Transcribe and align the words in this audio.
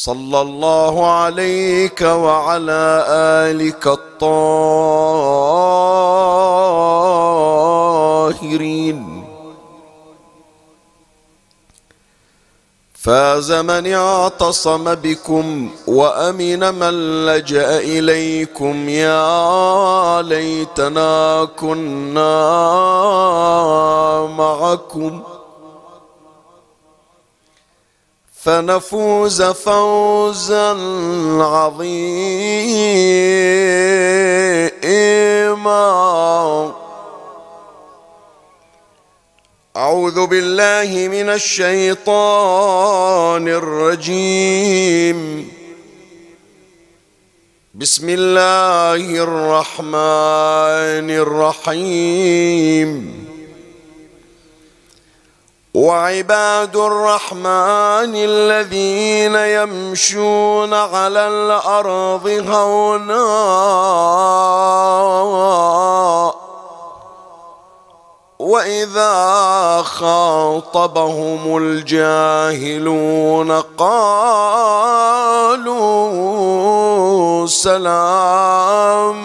صلى 0.00 0.40
الله 0.40 1.10
عليك 1.10 2.00
وعلى 2.00 3.04
آلك 3.48 3.86
الطاهرين. 3.86 4.30
فاز 12.94 13.52
من 13.52 13.92
اعتصم 13.92 14.94
بكم 14.94 15.70
وأمن 15.86 16.74
من 16.74 17.26
لجأ 17.26 17.78
إليكم. 17.78 18.88
يا 18.88 20.22
ليتنا 20.22 21.48
كنا 21.56 22.36
معكم. 24.38 25.22
فنفوز 28.44 29.42
فوزا 29.42 30.70
عظيما. 31.40 31.80
أعوذ 39.76 40.26
بالله 40.26 41.08
من 41.08 41.28
الشيطان 41.28 42.28
الرجيم. 43.48 45.20
بسم 47.74 48.08
الله 48.08 49.22
الرحمن 49.22 51.10
الرحيم. 51.24 52.90
وعباد 55.74 56.76
الرحمن 56.76 58.14
الذين 58.14 59.34
يمشون 59.34 60.74
على 60.74 61.28
الأرض 61.28 62.26
هونا. 62.26 63.26
وإذا 68.38 69.82
خاطبهم 69.82 71.56
الجاهلون 71.56 73.50
قالوا 73.78 74.40
سلاما. 77.46 79.20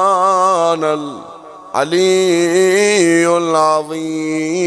العلي 1.74 3.26
العظيم. 3.28 4.64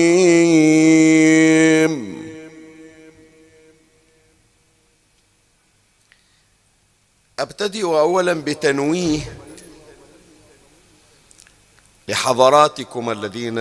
أبتدئ 7.39 7.85
اولا 7.85 8.33
بتنويه 8.33 9.37
لحضراتكم 12.07 13.09
الذين 13.09 13.59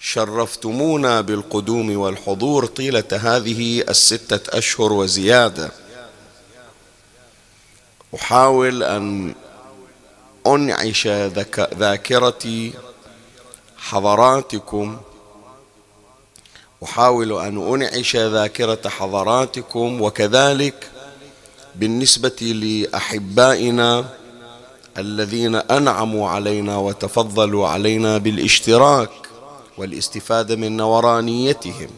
شرفتمونا 0.00 1.20
بالقدوم 1.20 1.98
والحضور 1.98 2.66
طيلة 2.66 3.04
هذه 3.12 3.80
الستة 3.88 4.58
أشهر 4.58 4.92
وزيادة. 4.92 5.70
أحاول 8.14 8.82
أن 8.82 9.34
أنعش 10.46 11.06
ذاكره 11.74 12.72
حضراتكم. 13.76 14.96
أحاول 16.84 17.32
أن 17.32 17.74
أنعش 17.74 18.16
ذاكرة 18.16 18.88
حضراتكم. 18.88 20.02
وكذلك 20.02 20.90
بالنسبة 21.74 22.38
لأحبائنا 22.40 24.08
الذين 24.98 25.54
أنعموا 25.54 26.28
علينا 26.28 26.76
وتفضلوا 26.76 27.68
علينا 27.68 28.18
بالاشتراك. 28.18 29.27
والاستفادة 29.78 30.56
من 30.56 30.76
نورانيتهم. 30.76 31.90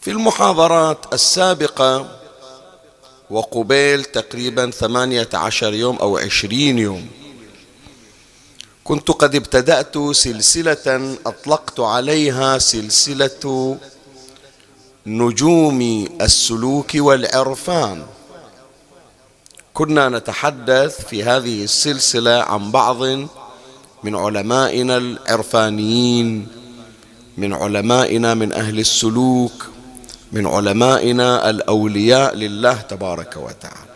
في 0.00 0.10
المحاضرات 0.10 1.14
السابقة 1.14 2.18
وقبيل 3.30 4.04
تقريبا 4.04 4.70
ثمانية 4.70 5.28
عشر 5.34 5.74
يوم 5.74 5.96
أو 5.96 6.18
عشرين 6.18 6.78
يوم 6.78 7.08
كنت 8.84 9.10
قد 9.10 9.34
ابتدأت 9.34 9.98
سلسلة 10.12 11.16
أطلقت 11.26 11.80
عليها 11.80 12.58
سلسلة 12.58 13.78
نجوم 15.06 16.08
السلوك 16.20 16.90
والعرفان. 16.94 18.06
كنا 19.74 20.08
نتحدث 20.08 21.06
في 21.06 21.24
هذه 21.24 21.64
السلسلة 21.64 22.42
عن 22.42 22.70
بعض 22.70 23.02
من 24.04 24.16
علمائنا 24.16 24.96
العرفانيين 24.96 26.48
من 27.36 27.54
علمائنا 27.54 28.34
من 28.34 28.52
أهل 28.52 28.78
السلوك 28.78 29.66
من 30.32 30.46
علمائنا 30.46 31.50
الأولياء 31.50 32.34
لله 32.36 32.74
تبارك 32.74 33.36
وتعالى. 33.36 33.94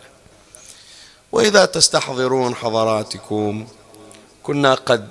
وإذا 1.31 1.65
تستحضرون 1.65 2.55
حضراتكم 2.55 3.67
كنا 4.43 4.73
قد 4.73 5.07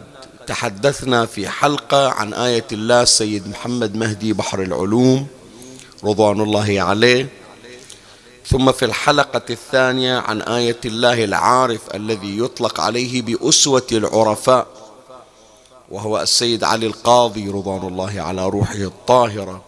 تحدثنا 0.46 1.26
في 1.26 1.48
حلقة 1.48 2.08
عن 2.08 2.34
آية 2.34 2.66
الله 2.72 3.02
السيد 3.02 3.48
محمد 3.48 3.96
مهدي 3.96 4.32
بحر 4.32 4.62
العلوم 4.62 5.26
رضوان 6.04 6.40
الله 6.40 6.82
عليه. 6.82 7.28
ثم 8.46 8.72
في 8.72 8.84
الحلقة 8.84 9.42
الثانية 9.50 10.18
عن 10.18 10.42
آية 10.42 10.80
الله 10.84 11.24
العارف 11.24 11.80
الذي 11.94 12.38
يطلق 12.38 12.80
عليه 12.80 13.22
بأسوة 13.22 13.86
العرفاء. 13.92 14.77
وهو 15.90 16.20
السيد 16.22 16.64
علي 16.64 16.86
القاضي 16.86 17.48
رضوان 17.48 17.88
الله 17.88 18.20
على 18.20 18.46
روحه 18.46 18.74
الطاهرة. 18.74 19.64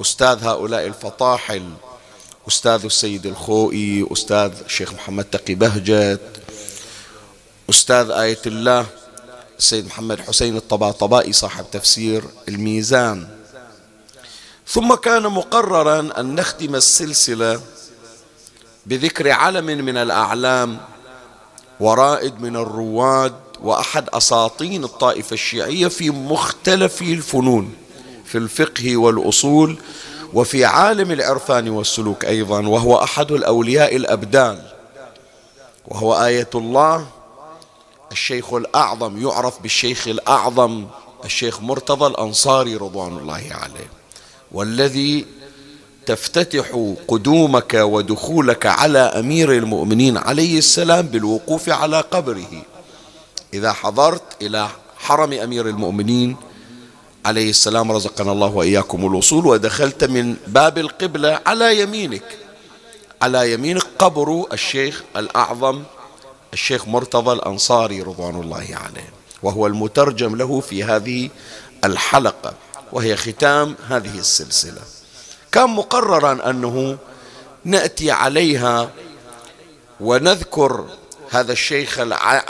أستاذ 0.00 0.44
هؤلاء 0.44 0.86
الفطاحل 0.86 1.70
أستاذ 2.48 2.84
السيد 2.84 3.26
الخوئي 3.26 4.06
أستاذ 4.12 4.52
الشيخ 4.64 4.92
محمد 4.92 5.24
تقي 5.24 5.54
بهجت 5.54 6.20
أستاذ 7.70 8.10
آية 8.10 8.42
الله 8.46 8.86
السيد 9.58 9.86
محمد 9.86 10.20
حسين 10.20 10.56
الطباطبائي 10.56 11.32
صاحب 11.32 11.64
تفسير 11.72 12.24
الميزان. 12.48 13.28
ثم 14.66 14.94
كان 14.94 15.22
مقررا 15.22 16.20
أن 16.20 16.34
نختم 16.34 16.74
السلسلة 16.74 17.60
بذكر 18.86 19.30
علم 19.30 19.66
من 19.66 19.96
الأعلام 19.96 20.80
ورائد 21.80 22.40
من 22.40 22.56
الرواد 22.56 23.49
وأحد 23.62 24.08
أساطين 24.08 24.84
الطائفة 24.84 25.34
الشيعية 25.34 25.88
في 25.88 26.10
مختلف 26.10 27.02
الفنون 27.02 27.74
في 28.24 28.38
الفقه 28.38 28.96
والأصول 28.96 29.78
وفي 30.34 30.64
عالم 30.64 31.10
العرفان 31.10 31.68
والسلوك 31.68 32.24
أيضا 32.24 32.66
وهو 32.68 32.96
أحد 32.96 33.32
الأولياء 33.32 33.96
الأبدال 33.96 34.62
وهو 35.88 36.24
آية 36.24 36.50
الله 36.54 37.06
الشيخ 38.12 38.52
الأعظم 38.52 39.22
يعرف 39.28 39.62
بالشيخ 39.62 40.08
الأعظم 40.08 40.86
الشيخ 41.24 41.60
مرتضى 41.60 42.06
الأنصاري 42.06 42.76
رضوان 42.76 43.16
الله 43.16 43.42
عليه. 43.50 43.90
والذي 44.52 45.26
تفتتح 46.06 46.94
قدومك 47.08 47.74
ودخولك 47.74 48.66
على 48.66 48.98
أمير 48.98 49.52
المؤمنين 49.52 50.16
عليه 50.16 50.58
السلام 50.58 51.06
بالوقوف 51.06 51.68
على 51.68 52.00
قبره. 52.00 52.62
إذا 53.54 53.72
حضرت 53.72 54.22
إلى 54.42 54.68
حرم 54.98 55.32
أمير 55.32 55.68
المؤمنين 55.68 56.36
عليه 57.26 57.50
السلام 57.50 57.92
رزقنا 57.92 58.32
الله 58.32 58.46
وإياكم 58.46 59.06
الوصول 59.06 59.46
ودخلت 59.46 60.04
من 60.04 60.36
باب 60.46 60.78
القبلة 60.78 61.40
على 61.46 61.80
يمينك. 61.80 62.38
على 63.22 63.52
يمينك 63.52 63.82
قبر 63.98 64.46
الشيخ 64.52 65.02
الأعظم 65.16 65.82
الشيخ 66.52 66.88
مرتضى 66.88 67.32
الأنصاري 67.32 68.02
رضوان 68.02 68.40
الله 68.40 68.66
عليه 68.72 69.10
وهو 69.42 69.66
المترجم 69.66 70.36
له 70.36 70.60
في 70.60 70.84
هذه 70.84 71.30
الحلقة 71.84 72.54
وهي 72.92 73.16
ختام 73.16 73.76
هذه 73.88 74.18
السلسلة. 74.18 74.82
كان 75.52 75.70
مقررا 75.70 76.50
أنه 76.50 76.98
نأتي 77.64 78.10
عليها 78.10 78.90
ونذكر 80.00 80.86
هذا 81.30 81.52
الشيخ 81.52 81.98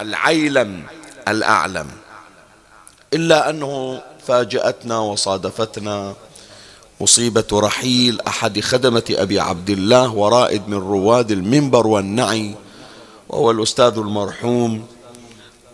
العيلم 0.01 0.83
الأعلم. 1.29 1.87
إلا 3.15 3.51
أنه 3.51 4.03
فاجأتنا 4.27 4.99
وصادفتنا 4.99 6.15
مصيبة 7.01 7.45
رحيل 7.53 8.21
أحد 8.21 8.61
خدمة 8.61 9.03
أبي 9.11 9.41
عبد 9.41 9.71
الله 9.71 10.15
ورائد 10.15 10.69
من 10.69 10.77
رواد 10.79 11.31
المنبر 11.31 11.87
والنعي 11.87 12.55
وهو 13.29 13.51
الأستاذ 13.51 13.93
المرحوم 13.97 14.87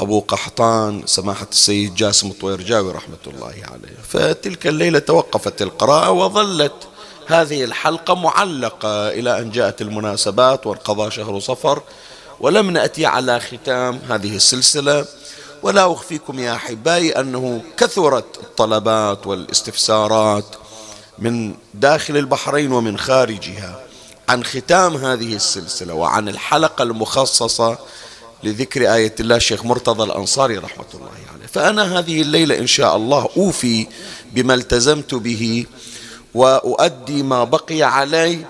أبو 0.00 0.20
قحطان 0.20 1.02
سماحة 1.06 1.46
السيد 1.52 1.94
جاسم 1.94 2.28
الطويرجاوي 2.28 2.92
رحمة 2.92 3.24
الله 3.26 3.54
عليه. 3.72 3.96
فتلك 4.08 4.66
الليلة 4.66 4.98
توقفت 4.98 5.62
القراءة 5.62 6.10
وظلت 6.10 6.88
هذه 7.26 7.64
الحلقة 7.64 8.14
معلقة 8.14 9.08
إلى 9.08 9.38
أن 9.38 9.50
جاءت 9.50 9.82
المناسبات 9.82 10.66
وانقضى 10.66 11.10
شهر 11.10 11.40
صفر. 11.40 11.82
ولم 12.40 12.70
نأتي 12.70 13.06
على 13.06 13.40
ختام 13.40 14.00
هذه 14.08 14.36
السلسلة 14.36 15.04
ولا 15.62 15.92
أخفيكم 15.92 16.38
يا 16.38 16.54
أحبائي 16.54 17.12
أنه 17.12 17.62
كثرت 17.76 18.38
الطلبات 18.42 19.26
والاستفسارات 19.26 20.44
من 21.18 21.54
داخل 21.74 22.16
البحرين 22.16 22.72
ومن 22.72 22.98
خارجها 22.98 23.80
عن 24.28 24.44
ختام 24.44 24.96
هذه 24.96 25.34
السلسلة 25.36 25.94
وعن 25.94 26.28
الحلقة 26.28 26.82
المخصصة 26.82 27.78
لذكر 28.42 28.94
آية 28.94 29.14
الله 29.20 29.36
الشيخ 29.36 29.64
مرتضى 29.64 30.02
الأنصاري 30.02 30.58
رحمة 30.58 30.84
الله 30.94 31.10
عليه. 31.34 31.46
فأنا 31.46 31.98
هذه 31.98 32.22
الليلة 32.22 32.58
إن 32.58 32.66
شاء 32.66 32.96
الله 32.96 33.28
أوفي 33.36 33.86
بما 34.32 34.54
التزمت 34.54 35.14
به 35.14 35.66
وأؤدي 36.34 37.22
ما 37.22 37.44
بقي 37.44 37.82
علي 37.82 38.44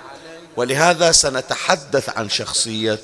ولهذا 0.57 1.13
سنتحدث 1.13 2.09
عن 2.09 2.29
شخصية 2.29 2.99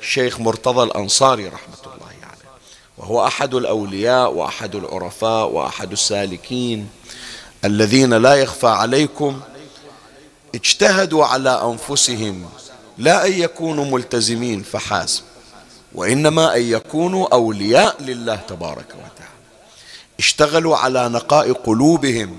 الشيخ 0.00 0.40
مرتضى 0.40 0.82
الأنصاري 0.82 1.48
رحمة 1.48 1.74
الله 1.84 2.06
عليه. 2.06 2.50
وهو 2.98 3.26
أحد 3.26 3.54
الأولياء 3.54 4.32
وأحد 4.32 4.74
العرفاء 4.74 5.48
وأحد 5.48 5.92
السالكين 5.92 6.88
الذين 7.64 8.14
لا 8.14 8.34
يخفى 8.34 8.66
عليكم 8.66 9.40
اجتهدوا 10.54 11.24
على 11.24 11.50
أنفسهم 11.50 12.44
لا 12.98 13.26
أن 13.26 13.32
يكونوا 13.32 13.84
ملتزمين 13.84 14.62
فحسب 14.62 15.22
وإنما 15.94 16.56
أن 16.56 16.62
يكونوا 16.62 17.28
أولياء 17.32 18.02
لله 18.02 18.36
تبارك 18.36 18.88
وتعالى. 18.88 19.36
اشتغلوا 20.18 20.76
على 20.76 21.08
نقاء 21.08 21.52
قلوبهم 21.52 22.36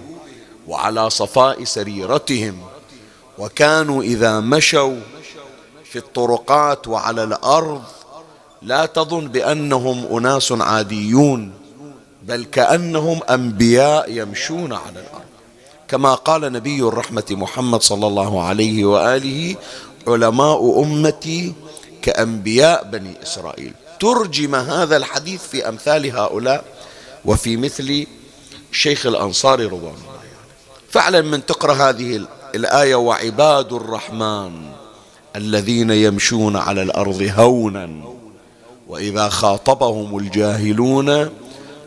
وعلى 0.67 1.09
صفاء 1.09 1.63
سريرتهم 1.63 2.61
وكانوا 3.37 4.03
إذا 4.03 4.39
مشوا 4.39 4.99
في 5.91 5.99
الطرقات 5.99 6.87
وعلى 6.87 7.23
الأرض 7.23 7.83
لا 8.61 8.85
تظن 8.85 9.27
بأنهم 9.27 10.17
أناس 10.17 10.51
عاديون 10.51 11.51
بل 12.23 12.45
كأنهم 12.45 13.19
أنبياء 13.29 14.11
يمشون 14.11 14.73
على 14.73 14.99
الأرض. 14.99 15.27
كما 15.87 16.15
قال 16.15 16.41
نبي 16.41 16.79
الرحمة 16.79 17.23
محمد 17.31 17.81
صلى 17.81 18.07
الله 18.07 18.43
عليه 18.43 18.85
وآله 18.85 19.55
علماء 20.07 20.83
أمتي 20.83 21.53
كأنبياء 22.01 22.83
بني 22.83 23.23
إسرائيل. 23.23 23.73
ترجم 23.99 24.55
هذا 24.55 24.97
الحديث 24.97 25.41
في 25.47 25.69
أمثال 25.69 26.17
هؤلاء 26.17 26.63
وفي 27.25 27.57
مثل 27.57 28.07
شيخ 28.71 29.05
الأنصار 29.05 29.59
رضوان 29.65 29.95
الله 29.95 30.17
فعلا 30.89 31.21
من 31.21 31.45
تقرأ 31.45 31.73
هذه 31.73 32.27
الآية 32.55 32.95
وعباد 32.95 33.73
الرحمن. 33.73 34.76
الذين 35.37 35.89
يمشون 35.89 36.55
على 36.55 36.81
الأرض 36.81 37.31
هونا 37.37 37.89
وإذا 38.87 39.29
خاطبهم 39.29 40.17
الجاهلون 40.17 41.29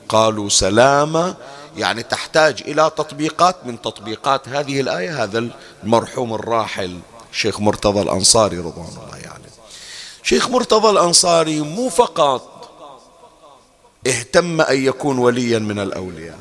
قالوا 0.08 0.48
سلاما 0.48 1.34
يعني 1.76 2.02
تحتاج 2.02 2.62
إلى 2.66 2.90
تطبيقات. 2.96 3.66
من 3.66 3.82
تطبيقات 3.82 4.48
هذه 4.48 4.80
الآية 4.80 5.22
هذا 5.22 5.48
المرحوم 5.84 6.34
الراحل 6.34 6.98
شيخ 7.32 7.60
مرتضى 7.60 8.02
الأنصاري 8.02 8.58
رضوان 8.58 8.88
الله 8.88 9.16
يعني 9.16 9.44
شيخ 10.22 10.48
مرتضى 10.48 10.90
الأنصاري 10.90 11.60
مو 11.60 11.88
فقط 11.88 12.70
اهتم 14.06 14.60
أن 14.60 14.84
يكون 14.84 15.18
وليا 15.18 15.58
من 15.58 15.78
الأولياء 15.78 16.38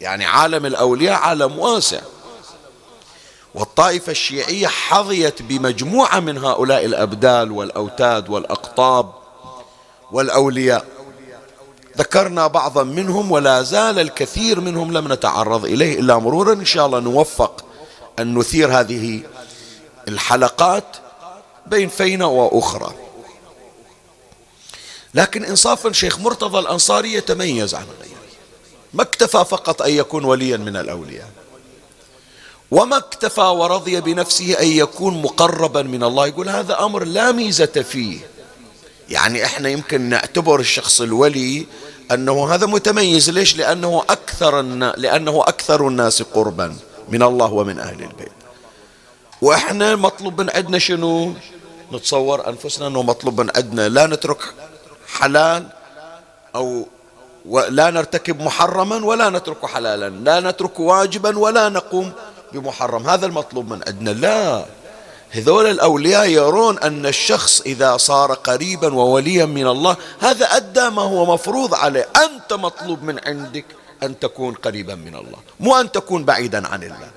يعني 0.00 0.24
عالم 0.24 0.66
الأولياء 0.66 1.14
عالم 1.14 1.58
واسع. 1.58 2.00
والطائفة 3.54 4.12
الشيعية 4.12 4.66
حظيت 4.66 5.42
بمجموعة 5.42 6.20
من 6.20 6.38
هؤلاء 6.38 6.84
الأبدال 6.84 7.52
والأوتاد 7.52 8.30
والأقطاب 8.30 9.12
والأولياء. 10.12 10.86
ذكرنا 11.98 12.46
بعضا 12.46 12.82
منهم 12.82 13.32
ولا 13.32 13.62
زال 13.62 13.98
الكثير 13.98 14.60
منهم 14.60 14.92
لم 14.92 15.12
نتعرض 15.12 15.64
إليه 15.64 16.00
إلا 16.00 16.18
مرورا. 16.18 16.52
إن 16.52 16.64
شاء 16.64 16.86
الله 16.86 17.00
نوفق 17.00 17.64
أن 18.18 18.38
نثير 18.38 18.80
هذه 18.80 19.22
الحلقات 20.08 20.96
بين 21.66 21.88
فينة 21.88 22.26
وأخرى. 22.26 22.94
لكن 25.14 25.44
إنصافا 25.44 25.92
شيخ 25.92 26.18
مرتضى 26.18 26.58
الأنصاري 26.58 27.12
يتميز 27.12 27.74
عن 27.74 27.86
غيره. 28.00 28.18
ما 28.94 29.02
اكتفى 29.02 29.44
فقط 29.44 29.82
أن 29.82 29.90
يكون 29.90 30.24
وليا 30.24 30.56
من 30.56 30.76
الأولياء. 30.76 31.30
وما 32.70 32.96
اكتفى 32.96 33.40
ورضي 33.40 34.00
بنفسه 34.00 34.60
أن 34.60 34.66
يكون 34.66 35.22
مقربا 35.22 35.82
من 35.82 36.04
الله. 36.04 36.26
يقول 36.26 36.48
هذا 36.48 36.84
أمر 36.84 37.04
لا 37.04 37.32
ميزة 37.32 37.66
فيه. 37.66 38.18
يعني 39.08 39.44
إحنا 39.44 39.68
يمكن 39.68 40.00
نعتبر 40.00 40.60
الشخص 40.60 41.00
الولي 41.00 41.66
أنه 42.12 42.54
هذا 42.54 42.66
متميز. 42.66 43.30
ليش؟ 43.30 43.56
لأنه 43.56 44.02
أكثر 44.10 44.62
لأنه 44.96 45.42
أكثر 45.46 45.88
الناس 45.88 46.22
قربا 46.22 46.76
من 47.08 47.22
الله 47.22 47.52
ومن 47.52 47.78
أهل 47.78 48.02
البيت. 48.02 48.32
وإحنا 49.42 49.96
مطلوب 49.96 50.40
من 50.40 50.50
عندنا 50.50 50.78
شنو؟ 50.78 51.32
نتصور 51.92 52.48
أنفسنا 52.48 52.86
أنه 52.86 53.02
مطلوب 53.02 53.40
من 53.40 53.50
عندنا 53.56 53.88
لا 53.88 54.06
نترك 54.06 54.54
حلال 55.08 55.66
أو 56.54 56.86
لا 57.68 57.90
نرتكب 57.90 58.42
محرما 58.42 59.04
ولا 59.04 59.30
نترك 59.30 59.66
حلالا. 59.66 60.08
لا 60.08 60.40
نترك 60.40 60.80
واجبا 60.80 61.38
ولا 61.38 61.68
نقوم 61.68 62.12
بمحرم. 62.52 63.08
هذا 63.08 63.26
المطلوب 63.26 63.72
من 63.72 63.80
عندنا 63.86 64.10
لا. 64.10 64.66
هذول 65.30 65.66
الأولياء 65.66 66.28
يرون 66.28 66.78
أن 66.78 67.06
الشخص 67.06 67.60
إذا 67.60 67.96
صار 67.96 68.32
قريبا 68.32 68.94
ووليا 68.94 69.44
من 69.44 69.66
الله 69.66 69.96
هذا 70.20 70.46
أدى 70.46 70.88
ما 70.90 71.02
هو 71.02 71.34
مفروض 71.34 71.74
عليه. 71.74 72.08
أنت 72.16 72.52
مطلوب 72.52 73.02
من 73.02 73.20
عندك 73.26 73.64
أن 74.02 74.18
تكون 74.18 74.54
قريبا 74.54 74.94
من 74.94 75.14
الله 75.14 75.38
مو 75.60 75.76
أن 75.80 75.92
تكون 75.92 76.24
بعيدا 76.24 76.68
عن 76.68 76.82
الله. 76.82 77.10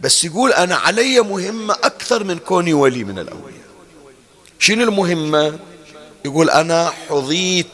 بس 0.00 0.24
يقول 0.24 0.52
أنا 0.52 0.76
علي 0.76 1.20
مهمة 1.20 1.74
أكثر 1.74 2.24
من 2.24 2.38
كوني 2.38 2.74
ولي 2.74 3.04
من 3.04 3.18
الأولياء. 3.18 3.68
شنو 4.58 4.84
المهمة؟ 4.84 5.58
يقول 6.24 6.50
أنا 6.50 6.92
حظيت 7.08 7.66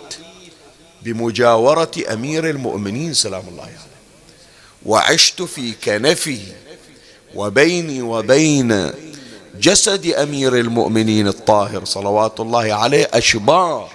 بمجاورة 1.02 1.90
أمير 2.12 2.50
المؤمنين 2.50 3.14
سلام 3.14 3.42
الله 3.48 3.62
عليه. 3.62 3.72
يعني 3.72 3.93
وعشت 4.86 5.42
في 5.42 5.72
كنفه 5.72 6.40
وبيني 7.34 8.02
وبين 8.02 8.92
جسد 9.60 10.06
أمير 10.06 10.56
المؤمنين 10.56 11.28
الطاهر 11.28 11.84
صلوات 11.84 12.40
الله 12.40 12.74
عليه 12.74 13.10
أشبار. 13.12 13.90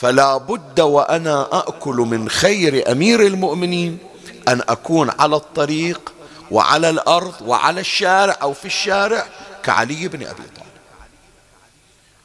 فلا 0.00 0.36
بد 0.36 0.80
وأنا 0.80 1.48
أأكل 1.52 1.94
من 1.96 2.28
خير 2.28 2.92
أمير 2.92 3.26
المؤمنين 3.26 3.98
أن 4.48 4.62
أكون 4.68 5.10
على 5.18 5.36
الطريق 5.36 6.12
وعلى 6.50 6.90
الأرض 6.90 7.34
وعلى 7.44 7.80
الشارع 7.80 8.38
أو 8.42 8.52
في 8.52 8.64
الشارع 8.64 9.26
كعلي 9.62 10.08
بن 10.08 10.22
أبي 10.22 10.42
طالب. 10.56 10.66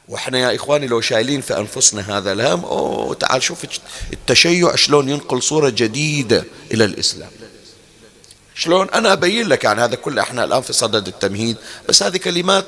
وإحنا 0.08 0.38
يا 0.38 0.56
إخواني 0.56 0.86
لو 0.86 1.00
شايلين 1.00 1.40
في 1.40 1.58
أنفسنا 1.58 2.18
هذا 2.18 2.32
الهم 2.32 2.64
أوه 2.64 3.14
تعال 3.14 3.42
شوف 3.42 3.64
التشيع 4.12 4.74
شلون 4.76 5.08
ينقل 5.08 5.42
صورة 5.42 5.68
جديدة 5.68 6.44
إلى 6.72 6.84
الإسلام. 6.84 7.30
شلون؟ 8.54 8.90
أنا 8.90 9.12
أبين 9.12 9.48
لك 9.48 9.64
يعني 9.64 9.80
هذا 9.84 9.94
كله 9.94 10.22
إحنا 10.22 10.44
الآن 10.44 10.62
في 10.62 10.72
صدد 10.72 11.08
التمهيد 11.08 11.56
بس 11.88 12.02
هذه 12.02 12.16
كلمات 12.16 12.64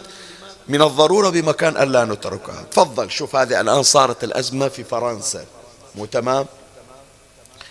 من 0.69 0.83
الضرورة 0.83 1.31
بمكان 1.31 1.77
الا 1.77 2.05
نتركها. 2.05 2.63
تفضل 2.71 3.11
شوف 3.11 3.37
هذه 3.37 3.61
الآن 3.61 3.83
صارت 3.83 4.25
الأزمة 4.25 4.69
في 4.69 4.85
فرنسا. 4.85 5.45
مو 5.95 6.07
تمام؟ 6.07 6.47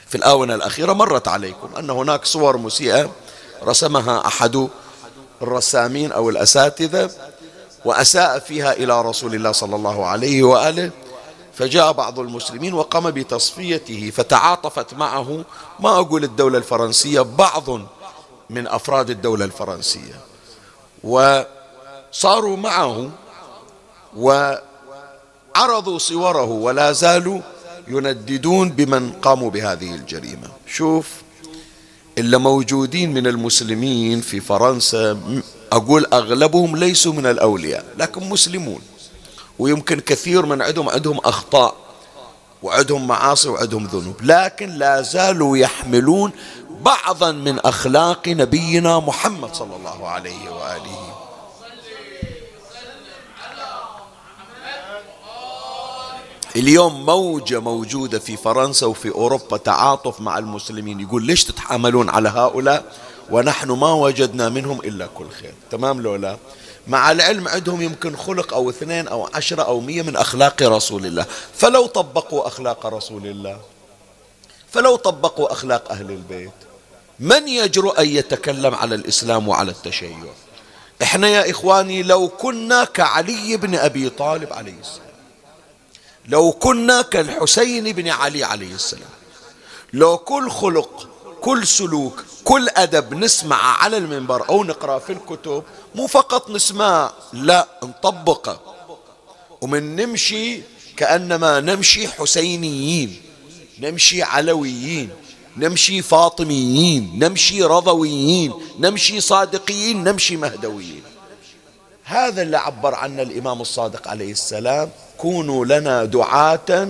في 0.07 0.15
الآونة 0.15 0.55
الأخيرة 0.55 0.93
مرت 0.93 1.27
عليكم 1.27 1.75
أن 1.75 1.89
هناك 1.89 2.25
صور 2.25 2.57
مسيئة 2.57 3.11
رسمها 3.63 4.27
أحد 4.27 4.67
الرسامين 5.41 6.11
أو 6.11 6.29
الأساتذة 6.29 7.09
وأساء 7.85 8.39
فيها 8.39 8.73
إلى 8.73 9.01
رسول 9.01 9.35
الله 9.35 9.51
صلى 9.51 9.75
الله 9.75 10.05
عليه 10.05 10.43
وآله. 10.43 10.91
فجاء 11.53 11.91
بعض 11.91 12.19
المسلمين 12.19 12.73
وقام 12.73 13.11
بتصفيته 13.11 14.11
فتعاطفت 14.15 14.93
معه. 14.93 15.43
ما 15.79 15.99
أقول 15.99 16.23
الدولة 16.23 16.57
الفرنسية 16.57 17.21
بعض 17.21 17.69
من 18.49 18.67
أفراد 18.67 19.09
الدولة 19.09 19.45
الفرنسية. 19.45 20.19
وصاروا 21.03 22.57
معه 22.57 23.09
وعرضوا 24.15 25.97
صوره 25.97 26.43
ولا 26.43 26.91
زالوا 26.91 27.41
ينددون 27.87 28.69
بمن 28.69 29.11
قاموا 29.11 29.49
بهذه 29.49 29.95
الجريمة. 29.95 30.49
شوف 30.67 31.09
اللي 32.17 32.37
موجودين 32.37 33.13
من 33.13 33.27
المسلمين 33.27 34.21
في 34.21 34.39
فرنسا 34.39 35.19
أقول 35.71 36.05
أغلبهم 36.13 36.75
ليسوا 36.77 37.13
من 37.13 37.25
الأولياء 37.25 37.85
لكن 37.97 38.29
مسلمون. 38.29 38.81
ويمكن 39.59 39.99
كثير 39.99 40.45
من 40.45 40.61
عندهم 40.61 40.89
عندهم 40.89 41.17
أخطاء 41.17 41.75
وعندهم 42.63 43.07
معاصي 43.07 43.49
وعندهم 43.49 43.85
ذنوب 43.85 44.15
لكن 44.21 44.69
لا 44.69 45.01
زالوا 45.01 45.57
يحملون 45.57 46.31
بعضا 46.83 47.31
من 47.31 47.59
أخلاق 47.59 48.27
نبينا 48.27 48.99
محمد 48.99 49.55
صلى 49.55 49.75
الله 49.75 50.07
عليه 50.07 50.49
وآله. 50.49 51.15
اليوم 56.55 57.05
موجة 57.05 57.59
موجودة 57.59 58.19
في 58.19 58.37
فرنسا 58.37 58.85
وفي 58.85 59.09
أوروبا 59.09 59.57
تعاطف 59.57 60.21
مع 60.21 60.37
المسلمين. 60.37 60.99
يقول 60.99 61.23
ليش 61.23 61.43
تتحاملون 61.43 62.09
على 62.09 62.29
هؤلاء؟ 62.29 62.83
ونحن 63.29 63.71
ما 63.71 63.93
وجدنا 63.93 64.49
منهم 64.49 64.79
إلا 64.79 65.07
كل 65.07 65.29
خير. 65.29 65.53
تمام 65.71 66.01
لولا؟ 66.01 66.37
مع 66.87 67.11
العلم 67.11 67.47
عندهم 67.47 67.81
يمكن 67.81 68.15
خلق 68.15 68.53
أو 68.53 68.69
اثنين 68.69 69.07
أو 69.07 69.29
عشرة 69.33 69.63
أو 69.63 69.79
مية 69.79 70.01
من 70.01 70.15
أخلاق 70.15 70.63
رسول 70.63 71.05
الله. 71.05 71.25
فلو 71.53 71.85
طبقوا 71.85 72.47
أخلاق 72.47 72.85
رسول 72.85 73.27
الله 73.27 73.57
فلو 74.71 74.95
طبقوا 74.95 75.51
أخلاق 75.51 75.91
أهل 75.91 76.11
البيت 76.11 76.51
من 77.23 77.47
يجرؤ 77.47 77.99
أن 77.99 78.09
يتكلم 78.09 78.75
على 78.75 78.95
الإسلام 78.95 79.47
وعلى 79.47 79.71
التشيع؟ 79.71 80.17
إحنا 81.03 81.27
يا 81.27 81.51
إخواني 81.51 82.03
لو 82.03 82.27
كنا 82.27 82.83
كعلي 82.83 83.57
بن 83.57 83.75
أبي 83.75 84.09
طالب 84.09 84.53
عليه 84.53 84.79
السلام 84.79 85.13
لو 86.27 86.51
كنا 86.51 87.01
كالحسين 87.01 87.91
بن 87.91 88.07
علي 88.09 88.43
عليه 88.43 88.73
السلام 88.75 89.09
لو 89.93 90.17
كل 90.17 90.49
خلق 90.51 91.07
كل 91.41 91.67
سلوك 91.67 92.23
كل 92.43 92.69
أدب 92.69 93.13
نسمع 93.13 93.83
على 93.83 93.97
المنبر 93.97 94.49
أو 94.49 94.63
نقرأ 94.63 94.99
في 94.99 95.13
الكتب 95.13 95.63
مو 95.95 96.07
فقط 96.07 96.49
نسمع 96.49 97.13
لا 97.33 97.67
نطبقه 97.83 98.59
ومن 99.61 99.95
نمشي 99.95 100.61
كأنما 100.97 101.59
نمشي 101.59 102.07
حسينيين 102.07 103.21
نمشي 103.79 104.23
علويين. 104.23 105.09
نمشي 105.57 106.01
فاطميين 106.01 107.19
نمشي 107.19 107.63
رضويين 107.63 108.53
نمشي 108.79 109.21
صادقيين 109.21 110.03
نمشي 110.03 110.37
مهدويين. 110.37 111.03
هذا 112.03 112.41
اللي 112.41 112.57
عبر 112.57 112.95
عنه 112.95 113.21
الإمام 113.21 113.61
الصادق 113.61 114.07
عليه 114.07 114.31
السلام 114.31 114.89
كونوا 115.17 115.65
لنا 115.65 116.05
دعاة 116.05 116.87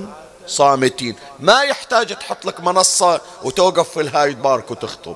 صامتين. 0.47 1.15
ما 1.39 1.61
يحتاج 1.61 2.15
تحط 2.15 2.45
لك 2.45 2.59
منصة 2.59 3.21
وتوقف 3.43 3.89
في 3.89 4.01
الهايد 4.01 4.41
بارك 4.41 4.71
وتخطب. 4.71 5.15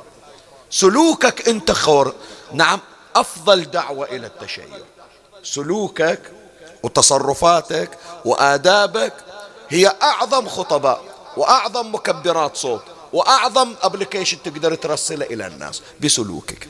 سلوكك 0.70 1.50
انت 1.50 1.72
خور. 1.72 2.13
نعم 2.54 2.80
أفضل 3.16 3.63
دعوة 3.63 4.06
إلى 4.06 4.27
التشيع. 4.27 4.66
سلوكك 5.44 6.22
وتصرفاتك 6.84 7.89
وآدابك 8.25 9.13
هي 9.70 9.96
أعظم 10.01 10.48
خطباء 10.48 11.01
وأعظم 11.38 11.96
مكبرات 11.96 12.58
صوت. 12.58 12.84
وأعظم 13.14 13.74
أبليكيشن 13.82 14.38
تقدر 14.44 14.76
ترسله 14.76 15.26
إلى 15.26 15.48
الناس 15.48 15.82
بسلوكك. 16.02 16.68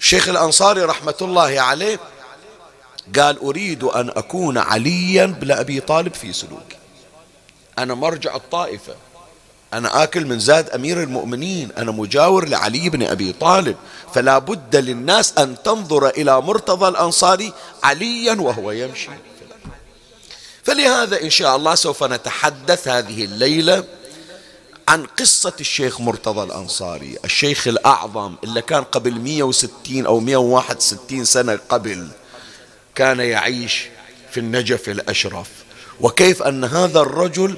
الشيخ 0.00 0.28
الأنصاري 0.28 0.82
رحمة 0.82 1.14
الله 1.22 1.60
عليه 1.60 2.00
قال 3.18 3.38
أريد 3.38 3.84
أن 3.84 4.08
أكون 4.08 4.58
عليا 4.58 5.26
بن 5.26 5.50
أبي 5.50 5.80
طالب 5.80 6.14
في 6.14 6.32
سلوكي. 6.32 6.76
أنا 7.78 7.94
مرجع 7.94 8.36
الطائفة. 8.36 8.94
أنا 9.72 10.02
آكل 10.02 10.26
من 10.26 10.38
زاد 10.38 10.70
أمير 10.70 11.02
المؤمنين. 11.02 11.72
أنا 11.78 11.92
مجاور 11.92 12.48
لعلي 12.48 12.90
بن 12.90 13.02
أبي 13.02 13.32
طالب. 13.32 13.76
فلا 14.14 14.38
بد 14.38 14.76
للناس 14.76 15.32
أن 15.38 15.62
تنظر 15.62 16.08
إلى 16.08 16.40
مرتضى 16.40 16.88
الأنصاري 16.88 17.52
عليا 17.82 18.34
وهو 18.40 18.70
يمشي. 18.70 19.10
فلهذا 20.62 21.22
إن 21.22 21.30
شاء 21.30 21.56
الله 21.56 21.74
سوف 21.74 22.04
نتحدث 22.04 22.88
هذه 22.88 23.24
الليلة 23.24 23.84
عن 24.88 25.06
قصة 25.06 25.52
الشيخ 25.60 26.00
مرتضى 26.00 26.42
الأنصاري 26.42 27.18
الشيخ 27.24 27.68
الأعظم 27.68 28.34
اللي 28.44 28.62
كان 28.62 28.82
قبل 28.82 29.20
160 29.20 30.06
أو 30.06 30.20
161 30.20 31.24
سنة 31.24 31.58
قبل 31.68 32.08
كان 32.94 33.20
يعيش 33.20 33.84
في 34.30 34.40
النجف 34.40 34.88
الأشرف. 34.88 35.48
وكيف 36.00 36.42
أن 36.42 36.64
هذا 36.64 37.00
الرجل 37.00 37.56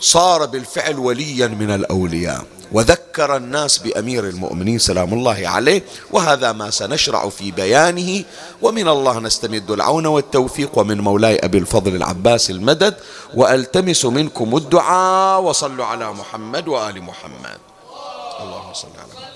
صار 0.00 0.46
بالفعل 0.46 0.98
وليا 0.98 1.46
من 1.46 1.70
الأولياء. 1.70 2.44
وذكر 2.72 3.36
الناس 3.36 3.78
بأمير 3.78 4.28
المؤمنين 4.28 4.78
سلام 4.78 5.14
الله 5.14 5.48
عليه 5.48 5.84
وهذا 6.10 6.52
ما 6.52 6.70
سنشرع 6.70 7.28
في 7.28 7.50
بيانه. 7.50 8.24
ومن 8.62 8.88
الله 8.88 9.18
نستمد 9.20 9.70
العون 9.70 10.06
والتوفيق 10.06 10.78
ومن 10.78 11.00
مولاي 11.00 11.38
أبي 11.38 11.58
الفضل 11.58 11.96
العباس 11.96 12.50
المدد. 12.50 12.94
وألتمس 13.34 14.04
منكم 14.04 14.56
الدعاء 14.56 15.42
وصلوا 15.42 15.84
على 15.84 16.12
محمد 16.12 16.68
وآل 16.68 17.02
محمد. 17.02 17.58
اللهم 18.40 18.74
صل 18.74 18.88
على 18.98 19.12
محمد. 19.14 19.34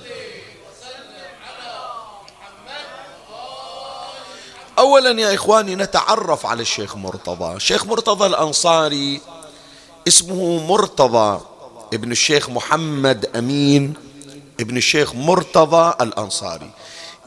أولا 4.78 5.20
يا 5.20 5.34
إخواني 5.34 5.74
نتعرف 5.74 6.46
على 6.46 6.62
الشيخ 6.62 6.96
مرتضى. 6.96 7.56
الشيخ 7.56 7.86
مرتضى 7.86 8.26
الأنصاري 8.26 9.20
اسمه 10.08 10.66
مرتضى 10.66 11.40
ابن 11.94 12.12
الشيخ 12.12 12.50
محمد 12.50 13.26
أمين 13.36 13.94
ابن 14.60 14.76
الشيخ 14.76 15.14
مرتضى 15.14 15.94
الأنصاري. 16.00 16.70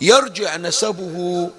يرجع 0.02 0.58
نسبه 0.58 1.50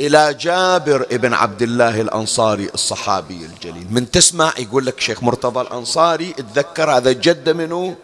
إلى 0.00 0.34
جابر 0.34 1.06
ابن 1.12 1.34
عبد 1.34 1.62
الله 1.62 2.00
الأنصاري 2.00 2.70
الصحابي 2.74 3.46
الجليل. 3.46 3.86
من 3.90 4.10
تسمع 4.10 4.52
يقول 4.58 4.86
لك 4.86 5.00
شيخ 5.00 5.22
مرتضى 5.22 5.60
الأنصاري 5.60 6.34
اتذكر 6.38 6.90
هذا 6.90 7.12
جد 7.12 7.48
منه؟ 7.48 7.96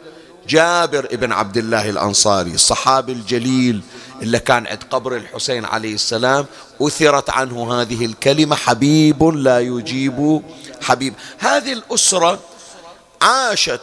جابر 0.48 1.04
ابن 1.12 1.32
عبد 1.32 1.56
الله 1.56 1.90
الأنصاري 1.90 2.54
الصحابي 2.54 3.12
الجليل 3.12 3.80
اللي 4.22 4.38
كان 4.38 4.66
عند 4.66 4.82
قبر 4.90 5.16
الحسين 5.16 5.64
عليه 5.64 5.94
السلام. 5.94 6.46
أثرت 6.80 7.30
عنه 7.30 7.72
هذه 7.72 8.04
الكلمة 8.04 8.56
حبيب 8.56 9.24
لا 9.24 9.60
يجيب 9.60 10.42
حبيب. 10.80 11.14
هذه 11.38 11.72
الأسرة 11.72 12.38
عاشت 13.22 13.80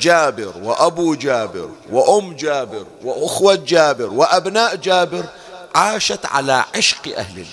جابر 0.00 0.52
وأبو 0.62 1.14
جابر 1.14 1.70
وأم 1.90 2.36
جابر 2.36 2.86
وأخوة 3.04 3.54
جابر 3.54 4.12
وأبناء 4.12 4.76
جابر 4.76 5.24
عاشت 5.74 6.26
على 6.26 6.64
عشق 6.74 7.16
أهل 7.16 7.38
البيت 7.38 7.46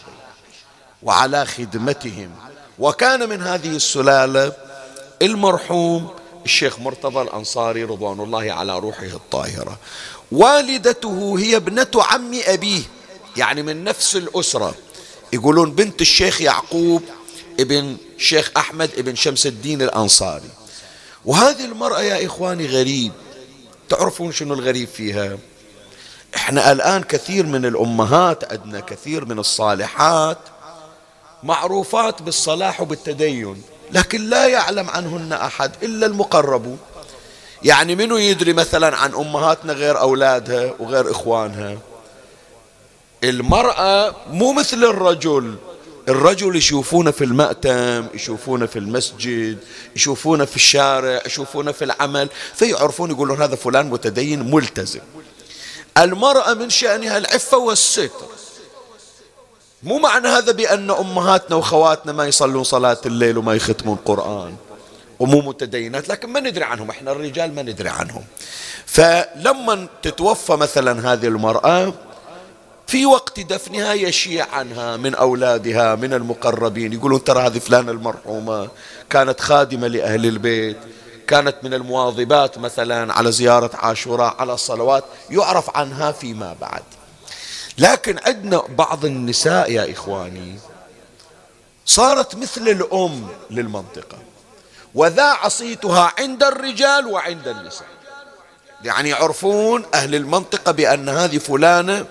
وعلى 1.03 1.45
خدمتهم. 1.45 2.31
وكان 2.79 3.29
من 3.29 3.41
هذه 3.41 3.75
السلالة 3.75 4.53
المرحوم 5.21 6.09
الشيخ 6.45 6.79
مرتضى 6.79 7.21
الأنصاري 7.21 7.83
رضوان 7.83 8.19
الله 8.19 8.51
على 8.51 8.79
روحه 8.79 9.03
الطاهرة. 9.03 9.77
والدته 10.31 11.35
هي 11.39 11.55
ابنة 11.55 11.91
عم 11.95 12.41
أبيه 12.45 12.81
يعني 13.37 13.61
من 13.61 13.83
نفس 13.83 14.15
الأسرة. 14.15 14.75
يقولون 15.33 15.71
بنت 15.71 16.01
الشيخ 16.01 16.41
يعقوب 16.41 17.03
ابن 17.59 17.97
شيخ 18.17 18.51
أحمد 18.57 18.91
ابن 18.97 19.15
شمس 19.15 19.45
الدين 19.47 19.81
الأنصاري. 19.81 20.49
وهذه 21.25 21.65
المرأة 21.65 22.01
يا 22.01 22.25
إخواني 22.25 22.67
غريب. 22.67 23.11
تعرفون 23.89 24.31
شنو 24.31 24.53
الغريب 24.53 24.87
فيها؟ 24.87 25.37
إحنا 26.35 26.71
الآن 26.71 27.03
كثير 27.03 27.45
من 27.45 27.65
الأمهات 27.65 28.51
عندنا 28.51 28.79
كثير 28.79 29.25
من 29.25 29.39
الصالحات 29.39 30.37
معروفات 31.43 32.21
بالصلاح 32.21 32.81
وبالتدين 32.81 33.61
لكن 33.91 34.29
لا 34.29 34.47
يعلم 34.47 34.89
عنهن 34.89 35.33
أحد 35.33 35.71
إلا 35.83 36.05
المقربون 36.05 36.77
يعني 37.63 37.95
منو 37.95 38.17
يدري 38.17 38.53
مثلا 38.53 38.97
عن 38.97 39.13
أمهاتنا 39.13 39.73
غير 39.73 39.99
أولادها 39.99 40.73
وغير 40.79 41.11
إخوانها؟ 41.11 41.77
المرأة 43.23 44.15
مو 44.31 44.53
مثل 44.53 44.83
الرجل. 44.83 45.55
الرجل 46.09 46.55
يشوفونه 46.55 47.11
في 47.11 47.23
المأتم 47.23 48.07
يشوفونه 48.13 48.65
في 48.65 48.79
المسجد 48.79 49.57
يشوفونه 49.95 50.45
في 50.45 50.55
الشارع 50.55 51.21
يشوفونه 51.25 51.71
في 51.71 51.85
العمل 51.85 52.29
فيعرفون 52.55 53.11
يقولون 53.11 53.41
هذا 53.41 53.55
فلان 53.55 53.89
متدين 53.89 54.51
ملتزم. 54.51 54.99
المرأة 55.97 56.53
من 56.53 56.69
شأنها 56.69 57.17
العفة 57.17 57.57
والستر. 57.57 58.09
مو 59.83 59.99
معنى 59.99 60.27
هذا 60.27 60.51
بأن 60.51 60.91
أمهاتنا 60.91 61.55
وخواتنا 61.55 62.11
ما 62.11 62.27
يصلون 62.27 62.63
صلاة 62.63 62.97
الليل 63.05 63.37
وما 63.37 63.53
يختمون 63.53 63.97
قرآن 64.05 64.55
ومو 65.19 65.41
متدينات 65.41 66.09
لكن 66.09 66.29
ما 66.29 66.39
ندري 66.39 66.63
عنهم 66.63 66.89
إحنا 66.89 67.11
الرجال 67.11 67.55
ما 67.55 67.61
ندري 67.61 67.89
عنهم. 67.89 68.23
فلما 68.85 69.87
تتوفى 70.01 70.53
مثلا 70.53 71.13
هذه 71.13 71.27
المرأة 71.27 71.93
في 72.89 73.05
وقت 73.05 73.39
دفنها 73.39 73.93
يشيع 73.93 74.47
عنها 74.51 74.97
من 74.97 75.15
أولادها 75.15 75.95
من 75.95 76.13
المقربين. 76.13 76.93
يقولون 76.93 77.23
ترى 77.23 77.41
هذه 77.41 77.59
فلانة 77.59 77.91
المرحومة 77.91 78.69
كانت 79.09 79.41
خادمة 79.41 79.87
لأهل 79.87 80.25
البيت 80.25 80.77
كانت 81.27 81.55
من 81.63 81.73
المواظبات 81.73 82.57
مثلا 82.57 83.13
على 83.13 83.31
زيارة 83.31 83.71
عاشوراء 83.73 84.35
على 84.39 84.53
الصلوات 84.53 85.03
يعرف 85.29 85.77
عنها 85.77 86.11
فيما 86.11 86.55
بعد. 86.61 86.83
لكن 87.77 88.19
عندنا 88.25 88.63
بعض 88.77 89.05
النساء 89.05 89.71
يا 89.71 89.91
إخواني 89.91 90.55
صارت 91.85 92.35
مثل 92.35 92.61
الأم 92.61 93.27
للمنطقة 93.51 94.17
وذا 94.95 95.23
عصيتها 95.23 96.13
عند 96.19 96.43
الرجال 96.43 97.07
وعند 97.07 97.47
النساء. 97.47 97.87
يعني 98.83 99.09
يعرفون 99.09 99.85
أهل 99.93 100.15
المنطقة 100.15 100.71
بأن 100.71 101.09
هذه 101.09 101.37
فلانة 101.37 102.05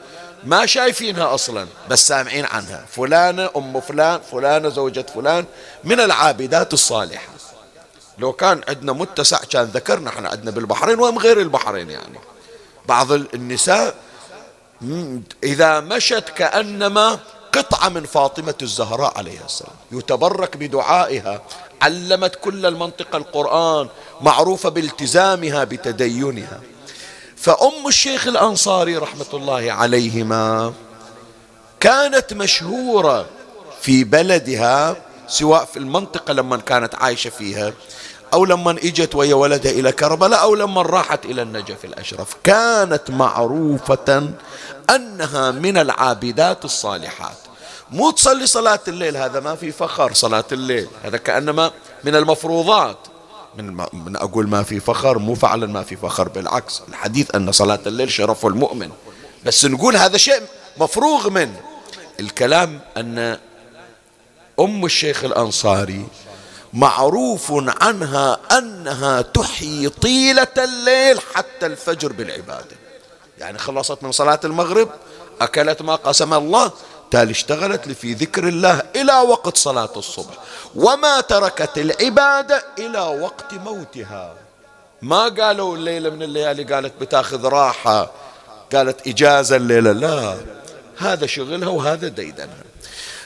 ما 0.44 0.66
شايفينها 0.66 1.34
أصلا 1.34 1.66
بس 1.90 2.08
سامعين 2.08 2.44
عنها. 2.44 2.84
فلانة 2.96 3.50
أم 3.56 3.80
فلان 3.80 4.20
فلانة 4.32 4.68
زوجة 4.68 5.06
فلان 5.14 5.44
من 5.84 6.00
العابدات 6.00 6.72
الصالحة. 6.72 7.28
لو 8.18 8.32
كان 8.32 8.60
عندنا 8.68 8.92
متسع 8.92 9.38
كان 9.38 9.64
ذكرنا 9.64 10.10
إحنا 10.10 10.28
عندنا 10.28 10.50
بالبحرين 10.50 10.98
وهم 10.98 11.18
غير 11.18 11.40
البحرين 11.40 11.90
يعني. 11.90 12.18
بعض 12.88 13.12
النساء 13.12 13.94
إذا 15.44 15.80
مشت 15.80 16.24
كأنما 16.36 17.18
قطعة 17.52 17.88
من 17.88 18.04
فاطمة 18.04 18.54
الزهراء 18.62 19.18
عليها 19.18 19.44
السلام. 19.44 19.74
يتبرك 19.92 20.56
بدعائها. 20.56 21.42
علمت 21.82 22.34
كل 22.34 22.66
المنطقة 22.66 23.16
القرآن 23.16 23.88
معروفة 24.20 24.68
بالتزامها 24.68 25.64
بتدينها. 25.64 26.60
فأم 27.40 27.86
الشيخ 27.88 28.26
الأنصاري 28.26 28.96
رحمة 28.96 29.26
الله 29.34 29.72
عليهما 29.72 30.72
كانت 31.80 32.34
مشهورة 32.34 33.26
في 33.80 34.04
بلدها 34.04 34.96
سواء 35.28 35.64
في 35.64 35.78
المنطقة 35.78 36.32
لما 36.32 36.56
كانت 36.56 36.94
عايشة 36.94 37.30
فيها 37.30 37.72
أو 38.32 38.44
لما 38.44 38.70
إجت 38.70 39.14
ويا 39.14 39.34
ولدها 39.34 39.72
إلى 39.72 39.92
كربلاء 39.92 40.42
أو 40.42 40.54
لما 40.54 40.82
راحت 40.82 41.24
إلى 41.24 41.42
النجف 41.42 41.84
الأشرف. 41.84 42.36
كانت 42.44 43.10
معروفة 43.10 44.30
أنها 44.90 45.50
من 45.50 45.78
العابدات 45.78 46.64
الصالحات. 46.64 47.36
مو 47.90 48.10
تصلي 48.10 48.46
صلاة 48.46 48.80
الليل 48.88 49.16
هذا 49.16 49.40
ما 49.40 49.54
في 49.54 49.72
فخر 49.72 50.12
صلاة 50.14 50.44
الليل 50.52 50.88
هذا 51.02 51.16
كأنما 51.16 51.70
من 52.04 52.14
المفروضات. 52.16 52.98
من, 53.62 53.86
من 53.92 54.16
أقول 54.16 54.48
ما 54.48 54.62
في 54.62 54.80
فخر 54.80 55.18
مو 55.18 55.34
فعلا 55.34 55.66
ما 55.66 55.82
في 55.82 55.96
فخر 55.96 56.28
بالعكس. 56.28 56.82
الحديث 56.88 57.34
أن 57.34 57.52
صلاة 57.52 57.80
الليل 57.86 58.10
شرف 58.10 58.46
المؤمن. 58.46 58.90
بس 59.46 59.64
نقول 59.64 59.96
هذا 59.96 60.16
شيء 60.16 60.42
مفروغ 60.76 61.30
منه 61.30 61.60
الكلام 62.20 62.80
أن 62.96 63.38
أم 64.60 64.84
الشيخ 64.84 65.24
الأنصاري 65.24 66.06
معروف 66.72 67.52
عنها 67.52 68.38
أنها 68.58 69.22
تحيي 69.22 69.88
طيلة 69.88 70.46
الليل 70.58 71.20
حتى 71.34 71.66
الفجر 71.66 72.12
بالعبادة. 72.12 72.76
يعني 73.38 73.58
خلصت 73.58 74.02
من 74.02 74.12
صلاة 74.12 74.40
المغرب 74.44 74.88
أكلت 75.40 75.82
ما 75.82 75.94
قسم 75.94 76.34
الله 76.34 76.72
تالي 77.10 77.30
اشتغلت 77.30 77.88
في 77.88 78.12
ذكر 78.12 78.48
الله 78.48 78.82
إلى 78.96 79.12
وقت 79.12 79.56
صلاة 79.56 79.92
الصبح. 79.96 80.34
وما 80.76 81.20
تركت 81.20 81.78
العبادة 81.78 82.64
إلى 82.78 83.00
وقت 83.00 83.54
موتها. 83.54 84.34
ما 85.02 85.28
قالوا 85.28 85.76
الليلة 85.76 86.10
من 86.10 86.22
الليالي 86.22 86.64
قالت 86.74 86.92
بتاخذ 87.00 87.44
راحة. 87.44 88.10
قالت 88.72 89.06
إجازة 89.06 89.56
الليلة. 89.56 89.92
لا 89.92 90.36
هذا 90.98 91.26
شغلها 91.26 91.68
وهذا 91.68 92.08
ديدنها. 92.08 92.64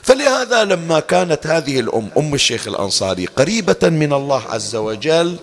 فلهذا 0.03 0.65
لما 0.65 1.01
كانت 1.01 1.47
هذه 1.47 1.81
الأم 1.81 2.11
أم 2.17 2.35
الشيخ 2.35 2.69
الأنصاري 2.69 3.27
قريبة 3.27 3.89
من 3.89 4.13
الله 4.13 4.43
عز 4.49 4.77
وجل 4.77 5.37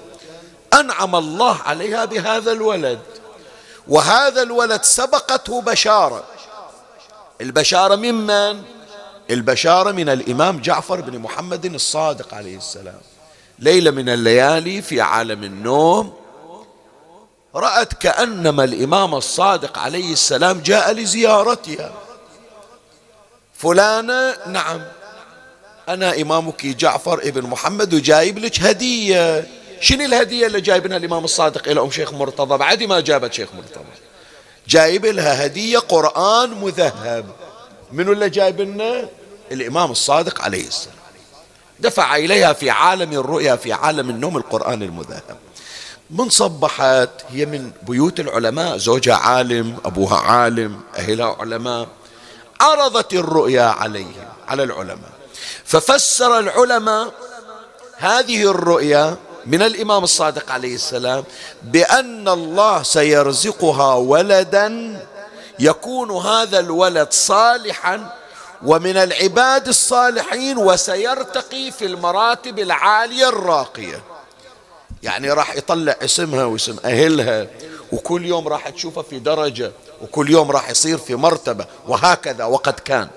أنعم 0.74 1.16
الله 1.16 1.58
عليها 1.62 2.06
بهذا 2.06 2.52
الولد. 2.52 3.00
وهذا 3.88 4.42
الولد 4.42 4.84
سبقته 4.84 5.62
بشارة. 5.62 6.24
البشارة 7.42 7.96
ممن؟ 7.96 8.62
البشارة 9.30 9.92
من 9.92 10.10
الإمام 10.10 10.60
جعفر 10.62 11.02
بن 11.02 11.20
محمد 11.20 11.66
الصادق 11.66 12.34
عليه 12.34 12.58
السلام. 12.58 13.02
ليلة 13.60 13.92
من 13.92 14.10
الليالي 14.10 14.82
في 14.82 15.02
عالم 15.02 15.44
النوم 15.44 16.14
رأت 17.56 17.94
كأنما 17.94 18.64
الإمام 18.64 19.16
الصادق 19.16 19.78
عليه 19.78 20.14
السلام 20.14 20.60
جاء 20.60 20.92
لزيارتها. 20.92 21.94
فلانة 23.54 24.36
نعم 24.48 24.82
أنا 25.90 26.22
إمامك 26.22 26.66
جعفر 26.66 27.20
ابن 27.20 27.42
محمد 27.42 27.94
وجايب 27.94 28.38
لك 28.38 28.60
هدية. 28.62 29.48
شنو 29.82 30.06
الهدية 30.06 30.48
اللي 30.48 30.62
جايبنها 30.62 30.98
الإمام 30.98 31.24
الصادق؟ 31.24 31.68
إلى 31.68 31.82
أم 31.82 31.92
شيخ 31.92 32.14
مرتضى 32.14 32.58
بعد 32.58 32.84
ما 32.84 33.00
جابت 33.00 33.34
شيخ 33.34 33.50
مرتضى. 33.54 34.09
جايب 34.70 35.06
لها 35.06 35.46
هدية 35.46 35.80
قرآن 35.80 36.50
مذهب. 36.50 37.26
منو 37.92 38.12
اللي 38.12 38.30
جايب 38.30 38.62
لنا؟ 38.62 39.10
الإمام 39.52 39.92
الصادق 39.92 40.42
عليه 40.42 40.68
السلام. 40.68 40.96
دفع 41.80 42.16
إليها 42.16 42.54
في 42.54 42.70
عالم 42.70 43.14
الرؤيا 43.14 43.56
في 43.56 43.74
عالم 43.74 44.10
النوم 44.10 44.38
القرآن 44.38 44.84
المذهب. 44.84 45.38
من 46.10 46.30
صبحت 46.30 47.10
هي 47.30 47.46
من 47.46 47.72
بيوت 47.88 48.20
العلماء 48.20 48.78
زوجها 48.78 49.16
عالم 49.16 49.78
أبوها 49.86 50.18
عالم 50.18 50.82
أهلها 50.98 51.36
علماء. 51.40 51.88
عرضت 52.62 53.14
الرؤيا 53.14 53.64
عليهم 53.64 54.28
على 54.48 54.64
العلماء. 54.64 55.12
ففسر 55.66 56.40
العلماء 56.40 57.14
هذه 57.98 58.52
الرؤيا 58.52 59.18
من 59.46 59.62
الإمام 59.62 60.04
الصادق 60.04 60.52
عليه 60.52 60.76
السلام 60.76 61.24
بأن 61.64 62.28
الله 62.28 62.84
سيرزقها 62.84 63.96
ولدا 63.96 65.00
يكون 65.60 66.12
هذا 66.12 66.60
الولد 66.60 67.12
صالحا 67.12 68.16
ومن 68.66 68.98
العباد 68.98 69.68
الصالحين 69.68 70.58
وسيرتقي 70.58 71.72
في 71.72 71.86
المراتب 71.86 72.60
العالية 72.60 73.30
الراقية. 73.30 74.02
يعني 75.04 75.32
راح 75.32 75.56
يطلع 75.56 75.96
اسمها 76.02 76.46
واسم 76.46 76.76
أهلها 76.86 77.48
وكل 77.92 78.26
يوم 78.26 78.48
راح 78.48 78.70
تشوفه 78.70 79.02
في 79.02 79.20
درجة 79.20 79.72
وكل 80.02 80.30
يوم 80.30 80.52
راح 80.52 80.70
يصير 80.70 80.98
في 80.98 81.16
مرتبة 81.16 81.66
وهكذا 81.88 82.46
وقد 82.46 82.74
كان. 82.74 83.08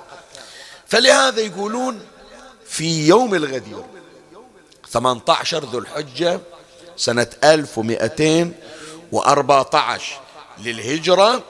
فلهذا 0.87 1.40
يقولون 1.40 2.00
في 2.68 3.06
يوم 3.08 3.35
الغدير 3.35 3.85
18 4.92 5.64
ذو 5.64 5.78
الحجة 5.78 6.40
سنة 6.96 7.26
1214 7.44 10.20
للهجرة. 10.64 11.42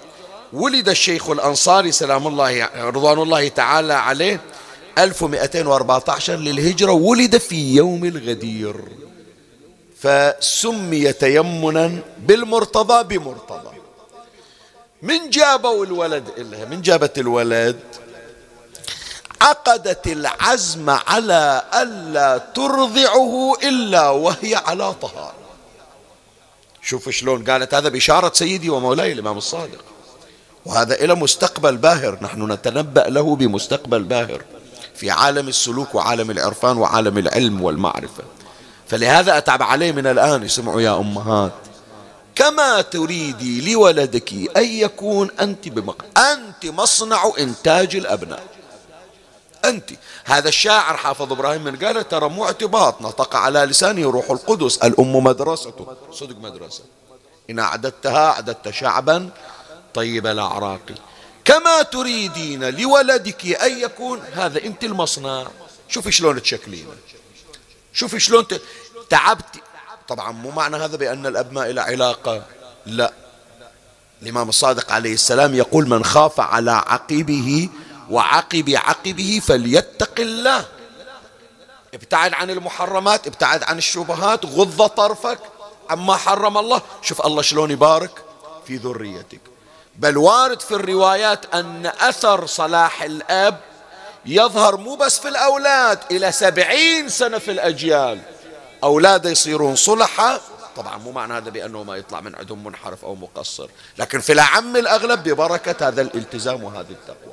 ولد 0.52 0.88
الشيخ 0.88 1.30
الأنصاري 1.30 1.92
سلام 1.92 2.26
الله 2.26 2.68
رضوان 2.76 3.18
الله 3.18 3.48
تعالى 3.48 3.94
عليه 3.94 4.40
1214 4.98 6.36
للهجرة. 6.36 6.92
ولد 6.92 7.36
في 7.36 7.74
يوم 7.74 8.04
الغدير 8.04 8.76
فسمي 9.98 11.12
تيمنا 11.12 11.98
بالمرتضى 12.18 13.18
بمرتضى. 13.18 13.76
من 15.02 15.30
جابوا 15.30 15.84
الولد 15.84 16.28
إلها؟ 16.38 16.64
من 16.64 16.82
جابت 16.82 17.18
الولد؟ 17.18 17.80
عقدت 19.42 20.06
العزم 20.06 20.90
على 20.90 21.62
ألا 21.74 22.38
ترضعه 22.38 23.54
إلا 23.62 24.10
وهي 24.10 24.54
على 24.54 24.94
طهارة. 24.94 25.34
شوف 26.82 27.08
شلون 27.08 27.44
قالت 27.44 27.74
هذا 27.74 27.88
بشارة 27.88 28.32
سيدي 28.34 28.70
ومولاي 28.70 29.12
الإمام 29.12 29.38
الصادق. 29.38 29.84
وهذا 30.66 30.94
إلى 30.94 31.14
مستقبل 31.14 31.76
باهر 31.76 32.18
نحن 32.22 32.52
نتنبأ 32.52 33.00
له 33.00 33.36
بمستقبل 33.36 34.02
باهر 34.02 34.42
في 34.94 35.10
عالم 35.10 35.48
السلوك 35.48 35.94
وعالم 35.94 36.30
العرفان 36.30 36.78
وعالم 36.78 37.18
العلم 37.18 37.62
والمعرفة. 37.62 38.24
فلهذا 38.88 39.38
أتعب 39.38 39.62
عليه 39.62 39.92
من 39.92 40.06
الآن 40.06 40.44
اسمعوا 40.44 40.80
يا 40.80 40.96
أمهات. 40.96 41.52
كما 42.34 42.80
تريدي 42.80 43.72
لولدك 43.72 44.32
أن 44.56 44.64
يكون 44.64 45.30
أنت 45.40 45.68
بمق... 45.68 46.04
أنت 46.18 46.66
مصنع 46.66 47.32
إنتاج 47.38 47.96
الأبناء. 47.96 48.42
أنت. 49.64 49.90
هذا 50.24 50.48
الشاعر 50.48 50.96
حافظ 50.96 51.32
إبراهيم 51.32 51.64
من 51.64 51.76
قال 51.76 52.08
ترى 52.08 52.28
مو 52.28 52.44
اعتباط 52.44 53.02
نطق 53.02 53.36
على 53.36 53.64
لسانه 53.64 54.10
روح 54.10 54.30
القدس 54.30 54.78
الأم 54.78 55.16
مدرسته. 55.16 55.96
صدق 56.12 56.36
مدرسة. 56.36 56.84
إن 57.50 57.58
أعددتها 57.58 58.30
أعددت 58.30 58.70
شعبا 58.70 59.30
طيب 59.94 60.26
الأعراق. 60.26 60.80
كما 61.44 61.82
تريدين 61.82 62.64
لولدك 62.64 63.46
أن 63.46 63.78
يكون 63.78 64.20
هذا 64.34 64.64
أنت 64.64 64.84
المصنع. 64.84 65.46
شوفي 65.88 66.12
شلون 66.12 66.42
تشكلين. 66.42 66.86
شوفي 67.92 68.20
شلون 68.20 68.46
تعبتي. 69.10 69.60
طبعا 70.08 70.32
مو 70.32 70.50
معنى 70.50 70.76
هذا 70.76 70.96
بأن 70.96 71.26
الأب 71.26 71.52
ما 71.52 71.70
إلى 71.70 71.80
علاقة. 71.80 72.42
لا. 72.86 73.12
الإمام 74.22 74.48
الصادق 74.48 74.92
عليه 74.92 75.14
السلام 75.14 75.54
يقول 75.54 75.88
من 75.88 76.04
خاف 76.04 76.40
على 76.40 76.70
عقبه 76.70 77.68
وعقب 78.10 78.70
عقبه 78.70 79.42
فليتق 79.46 80.20
الله. 80.20 80.64
ابتعد 81.94 82.34
عن 82.34 82.50
المحرمات 82.50 83.26
ابتعد 83.26 83.62
عن 83.62 83.78
الشبهات 83.78 84.46
غض 84.46 84.86
طرفك. 84.86 85.38
عما 85.90 86.16
حرم 86.16 86.58
الله 86.58 86.82
شوف 87.02 87.26
الله 87.26 87.42
شلون 87.42 87.70
يبارك 87.70 88.24
في 88.66 88.76
ذريتك. 88.76 89.40
بل 89.96 90.16
وارد 90.16 90.60
في 90.60 90.74
الروايات 90.74 91.54
أن 91.54 91.86
أثر 91.86 92.46
صلاح 92.46 93.02
الأب 93.02 93.60
يظهر 94.26 94.76
مو 94.76 94.94
بس 94.94 95.18
في 95.18 95.28
الأولاد 95.28 95.98
إلى 96.10 96.32
سبعين 96.32 97.08
سنة 97.08 97.38
في 97.38 97.50
الأجيال. 97.50 98.20
أولاده 98.84 99.30
يصيرون 99.30 99.76
صلحة 99.76 100.40
طبعا 100.76 100.96
مو 100.96 101.12
معنى 101.12 101.32
هذا 101.32 101.50
بأنه 101.50 101.82
ما 101.82 101.96
يطلع 101.96 102.20
من 102.20 102.36
عندهم 102.36 102.64
منحرف 102.64 103.04
أو 103.04 103.14
مقصر. 103.14 103.68
لكن 103.98 104.20
في 104.20 104.32
الأعم 104.32 104.76
الأغلب 104.76 105.22
ببركة 105.28 105.88
هذا 105.88 106.02
الالتزام 106.02 106.64
وهذه 106.64 106.90
التقوى. 106.90 107.31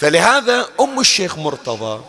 فلهذا 0.00 0.66
أم 0.80 1.00
الشيخ 1.00 1.38
مرتضى 1.38 2.00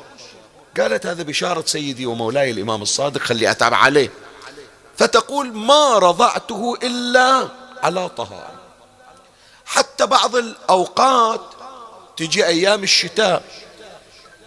قالت 0.80 1.06
هذا 1.06 1.23
بشارة 1.23 1.63
سيدي 1.65 2.06
ومولاي 2.06 2.51
الإمام 2.51 2.82
الصادق 2.82 3.21
خلي 3.21 3.51
أتعب 3.51 3.73
عليه. 3.73 4.10
فتقول 4.97 5.54
ما 5.54 5.97
رضعته 5.97 6.77
إلا 6.84 7.47
على 7.84 8.10
طهارة. 8.10 8.60
حتى 9.65 10.06
بعض 10.06 10.36
الأوقات 10.36 11.41
تجي 12.17 12.45
أيام 12.45 12.84
الشتاء 12.84 13.43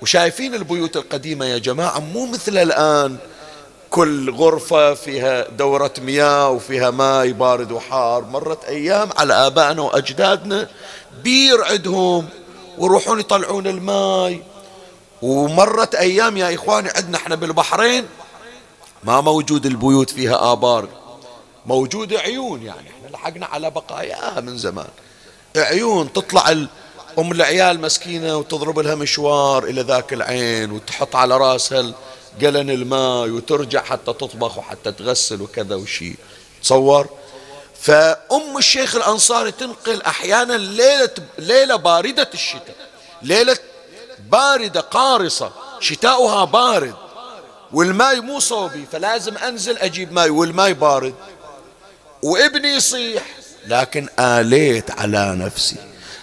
وشايفين 0.03 0.55
البيوت 0.55 0.97
القديمة 0.97 1.47
يا 1.47 1.59
جماعة 1.59 1.99
مو 1.99 2.27
مثل 2.27 2.59
الآن. 2.59 3.17
كل 3.91 4.31
غرفة 4.31 4.95
فيها 4.95 5.49
دورة 5.49 5.93
مياه 5.99 6.51
وفيها 6.51 6.91
ماء 6.91 7.31
بارد 7.31 7.73
وحار. 7.73 8.25
مرت 8.25 8.65
أيام 8.65 9.11
على 9.17 9.35
آبائنا 9.35 9.83
وأجدادنا 9.83 10.69
بير 11.23 11.65
عندهم 11.65 12.29
ويروحون 12.79 13.21
يطلعون 13.21 13.67
الماء 13.67 14.41
ومرت 15.23 15.95
أيام 15.95 16.37
يا 16.37 16.55
إخواني 16.55 16.89
عندنا 16.97 17.17
إحنا 17.17 17.35
بالبحرين 17.35 18.07
ما 19.05 19.21
موجود 19.21 19.67
البيوت 19.67 20.11
فيها 20.11 20.53
آبار. 20.53 20.89
موجود 21.67 22.15
عيون 22.15 22.63
يعني 22.63 22.89
إحنا 22.91 23.17
لحقنا 23.17 23.47
على 23.47 23.71
بقاياها 23.71 24.41
من 24.41 24.59
زمان. 24.59 24.89
عيون 25.57 26.13
تطلع 26.13 26.51
أم 27.19 27.33
العيال 27.33 27.81
مسكينة 27.81 28.37
وتضرب 28.37 28.79
لها 28.79 28.95
مشوار 28.95 29.65
إلى 29.65 29.81
ذاك 29.81 30.13
العين 30.13 30.73
وتحط 30.73 31.17
على 31.17 31.37
راسها 31.37 31.93
قلن 32.43 32.71
الماء 32.71 33.29
وترجع 33.29 33.83
حتى 33.83 34.13
تطبخ 34.13 34.59
وحتى 34.59 34.93
تغسل 34.93 35.43
وكذا 35.43 35.75
وشي. 35.75 36.15
تصور؟ 36.63 37.09
فأم 37.85 38.59
الشيخ 38.59 38.95
الأنصاري 38.95 39.53
تنقل 39.53 40.03
أحيانا 40.03 40.53
ليلة, 40.53 41.11
ليلة 41.39 41.77
باردة 41.77 42.31
الشتاء 42.35 42.77
ليلة 43.23 43.59
باردة 44.31 44.81
قارصة 44.81 45.53
شتاؤها 45.81 46.45
بارد 46.45 46.95
والماء 47.73 48.21
مو 48.21 48.41
صوبي 48.41 48.87
فلازم 48.93 49.39
أنزل 49.39 49.79
أجيب 49.79 50.13
ماء 50.13 50.31
والماء 50.31 50.73
بارد. 50.73 51.15
وابني 52.23 52.69
يصيح 52.69 53.23
لكن 53.67 54.09
آليت 54.19 54.91
على 54.91 55.35
نفسي 55.35 55.77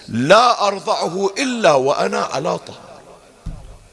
لا 0.07 0.67
أرضعه 0.67 1.29
إلا 1.37 1.73
وأنا 1.73 2.19
على 2.19 2.57
طهارة 2.57 3.01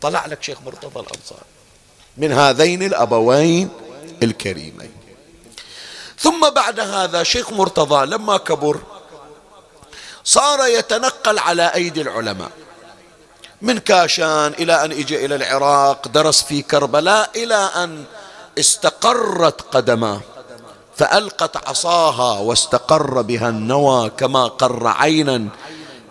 طلع 0.01 0.27
لك 0.27 0.43
شيخ 0.43 0.59
مرتضى 0.67 1.01
الأنصاري 1.01 1.49
من 2.17 2.33
هذين 2.33 2.83
الأبوين 2.83 3.69
الكريمين. 4.23 4.98
ثم 6.19 6.51
بعد 6.51 6.81
هذا 6.81 7.23
شيخ 7.23 7.53
مرتضى 7.53 8.07
لما 8.07 8.37
كبر 8.37 8.81
صار 10.25 10.67
يتنقل 10.67 11.39
على 11.39 11.75
أيدي 11.75 12.01
العلماء 12.03 12.51
من 13.63 13.79
كاشان 13.79 14.53
إلى 14.59 14.85
أن 14.85 14.93
إجى 14.93 15.25
إلى 15.25 15.35
العراق 15.35 16.09
درس 16.09 16.43
في 16.43 16.63
كربلاء 16.63 17.31
إلى 17.37 17.55
أن 17.55 18.05
استقرت 18.59 19.61
قدماه 19.77 20.21
فألقت 20.97 21.69
عصاها 21.69 22.41
واستقر 22.41 23.23
بها 23.23 23.49
النوى 23.49 24.11
كما 24.11 24.45
قر 24.45 24.87
عينا 24.87 25.49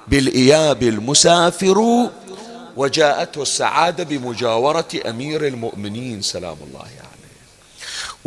بالإياب 0.07 0.83
المسافر 0.83 2.09
وجاءته 2.77 3.41
السعادة 3.41 4.03
بمجاورة 4.03 4.87
أمير 5.05 5.47
المؤمنين 5.47 6.21
سلام 6.21 6.57
الله 6.67 6.79
عليه. 6.79 7.06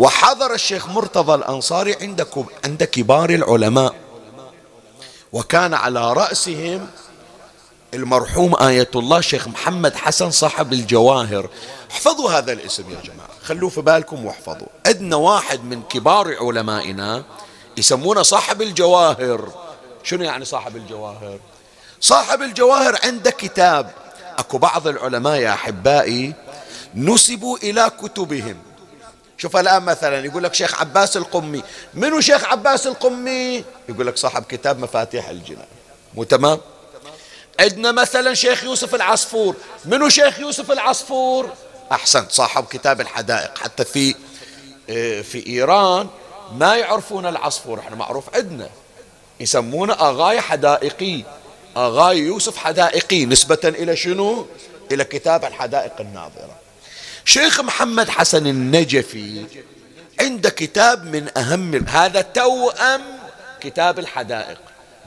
وحضر 0.01 0.55
الشيخ 0.55 0.89
مرتضى 0.89 1.35
الأنصاري 1.35 1.97
عند 2.01 2.27
عند 2.65 2.85
كبار 2.85 3.31
العلماء. 3.31 3.95
وكان 5.33 5.75
على 5.75 6.13
رأسهم 6.13 6.89
المرحوم 7.95 8.55
آية 8.63 8.91
الله 8.95 9.21
شيخ 9.21 9.49
محمد 9.49 9.97
حسن 9.97 10.31
صاحب 10.31 10.73
الجواهر. 10.73 11.51
احفظوا 11.91 12.31
هذا 12.31 12.53
الاسم 12.53 12.91
يا 12.91 13.01
جماعة. 13.05 13.29
خلوه 13.43 13.71
في 13.71 13.81
بالكم 13.81 14.27
واحفظوا. 14.27 14.69
عندنا 14.87 15.17
واحد 15.17 15.65
من 15.65 15.83
كبار 15.83 16.37
علمائنا 16.41 17.25
يسمونه 17.77 18.23
صاحب 18.23 18.63
الجواهر. 18.63 19.53
شنو 20.03 20.25
يعني 20.25 20.45
صاحب 20.45 20.77
الجواهر؟ 20.77 21.39
صاحب 22.01 22.43
الجواهر 22.43 22.99
عنده 23.05 23.31
كتاب. 23.31 23.91
أكو 24.39 24.59
بعض 24.59 24.89
العلماء 24.89 25.37
يا 25.37 25.53
أحبائي 25.53 26.35
نسبوا 26.95 27.59
إلى 27.59 27.91
كتبهم. 28.03 28.57
شوف 29.41 29.57
الآن 29.57 29.83
مثلا 29.83 30.25
يقول 30.25 30.45
لك 30.45 30.55
شيخ 30.55 30.81
عباس 30.81 31.17
القمي 31.17 31.63
منو 31.95 32.21
شيخ 32.21 32.45
عباس 32.45 32.87
القمي؟ 32.87 33.65
يقول 33.89 34.07
لك 34.07 34.17
صاحب 34.17 34.45
كتاب 34.45 34.79
مفاتيح 34.79 35.29
الجنان. 35.29 35.67
مو 36.15 36.25
تمام؟ 36.25 36.61
عندنا 37.61 37.93
مثلا 37.93 38.35
شيخ 38.35 38.65
يوسف 38.65 38.95
العصفور. 38.95 39.57
منو 39.85 40.09
شيخ 40.09 40.41
يوسف 40.41 40.71
العصفور؟ 40.71 41.51
أحسنت 41.93 42.33
صاحب 42.33 42.65
كتاب 42.65 43.01
الحدائق. 43.01 43.59
حتى 43.59 43.85
في 43.85 44.15
آه، 44.91 45.21
في 45.21 45.47
إيران 45.47 46.09
ما 46.53 46.77
يعرفون 46.77 47.27
العصفور 47.27 47.81
إحنا 47.81 47.97
معروف 47.97 48.35
عندنا. 48.35 48.69
يسمونه 49.41 49.93
أغاي 49.93 50.41
حدائقي. 50.41 51.25
أغاي 51.77 52.19
يوسف 52.19 52.57
حدائقي. 52.57 53.27
نسبة 53.27 53.61
إلى 53.65 53.97
شنو؟ 53.97 54.47
إلى 54.93 55.05
كتاب 55.05 55.45
الحدائق 55.45 56.01
الناظرة. 56.01 56.60
شيخ 57.25 57.61
محمد 57.61 58.09
حسن 58.09 58.47
النجفي 58.47 59.45
عنده 60.21 60.51
كتاب 60.51 61.05
من 61.05 61.39
أهم 61.39 61.75
هذا 61.75 62.21
توأم 62.21 63.03
كتاب 63.61 63.99
الحدائق. 63.99 64.59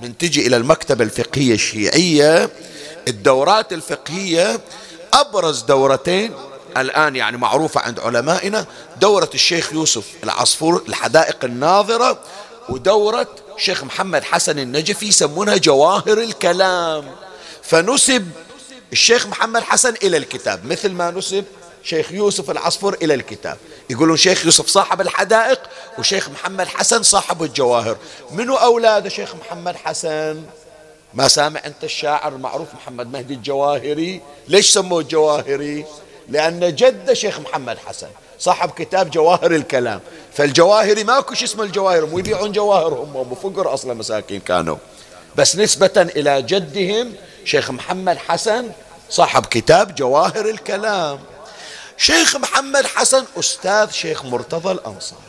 من 0.02 0.17
تجي 0.17 0.47
إلى 0.47 0.58
المكتبة 0.58 1.04
الفقهية 1.04 1.54
الشيعية 1.54 2.49
الدورات 3.08 3.73
الفقهية 3.73 4.60
أبرز 5.13 5.62
دورتين 5.62 6.32
الآن 6.78 7.15
يعني 7.15 7.38
معروفة 7.38 7.82
عند 7.82 7.99
علمائنا 7.99 8.65
دورة 9.02 9.30
الشيخ 9.34 9.73
يوسف 9.73 10.06
العصفور 10.23 10.84
الحدائق 10.88 11.45
الناظرة 11.45 12.19
ودورة 12.69 13.28
شيخ 13.58 13.84
محمد 13.84 14.23
حسن 14.23 14.60
النجفي 14.60 15.08
يسمونها 15.08 15.58
جواهر 15.58 16.17
الكلام. 16.17 17.06
فنسب 17.63 18.28
الشيخ 18.91 19.28
محمد 19.28 19.62
حسن 19.62 19.93
إلى 20.04 20.17
الكتاب 20.17 20.65
مثل 20.65 20.91
ما 20.91 21.12
نسب 21.12 21.45
شيخ 21.84 22.12
يوسف 22.12 22.52
العصفور 22.52 22.98
إلى 23.02 23.13
الكتاب. 23.13 23.58
يقولون 23.89 24.17
شيخ 24.17 24.46
يوسف 24.46 24.67
صاحب 24.67 25.02
الحدائق 25.02 25.60
وشيخ 26.00 26.30
محمد 26.30 26.67
حسن 26.67 27.04
صاحب 27.04 27.43
الجواهر. 27.43 27.98
منو 28.32 28.56
أولاد 28.56 29.08
شيخ 29.08 29.36
محمد 29.36 29.76
حسن؟ 29.76 30.43
ما 31.13 31.28
سامع 31.28 31.62
أنت 31.65 31.84
الشاعر 31.84 32.36
المعروف 32.36 32.67
محمد 32.74 33.12
مهدي 33.12 33.34
الجواهري؟ 33.34 34.22
ليش 34.48 34.74
سموه 34.74 35.00
الجواهري؟ 35.00 35.86
لأن 36.30 36.76
جد 36.76 37.13
شيخ 37.13 37.39
محمد 37.39 37.78
حسن 37.78 38.08
صاحب 38.39 38.72
كتاب 38.72 39.10
جواهر 39.10 39.56
الكلام. 39.56 40.00
فالجواهري 40.34 41.04
ماكو 41.04 41.34
شيء 41.34 41.48
اسمه 41.48 41.63
الجواهر 41.63 42.06
مو 42.06 42.19
يبيعون 42.19 42.52
جواهر 42.52 42.93
هم 42.93 43.36
فقر 43.36 43.74
أصلا 43.74 43.93
مساكين 43.93 44.39
كانوا. 44.39 44.78
بس 45.36 45.56
نسبة 45.56 45.91
إلى 45.98 46.41
جدهم 46.41 47.13
شيخ 47.46 47.72
محمد 47.72 48.17
حسن 48.17 48.72
صاحب 49.10 49.46
كتاب 49.46 49.96
جواهر 49.96 50.50
الكلام. 50.50 51.19
شيخ 51.98 52.36
محمد 52.36 52.86
حسن 52.86 53.26
أستاذ 53.40 53.92
شيخ 53.92 54.26
مرتضى 54.26 54.72
الأنصاري. 54.72 55.22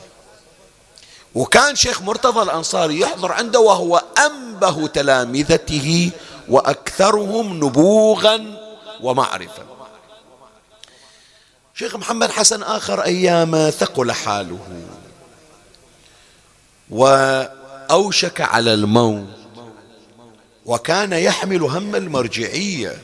وكان 1.34 1.76
شيخ 1.76 2.02
مرتضى 2.02 2.42
الأنصاري 2.42 3.00
يحضر 3.00 3.32
عنده 3.32 3.60
وهو 3.60 4.02
أنبه 4.26 4.86
تلامذته 4.86 6.10
وأكثرهم 6.48 7.56
نبوغا 7.56 8.56
ومعرفة 9.00 9.62
شيخ 11.74 11.96
محمد 11.96 12.30
حسن 12.30 12.62
آخر 12.62 13.04
أيام 13.04 13.70
ثقل 13.70 14.12
حاله 14.12 14.82
وأوشك 16.90 18.40
على 18.40 18.74
الموت 18.74 19.26
وكان 20.66 21.12
يحمل 21.12 21.62
هم 21.62 21.96
المرجعية. 21.96 23.02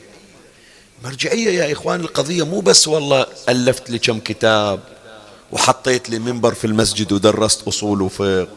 مرجعية 1.03 1.51
يا 1.63 1.71
إخوان 1.71 1.99
القضية 1.99 2.45
مو 2.45 2.59
بس 2.59 2.87
والله 2.87 3.25
ألفت 3.49 3.89
لي 3.89 3.99
كم 3.99 4.19
كتاب 4.19 4.79
وحطيت 5.51 6.09
لي 6.09 6.19
منبر 6.19 6.53
في 6.53 6.67
المسجد 6.67 7.11
ودرست 7.11 7.67
أصول 7.67 8.01
وفقه 8.01 8.47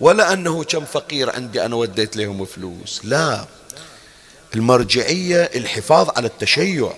ولا 0.00 0.32
أنه 0.32 0.64
كم 0.64 0.84
فقير 0.84 1.30
عندي 1.30 1.64
أنا 1.64 1.76
وديت 1.76 2.16
لهم 2.16 2.44
فلوس 2.44 3.00
لا. 3.04 3.44
المرجعية 4.54 5.42
الحفاظ 5.54 6.08
على 6.16 6.26
التشيع 6.26 6.92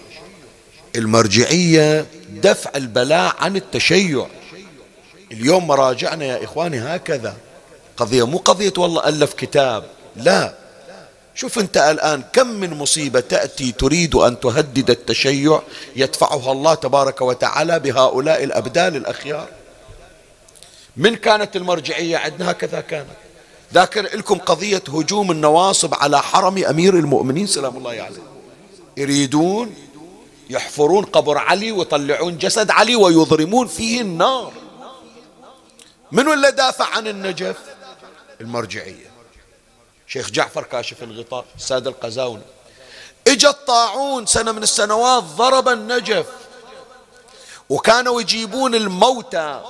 المرجعية 0.96 2.06
دفع 2.42 2.70
البلاء 2.76 3.36
عن 3.38 3.56
التشيع. 3.56 4.26
اليوم 5.32 5.66
مراجعنا 5.66 6.24
يا 6.24 6.44
إخواني 6.44 6.78
هكذا 6.80 7.36
قضية 7.96 8.26
مو 8.26 8.38
قضية 8.38 8.72
والله 8.78 9.08
ألف 9.08 9.32
كتاب 9.34 9.84
لا. 10.16 10.54
شوف 11.36 11.58
أنت 11.58 11.76
الآن 11.76 12.22
كم 12.32 12.46
من 12.46 12.74
مصيبة 12.74 13.20
تأتي 13.20 13.72
تريد 13.72 14.14
أن 14.14 14.40
تهدد 14.40 14.90
التشيع 14.90 15.62
يدفعها 15.96 16.52
الله 16.52 16.74
تبارك 16.74 17.20
وتعالى 17.20 17.78
بهؤلاء 17.78 18.44
الأبدال 18.44 18.96
الأخيار. 18.96 19.48
من 20.96 21.16
كانت 21.16 21.56
المرجعية 21.56 22.16
عندنا 22.16 22.50
هكذا 22.50 22.80
كانت. 22.80 23.16
ذاكر 23.74 24.02
لكم 24.02 24.38
قضية 24.38 24.82
هجوم 24.88 25.30
النواصب 25.30 25.94
على 25.94 26.22
حرم 26.22 26.64
أمير 26.64 26.94
المؤمنين 26.94 27.46
سلام 27.46 27.76
الله 27.76 27.90
عليه. 27.90 28.00
يعني. 28.00 28.16
يريدون 28.96 29.74
يحفرون 30.50 31.04
قبر 31.04 31.38
علي 31.38 31.72
ويطلعون 31.72 32.38
جسد 32.38 32.70
علي 32.70 32.96
ويضرمون 32.96 33.66
فيه 33.66 34.00
النار. 34.00 34.52
من 36.12 36.32
اللي 36.32 36.50
دافع 36.50 36.96
عن 36.96 37.08
النجف؟ 37.08 37.56
المرجعية. 38.40 39.15
شيخ 40.06 40.30
جعفر 40.30 40.62
كاشف 40.62 41.02
الغطاء 41.02 41.44
السادة 41.56 41.90
القزاونة 41.90 42.42
اجى 43.26 43.48
الطاعون 43.48 44.26
سنة 44.26 44.52
من 44.52 44.62
السنوات 44.62 45.22
ضرب 45.22 45.68
النجف. 45.68 46.26
وكانوا 47.68 48.20
يجيبون 48.20 48.74
الموتى 48.74 49.62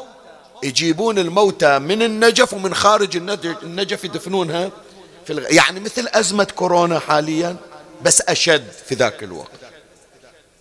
يجيبون 0.63 1.19
الموتى 1.19 1.79
من 1.79 2.03
النجف 2.03 2.55
ومن 2.55 2.75
خارج 2.75 3.17
النجف 3.63 4.05
يدفنونها 4.05 4.71
في 5.27 5.33
الغ... 5.33 5.53
يعني 5.53 5.81
مثل 5.81 6.09
أزمة 6.09 6.45
كورونا 6.45 6.99
حاليا 6.99 7.57
بس 8.03 8.21
أشد 8.21 8.71
في 8.87 8.95
ذاك 8.95 9.23
الوقت. 9.23 9.51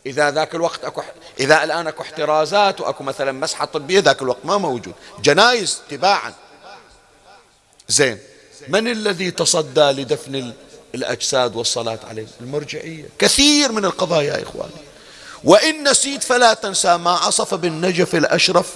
إذا 0.05 0.31
ذاك 0.31 0.55
الوقت 0.55 0.85
أكو 0.85 1.01
إذا 1.39 1.63
الآن 1.63 1.87
أكو 1.87 2.03
احترازات 2.03 2.81
وأكو 2.81 3.03
مثلا 3.03 3.31
مسحة 3.31 3.65
طبية 3.65 3.99
ذاك 3.99 4.21
الوقت 4.21 4.45
ما 4.45 4.57
موجود. 4.57 4.93
جنايز 5.19 5.81
تباعا. 5.89 6.33
زين. 7.87 8.19
من 8.67 8.87
الذي 8.87 9.31
تصدى 9.31 9.81
لدفن 9.81 10.53
الأجساد 10.95 11.55
والصلاة 11.55 11.99
عليه؟ 12.09 12.27
المرجعية. 12.41 13.09
كثير 13.19 13.71
من 13.71 13.85
القضايا 13.85 14.37
يا 14.37 14.43
إخواني. 14.43 14.71
وإن 15.43 15.89
نسيت 15.89 16.23
فلا 16.23 16.53
تنسى 16.53 16.97
ما 16.97 17.11
عصف 17.11 17.53
بالنجف 17.53 18.15
الأشرف 18.15 18.73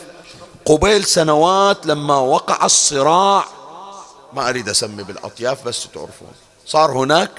قبيل 0.66 1.06
سنوات 1.06 1.86
لما 1.86 2.16
وقع 2.16 2.66
الصراع. 2.66 3.46
ما 4.34 4.50
أريد 4.50 4.70
أسمي 4.70 5.04
بالأطياف 5.04 5.64
بس 5.64 5.88
تعرفون. 5.94 6.32
صار 6.66 6.92
هناك 6.92 7.32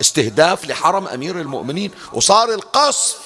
استهداف 0.00 0.64
لحرم 0.64 1.08
أمير 1.08 1.40
المؤمنين 1.40 1.90
وصار 2.12 2.54
القصف 2.54 3.18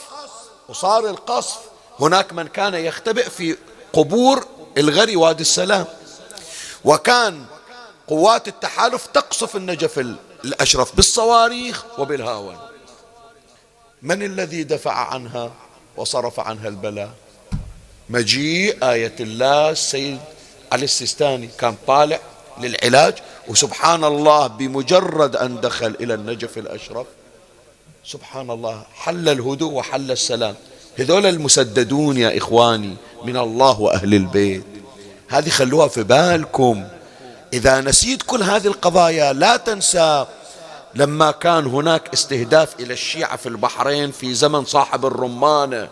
وصار 0.69 1.07
القصف. 1.11 1.59
هناك 2.01 2.33
من 2.33 2.49
كان 2.49 2.75
يختبئ 2.75 3.31
في 3.31 3.57
قبور 3.93 4.47
الغري 4.79 5.17
وادي 5.17 5.43
السلام. 5.43 5.87
وكان 6.85 7.45
قوات 8.09 8.49
التحالف 8.49 9.07
تقصف 9.07 9.57
النجف 9.57 9.99
الأشرف 10.45 10.97
بالصواريخ 10.97 11.85
وبالهاون. 11.99 12.57
من 14.03 14.23
الذي 14.23 14.63
دفع 14.65 14.93
عنها 14.93 15.53
وصرف 15.97 16.41
عنها 16.41 16.69
البلاء؟ 16.69 17.11
مجيء 18.11 18.91
آية 18.91 19.15
الله 19.21 19.71
السيد 19.71 20.19
علي 20.73 20.85
السيستاني. 20.85 21.49
كان 21.59 21.77
طالع 21.87 22.21
للعلاج 22.61 23.15
وسبحان 23.49 24.05
الله 24.05 24.47
بمجرد 24.47 25.37
أن 25.37 25.61
دخل 25.61 25.97
إلى 26.01 26.15
النجف 26.15 26.59
الأشرف 26.59 27.07
سبحان 28.05 28.51
الله 28.51 28.83
حل 28.95 29.29
الهدوء 29.29 29.73
وحل 29.73 30.11
السلام. 30.11 30.55
هذول 30.99 31.27
المسددون 31.27 32.17
يا 32.17 32.39
إخواني 32.39 32.97
من 33.25 33.37
الله 33.37 33.81
وأهل 33.81 34.15
البيت 34.15 34.65
هذه 35.29 35.49
خلوها 35.49 35.89
في 35.89 36.03
بالكم. 36.03 36.89
إذا 37.53 37.81
نسيت 37.81 38.23
كل 38.23 38.43
هذه 38.43 38.67
القضايا 38.67 39.33
لا 39.33 39.57
تنسى 39.57 40.27
لما 40.95 41.31
كان 41.31 41.67
هناك 41.67 42.13
استهداف 42.15 42.81
إلى 42.81 42.93
الشيعة 42.93 43.37
في 43.37 43.49
البحرين 43.49 44.11
في 44.11 44.35
زمن 44.35 44.65
صاحب 44.65 45.07
الرمانة 45.07 45.89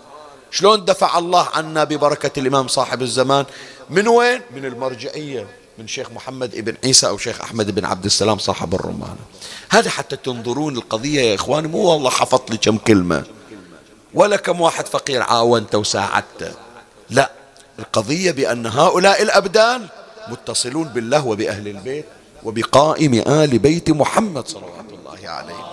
شلون 0.50 0.84
دفع 0.84 1.18
الله 1.18 1.48
عنا 1.54 1.84
ببركة 1.84 2.40
الإمام 2.40 2.68
صاحب 2.68 3.02
الزمان؟ 3.02 3.44
من 3.90 4.08
وين؟ 4.08 4.40
من 4.54 4.64
المرجعية 4.64 5.46
من 5.78 5.88
شيخ 5.88 6.10
محمد 6.10 6.54
ابن 6.54 6.76
عيسى 6.84 7.06
أو 7.06 7.18
شيخ 7.18 7.40
أحمد 7.40 7.74
بن 7.74 7.84
عبد 7.84 8.04
السلام 8.04 8.38
صاحب 8.38 8.74
الرمانة 8.74 9.24
هذا 9.68 9.90
حتى 9.90 10.16
تنظرون 10.16 10.76
القضية 10.76 11.20
يا 11.20 11.34
إخواني 11.34 11.68
مو 11.68 11.78
والله 11.78 12.10
حفظت 12.10 12.50
لي 12.50 12.56
كم 12.56 12.78
كلمة. 12.78 13.24
ولا 14.14 14.36
كم 14.36 14.60
واحد 14.60 14.86
فقير 14.86 15.22
عاونته 15.22 15.78
وساعدته 15.78 16.52
لا 17.10 17.30
القضية 17.78 18.30
بأن 18.30 18.66
هؤلاء 18.66 19.22
الأبدال 19.22 19.86
متصلون 20.28 20.88
بالله 20.88 21.26
وبأهل 21.26 21.68
البيت 21.68 22.04
وبقائم 22.42 23.14
آل 23.14 23.58
بيت 23.58 23.90
محمد 23.90 24.48
صلوات 24.48 24.90
الله 24.92 25.28
عليه. 25.28 25.64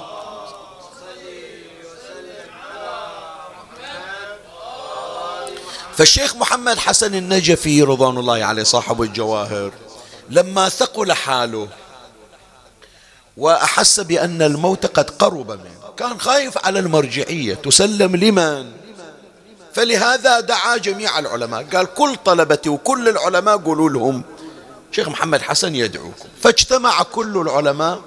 فالشيخ 5.97 6.35
محمد 6.35 6.77
حسن 6.77 7.15
النجفي 7.15 7.81
رضوان 7.81 8.17
الله 8.17 8.45
عليه 8.45 8.63
صاحب 8.63 9.01
الجواهر 9.01 9.71
لما 10.29 10.69
ثقل 10.69 11.13
حاله 11.13 11.67
وأحس 13.37 13.99
بأن 13.99 14.41
الموت 14.41 14.85
قد 14.85 15.09
قرب 15.09 15.51
منه 15.51 15.93
كان 15.97 16.19
خايف 16.19 16.65
على 16.65 16.79
المرجعية 16.79 17.53
تسلم 17.53 18.15
لمن؟ 18.15 18.71
فلهذا 19.73 20.39
دعا 20.39 20.77
جميع 20.77 21.19
العلماء 21.19 21.63
قال 21.63 21.93
كل 21.93 22.15
طلبتي 22.25 22.69
وكل 22.69 23.09
العلماء 23.09 23.57
قولوا 23.57 23.89
لهم 23.89 24.23
شيخ 24.95 25.07
محمد 25.07 25.41
حسن 25.41 25.75
يدعوكم. 25.75 26.29
فاجتمع 26.41 27.03
كل 27.03 27.37
العلماء 27.37 28.01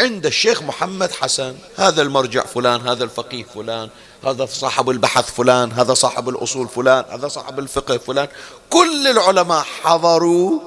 عند 0.00 0.26
الشيخ 0.26 0.62
محمد 0.62 1.12
حسن. 1.12 1.56
هذا 1.76 2.02
المرجع 2.02 2.46
فلان 2.46 2.88
هذا 2.88 3.04
الفقيه 3.04 3.44
فلان 3.44 3.88
هذا 4.24 4.46
صاحب 4.46 4.90
البحث 4.90 5.34
فلان 5.34 5.72
هذا 5.72 5.94
صاحب 5.94 6.28
الأصول 6.28 6.68
فلان 6.68 7.04
هذا 7.10 7.28
صاحب 7.28 7.58
الفقه 7.58 7.98
فلان. 7.98 8.28
كل 8.70 9.06
العلماء 9.06 9.62
حضروا 9.82 10.60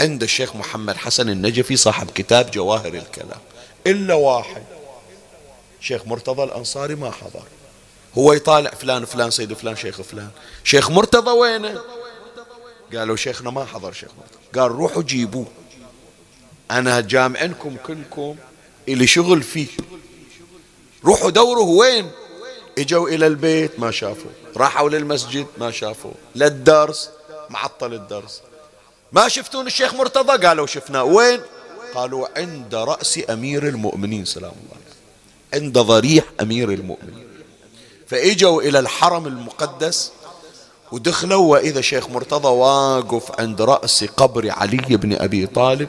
عند 0.00 0.22
الشيخ 0.22 0.56
محمد 0.56 0.96
حسن 0.96 1.28
النجفي 1.28 1.76
صاحب 1.76 2.10
كتاب 2.10 2.50
جواهر 2.50 2.94
الكلام. 2.94 3.40
إلا 3.86 4.14
واحد. 4.14 4.62
شيخ 5.80 6.06
مرتضى 6.06 6.42
الأنصاري 6.42 6.94
ما 6.94 7.10
حضر. 7.10 7.42
هو 8.18 8.32
يطالع 8.32 8.70
فلان 8.70 9.04
فلان 9.04 9.30
سيد 9.30 9.52
فلان 9.52 9.76
شيخ 9.76 10.00
فلان. 10.00 10.30
شيخ 10.64 10.90
مرتضى 10.90 11.30
وينه؟ 11.30 11.80
قالوا 12.94 13.16
شيخنا 13.16 13.50
ما 13.50 13.64
حضر 13.64 13.92
شيخ 13.92 14.08
مرتضى. 14.18 14.35
قال 14.54 14.70
روحوا 14.70 15.02
جيبوه. 15.02 15.46
أنا 16.70 17.00
جامعنكم 17.00 17.76
كلكم 17.86 18.36
اللي 18.88 19.06
شغل 19.06 19.42
فيه. 19.42 19.66
روحوا 21.04 21.30
دوروا 21.30 21.80
وين؟ 21.80 22.10
إجوا 22.78 23.08
إلى 23.08 23.26
البيت 23.26 23.80
ما 23.80 23.90
شافوا. 23.90 24.30
راحوا 24.56 24.90
للمسجد 24.90 25.46
ما 25.58 25.70
شافوا. 25.70 26.12
للدرس 26.34 27.10
معطل 27.50 27.94
الدرس. 27.94 28.40
ما 29.12 29.28
شفتون 29.28 29.66
الشيخ 29.66 29.94
مرتضى؟ 29.94 30.46
قالوا 30.46 30.66
شفناه. 30.66 31.04
وين؟ 31.04 31.40
قالوا 31.94 32.38
عند 32.38 32.74
رأس 32.74 33.20
أمير 33.30 33.68
المؤمنين 33.68 34.24
سلام 34.24 34.52
الله 34.52 34.76
عند 35.54 35.78
ضريح 35.78 36.24
أمير 36.40 36.72
المؤمنين. 36.72 37.26
فإجوا 38.06 38.62
إلى 38.62 38.78
الحرم 38.78 39.26
المقدس 39.26 40.12
ودخلوا 40.92 41.52
وإذا 41.52 41.80
شيخ 41.80 42.08
مرتضى 42.08 42.48
واقف 42.48 43.40
عند 43.40 43.62
رأس 43.62 44.04
قبر 44.04 44.50
علي 44.50 44.96
بن 44.96 45.12
أبي 45.12 45.46
طالب 45.46 45.88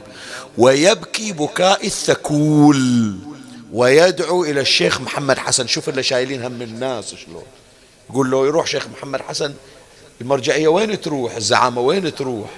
ويبكي 0.58 1.32
بكاء 1.32 1.86
الثكول 1.86 3.14
ويدعو 3.72 4.44
إلى 4.44 4.60
الشيخ 4.60 5.00
محمد 5.00 5.38
حسن. 5.38 5.66
شوف 5.66 5.88
اللي 5.88 6.02
شايلين 6.02 6.44
هم 6.44 6.62
الناس 6.62 7.14
شلون. 7.14 7.42
يقول 8.10 8.30
له 8.30 8.46
يروح 8.46 8.66
شيخ 8.66 8.86
محمد 8.88 9.20
حسن 9.20 9.54
المرجعية 10.20 10.68
وين 10.68 11.00
تروح؟ 11.00 11.36
الزعامة 11.36 11.80
وين 11.80 12.14
تروح؟ 12.14 12.50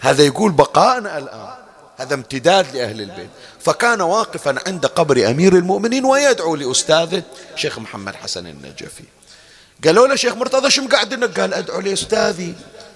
هذا 0.00 0.24
يقول 0.24 0.52
بقاءنا 0.52 1.18
الآن. 1.18 1.54
هذا 1.96 2.14
امتداد 2.14 2.76
لأهل 2.76 3.00
البيت. 3.00 3.30
فكان 3.60 4.00
واقفا 4.00 4.56
عند 4.66 4.86
قبر 4.86 5.30
أمير 5.30 5.56
المؤمنين 5.56 6.04
ويدعو 6.04 6.56
لأستاذه 6.56 7.22
شيخ 7.56 7.78
محمد 7.78 8.14
حسن 8.14 8.46
النجفي. 8.46 9.04
قالوا 9.84 10.06
له 10.06 10.16
شيخ 10.16 10.34
مرتضى 10.34 10.70
شو 10.70 10.82
مقعد 10.82 11.38
قال 11.40 11.54
أدعو 11.54 11.80
لأستاذي. 11.80 12.54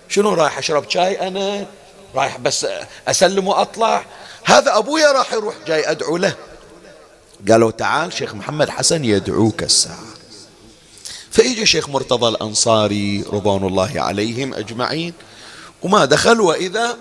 شنو 0.08 0.34
رايح 0.34 0.58
أشرب 0.58 0.90
شاي 0.90 1.28
أنا؟ 1.28 1.66
رايح 2.14 2.38
بس 2.38 2.66
أسلم 3.08 3.48
وأطلع. 3.48 4.04
هذا 4.44 4.78
أبويا 4.78 5.12
راح 5.12 5.32
يروح 5.32 5.54
جاي 5.66 5.90
أدعو 5.90 6.16
له. 6.16 6.36
قالوا 7.48 7.70
تعال 7.70 8.12
شيخ 8.12 8.34
محمد 8.34 8.68
حسن 8.68 9.04
يدعوك 9.04 9.62
الساعة. 9.62 10.06
فإجا 11.30 11.64
شيخ 11.64 11.88
مرتضى 11.88 12.28
الأنصاري 12.28 13.24
رضوان 13.32 13.66
الله 13.66 14.00
عليهم 14.00 14.54
أجمعين. 14.54 15.12
وما 15.82 16.04
دخل 16.04 16.40
وإذا 16.40 16.96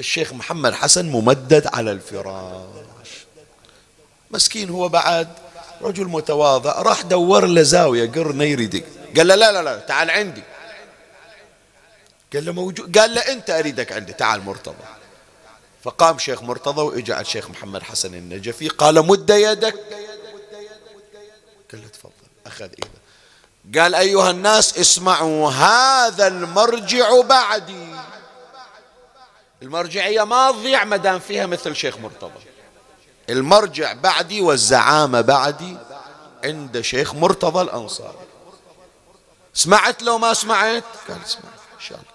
الشيخ 0.00 0.32
محمد 0.32 0.72
حسن 0.72 1.06
ممدد 1.06 1.66
على 1.66 1.92
الفراش. 1.92 3.10
مسكين 4.30 4.70
هو 4.70 4.88
بعد. 4.88 5.28
رجل 5.82 6.04
متواضع 6.04 6.82
راح 6.82 7.02
دور 7.02 7.46
له 7.46 7.62
زاوية 7.62 8.10
قرن 8.10 8.42
يريدك 8.42 8.84
قال 9.16 9.28
له 9.28 9.34
لا 9.34 9.52
لا 9.52 9.62
لا 9.62 9.78
تعال 9.78 10.10
عندي. 10.10 10.42
قال 12.32 12.44
له 12.44 12.52
موجود 12.52 12.98
قال 12.98 13.14
له 13.14 13.20
أنت 13.20 13.50
أريدك 13.50 13.92
عندي 13.92 14.12
تعال 14.12 14.40
مرتضى. 14.40 14.84
فقام 15.82 16.18
شيخ 16.18 16.42
مرتضى 16.42 16.82
وإجا 16.82 17.14
على 17.14 17.22
الشيخ 17.22 17.50
محمد 17.50 17.82
حسن 17.82 18.14
النجفي 18.14 18.68
قال 18.68 19.06
مد 19.06 19.30
يدك. 19.30 19.74
قال 21.72 21.82
له 21.82 21.88
تفضل 21.88 22.12
أخذ 22.46 22.62
إيده. 22.62 23.80
قال 23.80 23.94
أيها 23.94 24.30
الناس 24.30 24.78
اسمعوا 24.78 25.50
هذا 25.50 26.26
المرجع 26.26 27.20
بعدي. 27.20 27.94
المرجعية 29.62 30.24
ما 30.24 30.50
تضيع 30.50 30.84
ما 30.84 30.96
دام 30.96 31.18
فيها 31.18 31.46
مثل 31.46 31.76
شيخ 31.76 31.98
مرتضى. 31.98 32.49
المرجع 33.30 33.92
بعدي 33.92 34.40
والزعامة 34.40 35.20
بعدي 35.20 35.76
عند 36.44 36.80
شيخ 36.80 37.14
مرتضى 37.14 37.62
الأنصاري. 37.62 38.18
سمعت 39.54 40.02
لو 40.02 40.18
ما 40.18 40.34
سمعت؟ 40.34 40.84
قال 41.08 41.18
سمعت 41.26 41.44
إن 41.74 41.80
شاء 41.80 41.98
الله. 41.98 42.10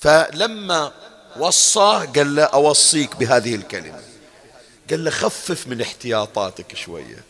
فلما 0.00 0.92
وصاه 1.38 2.04
قال 2.04 2.34
له 2.34 2.42
أوصيك 2.42 3.16
بهذه 3.16 3.54
الكلمة. 3.54 4.00
قال 4.90 5.04
له 5.04 5.10
خفف 5.10 5.66
من 5.66 5.80
احتياطاتك 5.80 6.76
شوية. 6.76 7.24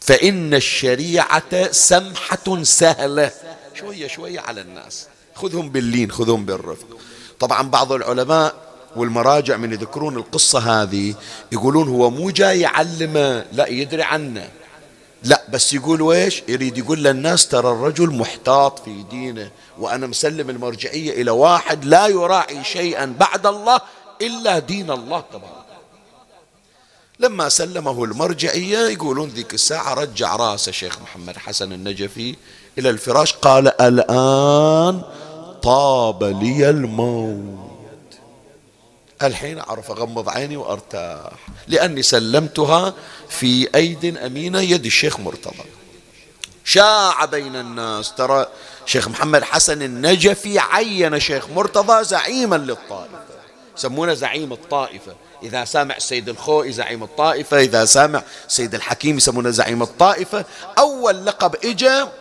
فإن 0.00 0.54
الشريعة 0.54 1.72
سمحة 1.72 2.62
سهلة. 2.62 3.32
شوية 3.74 4.08
شوية 4.08 4.40
على 4.40 4.60
الناس. 4.60 5.06
خذهم 5.34 5.70
باللين 5.70 6.12
خذهم 6.12 6.44
بالرفق. 6.44 6.98
طبعا 7.40 7.62
بعض 7.62 7.92
العلماء 7.92 8.69
والمراجع 8.96 9.56
من 9.56 9.72
يذكرون 9.72 10.16
القصة 10.16 10.82
هذه 10.82 11.14
يقولون 11.52 11.88
هو 11.88 12.10
مو 12.10 12.30
جاي 12.30 12.60
يعلمه 12.60 13.44
لا 13.52 13.66
يدري 13.66 14.02
عنه. 14.02 14.48
لا 15.22 15.42
بس 15.48 15.72
يقول 15.72 16.02
ويش؟ 16.02 16.42
يريد 16.48 16.78
يقول 16.78 17.04
للناس 17.04 17.48
ترى 17.48 17.70
الرجل 17.70 18.10
محتاط 18.10 18.78
في 18.78 19.02
دينه 19.10 19.50
وأنا 19.78 20.06
مسلم 20.06 20.50
المرجعية 20.50 21.22
إلى 21.22 21.30
واحد 21.30 21.84
لا 21.84 22.06
يراعي 22.06 22.64
شيئا 22.64 23.14
بعد 23.20 23.46
الله 23.46 23.80
إلا 24.22 24.58
دين 24.58 24.90
الله 24.90 25.24
تبارك 25.32 25.60
لما 27.20 27.48
سلمه 27.48 28.04
المرجعية 28.04 28.78
يقولون 28.78 29.28
ذيك 29.28 29.54
الساعة 29.54 29.94
رجع 29.94 30.36
راسه 30.36 30.72
شيخ 30.72 30.98
محمد 31.02 31.36
حسن 31.36 31.72
النجفي 31.72 32.36
إلى 32.78 32.90
الفراش 32.90 33.32
قال 33.32 33.80
الآن 33.80 35.02
طاب 35.62 36.24
لي 36.24 36.70
الموت. 36.70 37.69
الحين 39.22 39.58
أعرف 39.58 39.90
أغمض 39.90 40.28
عيني 40.28 40.56
وأرتاح 40.56 41.32
لأني 41.68 42.02
سلمتها 42.02 42.94
في 43.28 43.68
أيد 43.74 44.16
أمينة 44.16 44.60
يد 44.60 44.84
الشيخ 44.84 45.20
مرتضى. 45.20 45.64
شاع 46.64 47.24
بين 47.24 47.56
الناس 47.56 48.14
ترى 48.14 48.46
شيخ 48.86 49.08
محمد 49.08 49.42
حسن 49.42 49.82
النجفي 49.82 50.58
عين 50.58 51.20
شيخ 51.20 51.48
مرتضى 51.48 52.04
زعيما 52.04 52.56
للطائفة. 52.56 53.20
يسمونه 53.78 54.14
زعيم 54.14 54.52
الطائفة. 54.52 55.14
إذا 55.42 55.64
سامع 55.64 55.96
السيد 55.96 56.28
الخوئي 56.28 56.72
زعيم 56.72 57.02
الطائفة 57.02 57.60
إذا 57.60 57.84
سامع 57.84 58.22
السيد 58.48 58.74
الحكيم 58.74 59.16
يسمونه 59.16 59.50
زعيم 59.50 59.82
الطائفة. 59.82 60.44
أول 60.78 61.26
لقب 61.26 61.56
إجا 61.64 62.12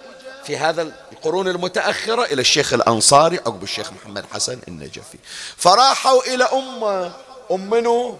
في 0.50 0.58
هذا 0.58 0.82
القرون 1.12 1.48
المتأخرة 1.48 2.24
إلى 2.24 2.42
الشيخ 2.42 2.74
الأنصاري 2.74 3.38
عقب 3.38 3.64
الشيخ 3.64 3.92
محمد 3.94 4.26
حسن 4.34 4.60
النجفي. 4.68 5.18
فراحوا 5.58 6.22
إلى 6.34 6.44
أمه 6.44 7.12
أم 7.52 7.70
منو 7.70 8.18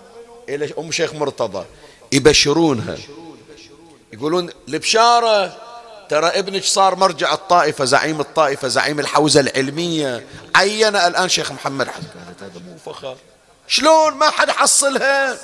إلى 0.50 0.74
أم 0.80 0.92
شيخ 0.92 1.14
مرتضى. 1.14 1.66
يبشرونها. 2.12 2.98
يقولون 4.14 4.50
البشارة 4.68 5.58
ترى 6.10 6.28
ابنك 6.28 6.64
صار 6.64 6.96
مرجع 6.96 7.34
الطائفة 7.34 7.86
زعيم 7.86 8.20
الطائفة 8.20 8.68
زعيم 8.68 9.00
الحوزة 9.00 9.40
العلمية. 9.40 10.28
عين 10.56 10.96
الآن 10.96 11.30
شيخ 11.30 11.52
محمد 11.52 11.88
حسن. 11.88 12.08
هذا 12.42 12.62
مو 12.68 12.94
فخر. 12.94 13.18
شلون؟ 13.68 14.14
ما 14.14 14.30
حد 14.30 14.50
حصلها. 14.50 15.38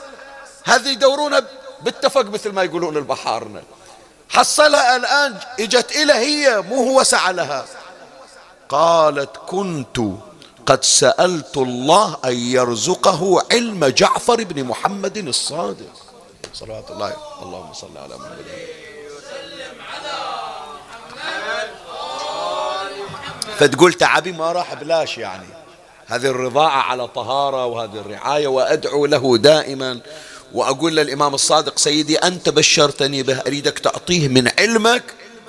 هذه 0.64 0.90
يدورونها 0.90 1.44
باتفق 1.82 2.26
مثل 2.26 2.52
ما 2.52 2.64
يقولون 2.64 2.98
البحارنا. 2.98 3.64
حصلها 4.30 4.96
الآن 4.96 5.38
إجت 5.60 5.92
إلى 5.96 6.14
هي 6.14 6.62
مو 6.62 6.84
هو 6.84 7.04
سعى 7.04 7.34
لها 7.34 7.66
قالت 8.70 9.38
كنت 9.48 9.98
قد 10.66 10.84
سألت 10.84 11.58
الله 11.58 12.18
أن 12.26 12.34
يرزقه 12.34 13.44
علم 13.52 13.86
جعفر 13.86 14.44
بن 14.44 14.64
محمد 14.64 15.18
الصادق. 15.18 15.94
صلوات 16.54 16.92
الله 16.92 17.14
اللهم 17.42 17.74
صل 17.74 17.98
على 17.98 18.16
محمد. 18.16 18.46
فتقول 23.58 23.94
تعبي 23.94 24.32
ما 24.32 24.52
راح 24.52 24.74
بلاش 24.74 25.18
يعني. 25.18 25.48
هذه 26.08 26.26
الرضاعة 26.26 26.82
على 26.82 27.08
طهارة 27.08 27.66
وهذه 27.66 28.00
الرعاية 28.00 28.48
وأدعو 28.48 29.06
له 29.06 29.38
دائما. 29.38 30.00
وأقول 30.56 30.96
للإمام 30.96 31.34
الصادق 31.34 31.80
سيدي 31.80 32.18
أنت 32.18 32.50
بشرتني 32.50 33.24
به 33.24 33.40
أريدك 33.40 33.80
تعطيه 33.80 34.28
من 34.28 34.48
علمك 34.60 35.04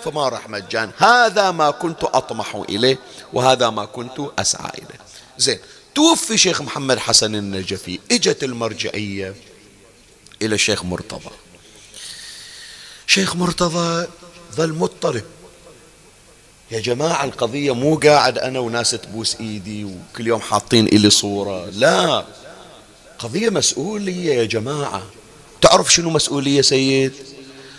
فما 0.05 0.29
راح 0.29 0.49
مجان. 0.49 0.90
هذا 0.99 1.51
ما 1.51 1.71
كنت 1.71 2.05
أطمح 2.05 2.62
إليه 2.69 2.99
وهذا 3.33 3.71
ما 3.71 3.85
كنت 3.85 4.21
أسعى 4.38 4.71
إليه. 4.79 5.01
زين 5.38 5.59
توفي 5.95 6.38
شيخ 6.38 6.62
محمد 6.62 6.99
حسن 6.99 7.35
النجفي 7.35 7.99
إجت 8.11 8.45
المرجعية 8.45 9.35
إلى 10.42 10.55
الشيخ 10.55 10.85
مرتضى. 10.85 11.31
شيخ 13.07 13.37
مرتضى 13.37 14.07
ظل 14.57 14.73
مضطرب 14.73 15.25
يا 16.71 16.81
جماعة 16.81 17.25
القضية 17.25 17.75
مو 17.75 17.97
قاعد 17.97 18.38
أنا 18.38 18.59
وناس 18.59 18.90
تبوس 18.90 19.37
إيدي 19.40 19.85
وكل 19.85 20.27
يوم 20.27 20.40
حاطين 20.40 20.87
إلي 20.87 21.11
صورة 21.11 21.66
لا. 21.71 22.25
قضية 23.18 23.50
مسؤولية 23.50 24.35
يا 24.35 24.44
جماعة. 24.44 25.02
تعرف 25.61 25.94
شنو 25.94 26.11
مسؤولية 26.11 26.61
سيد؟ 26.61 27.12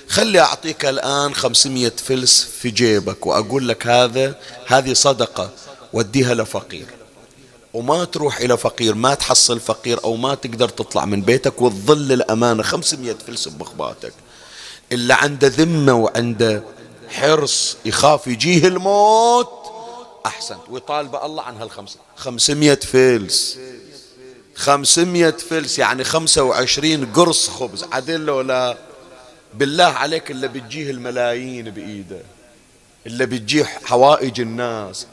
خلي 0.07 0.39
أعطيك 0.39 0.85
الآن 0.85 1.35
خمسمية 1.35 1.93
فلس 2.05 2.43
في 2.61 2.69
جيبك 2.69 3.25
وأقول 3.25 3.67
لك 3.67 3.87
هذا 3.87 4.35
هذه 4.67 4.93
صدقة. 4.93 5.49
وديها 5.93 6.33
لفقير. 6.33 6.85
وما 7.73 8.05
تروح 8.05 8.37
إلى 8.39 8.57
فقير 8.57 8.95
ما 8.95 9.13
تحصل 9.13 9.59
فقير 9.59 10.03
أو 10.03 10.15
ما 10.15 10.35
تقدر 10.35 10.69
تطلع 10.69 11.05
من 11.05 11.21
بيتك 11.21 11.61
وتظل 11.61 12.11
الأمانة 12.11 12.63
خمسمية 12.63 13.17
فلس 13.27 13.47
بمخباتك 13.47 14.13
إلا 14.91 15.15
عنده 15.15 15.47
ذمة 15.47 15.93
وعنده 15.93 16.63
حرص 17.09 17.77
يخاف 17.85 18.27
يجيه 18.27 18.67
الموت 18.67 19.49
أحسنت. 20.25 20.59
ويطالب 20.69 21.15
الله 21.15 21.43
عن 21.43 21.57
هالخمسة. 21.57 21.99
خمسمية 22.15 22.79
فلس. 22.83 23.57
خمسمية 24.57 25.29
فلس 25.49 25.79
يعني 25.79 26.03
خمسة 26.03 26.43
وعشرين 26.43 27.13
قرص 27.13 27.49
خبز. 27.49 27.85
عدل 27.91 28.29
ولا 28.29 28.77
بالله 29.53 29.85
عليك 29.85 30.31
اللي 30.31 30.47
بتجيه 30.47 30.91
الملايين 30.91 31.69
بإيده 31.69 32.21
اللي 33.05 33.25
بتجيه 33.25 33.63
حوائج 33.63 34.41
الناس. 34.41 35.07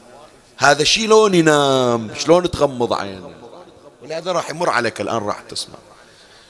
هذا 0.57 0.83
شلون 0.83 1.33
ينام 1.33 2.11
شلون 2.19 2.51
تغمض 2.51 2.93
عينه 2.93 3.31
ولهذا 4.01 4.31
راح 4.31 4.49
يمر 4.49 4.69
عليك 4.69 5.01
الآن 5.01 5.17
راح 5.17 5.41
تسمع. 5.41 5.75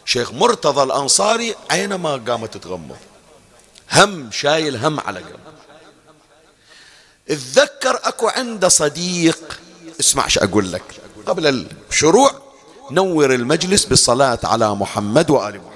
شيخ 0.06 0.34
مرتضى 0.34 0.84
الأنصاري 0.84 1.56
أينما 1.72 2.16
قامت 2.16 2.58
تغمض 2.58 2.98
هم 3.92 4.32
شايل 4.32 4.76
هم 4.86 5.00
على 5.00 5.20
قلب 5.20 5.40
اتذكر 7.30 8.00
أكو 8.04 8.28
عنده 8.28 8.68
صديق 8.70 9.60
اسمع 10.00 10.28
شو 10.28 10.40
أقول 10.40 10.72
لك 10.72 10.84
قبل 11.26 11.68
الشروع 11.90 12.45
نور 12.92 13.34
المجلس 13.34 13.86
بالصلاة 13.86 14.40
على 14.44 14.76
محمد 14.76 15.30
وآل 15.30 15.58
محمد. 15.58 15.76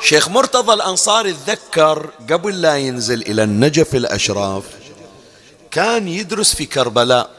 شيخ 0.00 0.28
مرتضى 0.28 0.72
الأنصاري 0.72 1.32
تذكر 1.32 2.10
قبل 2.30 2.60
لا 2.60 2.76
ينزل 2.76 3.22
إلى 3.22 3.42
النجف 3.42 3.94
الأشراف 3.94 4.64
كان 5.70 6.08
يدرس 6.08 6.54
في 6.54 6.66
كربلاء 6.66 7.30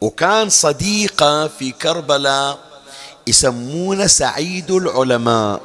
وكان 0.00 0.48
صديقه 0.48 1.48
في 1.48 1.70
كربلاء 1.70 2.58
يسمونه 3.26 4.06
سعيد 4.06 4.70
العلماء. 4.70 5.60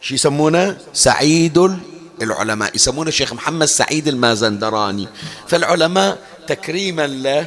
شو 0.00 0.14
يسمونه؟ 0.14 0.78
سعيد 0.92 1.80
العلماء 2.22 2.76
يسمونه 2.76 3.08
الشيخ 3.08 3.32
محمد 3.32 3.66
سعيد 3.66 4.08
المازندراني. 4.08 5.08
فالعلماء 5.48 6.18
تكريما 6.48 7.06
له 7.06 7.46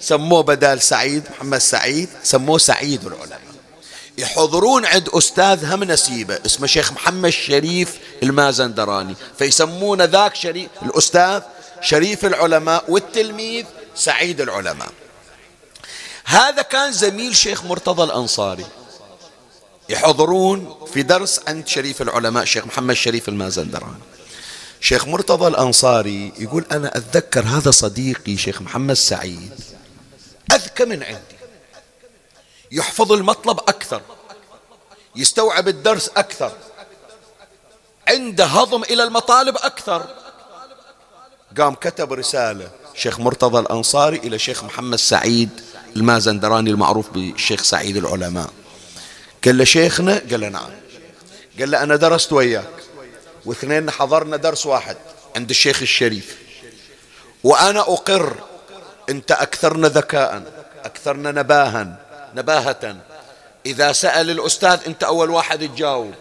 سموه 0.00 0.42
بدال 0.42 0.82
سعيد 0.82 1.22
محمد 1.36 1.58
سعيد 1.58 2.08
سموه 2.22 2.58
سعيد 2.58 3.06
العلماء. 3.06 3.40
يحضرون 4.18 4.86
عند 4.86 5.08
أستاذ 5.08 5.64
هم 5.64 5.84
نسيبة 5.84 6.38
اسمه 6.46 6.66
شيخ 6.66 6.92
محمد 6.92 7.30
شريف 7.30 7.98
المازندراني. 8.22 9.14
فيسمون 9.38 10.02
ذاك 10.02 10.34
شريف 10.34 10.68
الأستاذ 10.82 11.42
شريف 11.80 12.24
العلماء 12.24 12.84
والتلميذ 12.88 13.64
سعيد 13.96 14.40
العلماء. 14.40 14.88
هذا 16.24 16.62
كان 16.62 16.92
زميل 16.92 17.36
شيخ 17.36 17.64
مرتضى 17.64 18.04
الأنصاري. 18.04 18.66
يحضرون 19.88 20.86
في 20.92 21.02
درس 21.02 21.40
عند 21.48 21.68
شريف 21.68 22.02
العلماء 22.02 22.44
شيخ 22.44 22.66
محمد 22.66 22.94
شريف 22.94 23.28
المازندراني 23.28 23.98
شيخ 24.80 25.06
مرتضى 25.06 25.48
الأنصاري 25.48 26.32
يقول 26.38 26.64
أنا 26.72 26.96
أتذكر 26.96 27.44
هذا 27.44 27.70
صديقي 27.70 28.36
شيخ 28.36 28.62
محمد 28.62 28.94
سعيد 28.94 29.52
أذكى 30.52 30.84
من 30.84 31.02
عندي. 31.02 31.36
يحفظ 32.72 33.12
المطلب 33.12 33.58
أكثر 33.58 34.02
يستوعب 35.16 35.68
الدرس 35.68 36.10
أكثر 36.16 36.52
عنده 38.08 38.44
هضم 38.44 38.82
إلى 38.82 39.04
المطالب 39.04 39.56
أكثر. 39.56 40.06
قام 41.58 41.74
كتب 41.74 42.12
رسالة 42.12 42.70
شيخ 42.94 43.20
مرتضى 43.20 43.58
الأنصاري 43.58 44.16
إلى 44.16 44.38
شيخ 44.38 44.64
محمد 44.64 44.98
سعيد 44.98 45.50
المازندراني 45.96 46.70
المعروف 46.70 47.10
بالشيخ 47.10 47.62
سعيد 47.62 47.96
العلماء. 47.96 48.50
قال 49.44 49.58
له 49.58 49.64
شيخنا؟ 49.64 50.12
قال 50.30 50.40
له 50.40 50.48
نعم. 50.48 50.70
قال 51.60 51.70
له 51.70 51.82
أنا 51.82 51.96
درست 51.96 52.32
وياك. 52.32 52.64
واثنين 53.44 53.90
حضرنا 53.90 54.36
درس 54.36 54.66
واحد 54.66 54.96
عند 55.36 55.50
الشيخ 55.50 55.82
الشريف. 55.82 56.38
وأنا 57.44 57.80
أقر 57.80 58.36
أنت 59.10 59.32
أكثرنا 59.32 59.88
ذكاء 59.88 60.42
أكثرنا 60.84 61.30
نباها 61.30 61.96
نباهة. 62.34 62.96
إذا 63.66 63.92
سأل 63.92 64.30
الأستاذ 64.30 64.78
أنت 64.86 65.04
أول 65.04 65.30
واحد 65.30 65.58
تجاوب. 65.58 66.14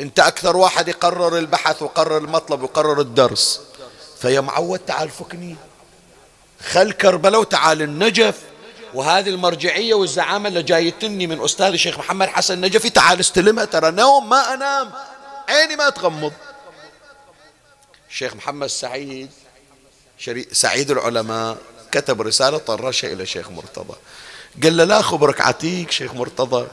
أنت 0.00 0.20
أكثر 0.20 0.56
واحد 0.56 0.88
يقرر 0.88 1.38
البحث 1.38 1.82
وقرر 1.82 2.18
المطلب 2.18 2.62
وقرر 2.62 3.00
الدرس. 3.00 3.60
فيا 4.20 4.40
معود 4.40 4.78
تعال 4.78 5.10
فكني. 5.10 5.56
خل 6.70 6.92
كربلاء 6.92 7.40
وتعال 7.40 7.82
النجف. 7.82 8.34
وهذه 8.94 9.28
المرجعية 9.28 9.94
والزعامة 9.94 10.48
اللي 10.48 10.62
جايتني 10.62 11.26
من 11.26 11.44
أستاذ 11.44 11.66
الشيخ 11.66 11.98
محمد 11.98 12.28
حسن 12.28 12.60
نجفي. 12.60 12.90
تعال 12.90 13.20
استلمها 13.20 13.64
ترى. 13.64 13.90
نوم 13.90 14.28
ما 14.28 14.54
أنام. 14.54 14.92
عيني 15.48 15.76
ما 15.76 15.90
تغمض. 15.90 16.32
الشيخ 18.10 18.34
محمد 18.34 18.66
سعيد 18.66 19.30
سعيد 20.52 20.90
العلماء 20.90 21.56
كتب 21.92 22.22
رسالة 22.22 22.58
طرشها 22.58 23.12
إلى 23.12 23.26
شيخ 23.26 23.50
مرتضى. 23.50 23.94
قال 24.62 24.76
له 24.76 24.84
لا 24.84 25.02
خبرك 25.02 25.40
عتيق 25.40 25.90
شيخ 25.90 26.14
مرتضى. 26.14 26.66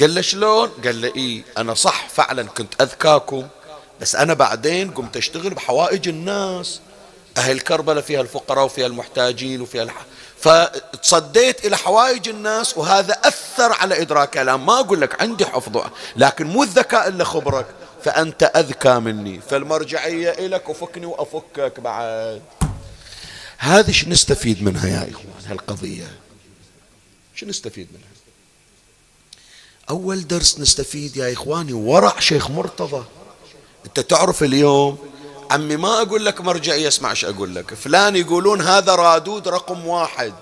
قال 0.00 0.14
له 0.14 0.20
شلون؟ 0.20 0.68
قال 0.68 1.00
له 1.00 1.12
إيه 1.16 1.42
أنا 1.58 1.74
صح 1.74 2.08
فعلا 2.08 2.42
كنت 2.42 2.82
أذكاكم 2.82 3.48
بس 4.00 4.16
أنا 4.16 4.34
بعدين 4.34 4.90
قمت 4.90 5.16
أشتغل 5.16 5.50
بحوائج 5.50 6.08
الناس. 6.08 6.80
أهل 7.36 7.60
كربلاء 7.60 8.02
فيها 8.02 8.20
الفقراء 8.20 8.64
وفيها 8.64 8.86
المحتاجين 8.86 9.60
وفيها 9.60 9.82
الح... 9.82 10.04
فتصديت 10.42 11.64
إلى 11.64 11.76
حوائج 11.76 12.28
الناس 12.28 12.78
وهذا 12.78 13.12
أثر 13.12 13.72
على 13.72 14.02
إدراك 14.02 14.38
الآن. 14.38 14.60
ما 14.60 14.80
أقول 14.80 15.00
لك 15.00 15.22
عندي 15.22 15.46
حفظ 15.46 15.86
لكن 16.16 16.46
مو 16.46 16.62
الذكاء 16.62 17.08
إلا 17.08 17.24
خبرك. 17.24 17.66
فأنت 18.04 18.42
أذكى 18.42 18.98
مني. 18.98 19.40
فالمرجعية 19.40 20.30
إلك 20.30 20.68
وفكني 20.68 21.06
وأفكك 21.06 21.80
بعد. 21.80 22.42
هذه 23.58 23.90
شو 23.90 24.10
نستفيد 24.10 24.62
منها 24.62 24.88
يا 24.88 25.10
إخوان؟ 25.10 25.46
هالقضية. 25.46 26.18
شو 27.34 27.46
نستفيد 27.46 27.88
منها؟ 27.92 28.08
أول 29.90 30.26
درس 30.26 30.58
نستفيد 30.58 31.16
يا 31.16 31.32
إخواني 31.32 31.72
ورع 31.72 32.20
شيخ 32.20 32.50
مرتضى. 32.50 33.04
أنت 33.86 34.00
تعرف 34.00 34.42
اليوم 34.42 35.11
عمي 35.52 35.76
ما 35.76 36.02
أقول 36.02 36.24
لك 36.26 36.40
مرجعية 36.40 36.88
اسمع 36.88 37.10
إيش 37.10 37.24
أقول 37.24 37.54
لك. 37.54 37.74
فلان 37.74 38.16
يقولون 38.16 38.60
هذا 38.60 38.94
رادود 38.94 39.48
رقم 39.48 39.86
واحد. 39.86 40.34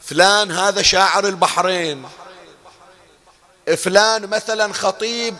فلان 0.00 0.50
هذا 0.50 0.82
شاعر 0.82 1.28
البحرين. 1.28 2.04
فلان 3.76 4.26
مثلا 4.26 4.72
خطيب 4.72 5.34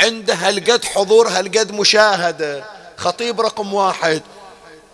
عنده 0.00 0.34
هالقد 0.34 0.84
حضور 0.84 1.28
هالقد 1.28 1.72
مشاهدة. 1.72 2.64
خطيب 2.96 3.40
رقم 3.40 3.74
واحد. 3.74 4.22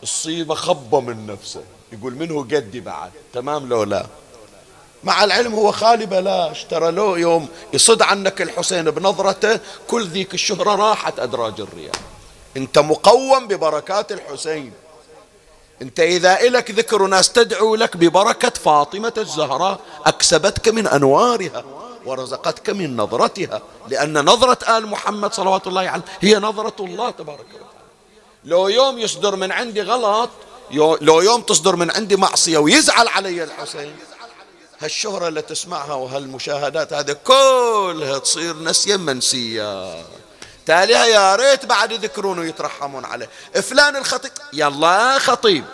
الصيبة 0.03 0.55
خبة 0.55 1.01
من 1.01 1.27
نفسه. 1.27 1.65
يقول 1.93 2.15
منه 2.15 2.41
قدي 2.41 2.81
بعد؟ 2.81 3.11
تمام 3.35 3.69
لو 3.69 3.85
لا؟ 3.85 4.07
مع 5.05 5.25
العلم 5.25 5.55
هو 5.55 5.73
خالي 5.73 6.07
بلاش. 6.07 6.65
ترى 6.65 6.91
لو 6.91 7.17
يوم 7.17 7.49
يصد 7.73 8.03
عنك 8.03 8.43
الحسين 8.43 8.91
بنظرته 8.91 9.61
كل 9.89 10.07
ذيك 10.07 10.35
الشهرة 10.35 10.75
راحت 10.75 11.19
أدراج 11.19 11.61
الرياض. 11.61 11.97
انت 12.57 12.79
مقوم 12.79 13.49
ببركات 13.49 14.13
الحسين. 14.13 14.73
انت 15.83 16.01
اذا 16.01 16.41
إلك 16.41 16.71
ذكر 16.71 17.07
ناس 17.07 17.33
تدعو 17.33 17.75
لك 17.75 17.97
ببركة 17.97 18.51
فاطمة 18.51 19.13
الزهراء 19.19 19.81
أكسبتك 20.07 20.69
من 20.69 20.87
أنوارها 20.87 21.65
ورزقتك 22.07 22.71
من 22.71 22.97
نظرتها 22.97 23.63
لأن 23.89 24.25
نظرة 24.25 24.79
آل 24.79 24.87
محمد 24.87 25.35
صلوات 25.35 25.67
الله 25.67 25.89
عليه 25.89 26.05
هي 26.21 26.35
نظرة 26.35 26.75
الله 26.81 27.11
تبارك 27.11 27.41
وتعالى. 27.41 27.65
لو 28.45 28.69
يوم 28.69 28.99
يصدر 28.99 29.37
من 29.37 29.53
عندي 29.53 29.83
غلط 29.83 30.31
لو 31.01 31.21
يوم 31.21 31.41
تصدر 31.41 31.77
من 31.77 31.91
عندي 31.91 32.17
معصية 32.17 32.59
ويزعل 32.59 33.09
علي 33.09 33.45
الحسين 33.45 33.97
هالشهرة 34.79 35.29
اللي 35.29 35.43
تسمعها 35.43 35.95
وهالمشاهدات 35.95 36.93
هذه 36.93 37.17
كلها 37.25 38.19
تصير 38.19 38.63
نسيا 38.63 38.97
منسية 38.97 40.05
تاليها 40.67 41.07
يا 41.07 41.37
ريت 41.37 41.67
بعد 41.67 41.93
يذكرون 41.93 42.39
ويترحمون 42.39 43.05
عليه. 43.05 43.29
فلان 43.63 43.97
الخطيب. 43.97 44.33
يلا 44.53 45.19
خطيب. 45.19 45.65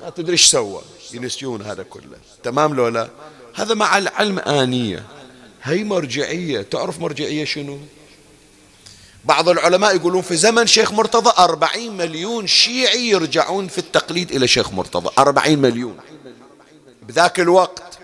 ما 0.00 0.10
تدري 0.10 0.32
إيش 0.32 0.46
سوى. 0.46 0.82
ينسيون 1.12 1.62
هذا 1.62 1.82
كله. 1.82 2.18
تمام 2.42 2.74
لو 2.74 2.88
لا؟ 2.88 3.08
هذا 3.54 3.74
مع 3.74 3.98
العلم 3.98 4.38
آنية. 4.38 5.04
هي 5.62 5.84
مرجعية. 5.84 6.62
تعرف 6.62 6.98
مرجعية 6.98 7.44
شنو؟ 7.44 7.78
بعض 9.24 9.48
العلماء 9.48 9.96
يقولون 9.96 10.22
في 10.22 10.36
زمن 10.36 10.66
شيخ 10.66 10.92
مرتضى 10.92 11.32
أربعين 11.38 11.96
مليون 11.96 12.46
شيعي 12.46 13.08
يرجعون 13.08 13.68
في 13.68 13.78
التقليد 13.78 14.32
إلى 14.32 14.48
شيخ 14.48 14.72
مرتضى. 14.72 15.10
أربعين 15.18 15.58
مليون. 15.58 15.98
بذاك 17.02 17.40
الوقت. 17.40 17.98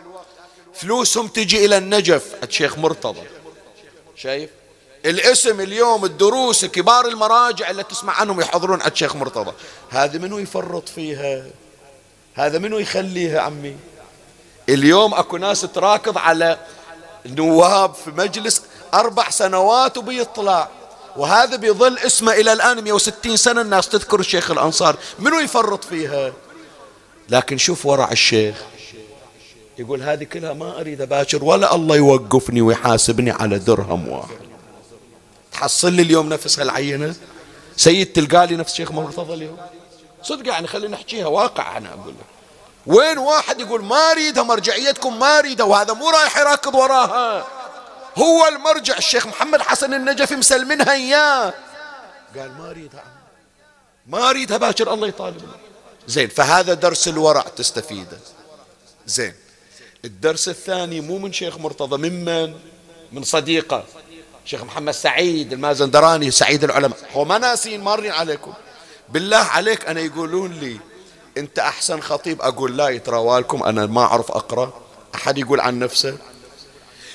فلوسهم 0.75 1.29
تجي 1.29 1.65
إلى 1.65 1.79
النجف. 1.79 2.35
الشيخ 2.43 2.79
مرتضى. 2.79 3.23
شايف؟ 4.17 4.51
الاسم 5.07 5.61
اليوم 5.61 6.05
الدروس 6.05 6.65
كبار 6.65 7.07
المراجع 7.07 7.71
اللي 7.71 7.83
تسمع 7.83 8.13
عنهم 8.13 8.41
يحضرون 8.41 8.81
على 8.81 8.93
الشيخ 8.93 9.17
مرتضى. 9.17 9.53
هذا 9.91 10.19
منو 10.19 10.39
يفرط 10.39 10.89
فيها؟ 10.89 11.45
هذا 12.35 12.59
منو 12.59 12.79
يخليها 12.79 13.41
عمي؟ 13.41 13.77
اليوم 14.69 15.15
اكو 15.15 15.37
ناس 15.37 15.61
تراكض 15.61 16.19
على 16.19 16.59
نواب 17.27 17.95
في 17.95 18.11
مجلس 18.11 18.63
أربع 18.95 19.31
سنوات 19.31 19.99
وبيطلع. 19.99 20.69
وهذا 21.17 21.57
بيظل 21.57 21.99
اسمه 21.99 22.33
إلى 22.33 22.53
الان 22.53 22.85
160 22.85 23.37
سنة 23.37 23.61
الناس 23.61 23.89
تذكر 23.89 24.21
الشيخ 24.21 24.51
الأنصار. 24.51 24.97
منو 25.19 25.41
يفرط 25.41 25.85
فيها؟ 25.85 26.33
لكن 27.29 27.59
شوف 27.59 27.87
ورع 27.87 28.13
الشيخ. 28.13 28.57
يقول 29.79 30.03
هذه 30.03 30.25
كلها 30.25 30.53
ما 30.53 30.81
أريد 30.81 31.01
أباشر 31.01 31.45
ولا 31.45 31.75
الله 31.75 31.97
يوقفني 31.97 32.61
ويحاسبني 32.61 33.31
على 33.31 33.59
درهم 33.59 34.09
واحد. 34.09 34.47
تحصل 35.57 35.93
لي 35.93 36.03
اليوم 36.03 36.29
نفس 36.29 36.59
هالعينة 36.59 37.15
سيد 37.77 38.13
تلقى 38.13 38.47
لي 38.47 38.57
نفس 38.57 38.75
شيخ 38.75 38.91
مرتضى 38.93 39.35
اليوم. 39.35 39.59
صدق 40.23 40.49
يعني 40.49 40.67
خلينا 40.67 40.97
نحكيها 40.97 41.27
واقع 41.27 41.77
أنا 41.77 41.89
أقول 41.89 42.15
لك. 42.15 42.27
وين 42.87 43.19
واحد 43.19 43.61
يقول 43.61 43.85
ما 43.85 43.97
أريدها 43.97 44.43
مرجعيتكم 44.43 45.19
ما 45.19 45.39
أريدها 45.39 45.67
وهذا 45.67 45.93
مو 45.93 46.11
رايح 46.11 46.39
يراكض 46.39 46.75
وراها. 46.75 47.47
هو 48.17 48.47
المرجع 48.49 48.97
الشيخ 48.97 49.27
محمد 49.27 49.63
حسن 49.63 49.95
النجفي 49.95 50.37
مسلمنها 50.37 50.93
إياه. 50.93 51.55
قال 52.37 52.59
ما 52.59 52.71
أريدها. 52.71 53.05
ما 54.07 54.31
أريدها 54.31 54.57
باكر 54.57 54.95
الله 54.95 55.09
يطالبنا 55.09 55.57
زين 56.07 56.29
فهذا 56.29 56.75
درس 56.75 57.09
الورع 57.09 57.43
تستفيده. 57.43 58.19
زين 59.07 59.35
الدرس 60.05 60.49
الثاني 60.49 61.01
مو 61.01 61.19
من 61.19 61.33
شيخ 61.33 61.59
مرتضى 61.59 62.11
ممن؟ 62.11 62.55
من 63.13 63.23
صديقه. 63.25 63.85
شيخ 64.47 64.63
محمد 64.63 64.93
سعيد 64.93 65.53
المازندراني 65.53 66.31
سعيد 66.31 66.65
العلماء. 66.65 66.99
هو 67.13 67.25
ما 67.25 67.39
ناسين 67.39 67.81
مارين 67.81 68.13
عليكم. 68.13 68.53
بالله 69.09 69.37
عليك 69.37 69.87
أنا 69.87 70.01
يقولون 70.01 70.53
لي 70.53 70.81
أنت 71.39 71.59
أحسن 71.59 72.01
خطيب؟ 72.01 72.43
أقول 72.43 72.77
لا 72.77 72.89
يتراوالكم. 72.89 73.63
أنا 73.63 73.87
ما 73.87 74.03
أعرف 74.03 74.31
أقرأ. 74.31 74.73
أحد 75.15 75.39
يقول 75.39 75.61
عن 75.61 75.79
نفسه. 75.79 76.17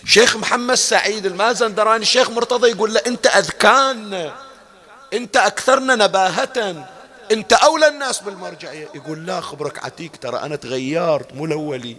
شيخ 0.05 0.35
محمد 0.37 0.75
سعيد 0.75 1.25
المازندراني 1.25 2.01
الشيخ 2.01 2.29
مرتضى 2.29 2.69
يقول 2.69 2.93
له 2.93 3.01
أنت 3.07 3.27
أذكان. 3.27 4.31
أنت 5.13 5.37
أكثرنا 5.37 5.95
نباهة. 5.95 6.87
أنت 7.31 7.53
أولى 7.53 7.87
الناس 7.87 8.19
بالمرجعية. 8.19 8.89
يقول 8.95 9.25
لا 9.25 9.41
خبرك 9.41 9.85
عتيك 9.85 10.15
ترى 10.15 10.37
أنا 10.39 10.55
تغيرت 10.55 11.33
مو 11.33 11.45
الأولي. 11.45 11.95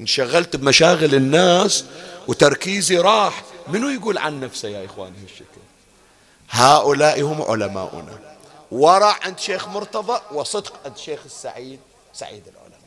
انشغلت 0.00 0.56
بمشاغل 0.56 1.14
الناس 1.14 1.84
وتركيزي 2.28 2.98
راح. 2.98 3.42
منو 3.68 3.88
يقول 3.88 4.18
عن 4.18 4.40
نفسه 4.40 4.68
يا 4.68 4.84
إخواني 4.84 5.14
هالشكل؟ 5.22 5.60
هؤلاء 6.50 7.22
هم 7.22 7.42
علماؤنا. 7.42 8.18
ورع 8.70 9.18
عند 9.22 9.38
شيخ 9.38 9.68
مرتضى 9.68 10.20
وصدق 10.32 10.72
عند 10.84 10.96
شيخ 10.96 11.20
السعيد 11.26 11.78
سعيد 12.14 12.42
العلماء. 12.48 12.80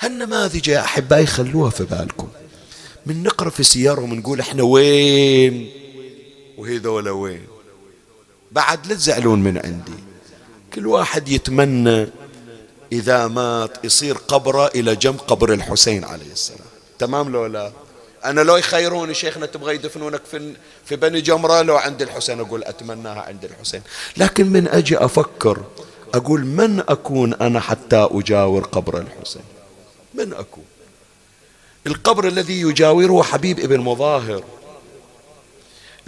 هالنماذج 0.00 0.68
يا 0.68 0.80
أحبائي 0.80 1.26
خلوها 1.26 1.70
في 1.70 1.84
بالكم. 1.84 2.28
من 3.06 3.22
نقرأ 3.22 3.50
في 3.50 3.62
سيارهم 3.62 4.14
نقول 4.14 4.40
إحنا 4.40 4.62
وين؟ 4.62 5.70
وهذولا 6.58 7.10
وين؟ 7.10 7.46
بعد 8.52 8.86
لا 8.86 8.94
تزعلون 8.94 9.42
من 9.42 9.58
عندي. 9.58 10.04
كل 10.74 10.86
واحد 10.86 11.28
يتمنى 11.28 12.06
إذا 12.92 13.26
مات 13.26 13.84
يصير 13.84 14.16
قبره 14.16 14.66
إلى 14.66 14.96
جنب 14.96 15.18
قبر 15.18 15.52
الحسين 15.52 16.04
عليه 16.04 16.32
السلام. 16.32 16.68
تمام 16.98 17.32
لو 17.32 17.46
لا؟ 17.46 17.72
أنا 18.26 18.40
لو 18.40 18.56
يخيروني 18.56 19.14
شيخنا 19.14 19.46
تبغى 19.46 19.74
يدفنونك 19.74 20.20
في, 20.30 20.54
في 20.84 20.96
بني 20.96 21.20
جمرة 21.20 21.62
لو 21.62 21.76
عند 21.76 22.02
الحسين 22.02 22.40
أقول 22.40 22.64
أتمناها 22.64 23.20
عند 23.20 23.44
الحسين. 23.44 23.82
لكن 24.16 24.46
من 24.46 24.68
أجي 24.68 24.98
أفكر 24.98 25.64
أقول 26.14 26.46
من 26.46 26.80
أكون 26.88 27.34
أنا 27.34 27.60
حتى 27.60 28.08
أجاور 28.10 28.64
قبر 28.64 28.98
الحسين؟ 28.98 29.42
من 30.14 30.32
أكون؟ 30.32 30.64
القبر 31.86 32.28
الذي 32.28 32.60
يجاوره 32.60 33.22
حبيب 33.22 33.58
ابن 33.60 33.80
مظاهر. 33.80 34.42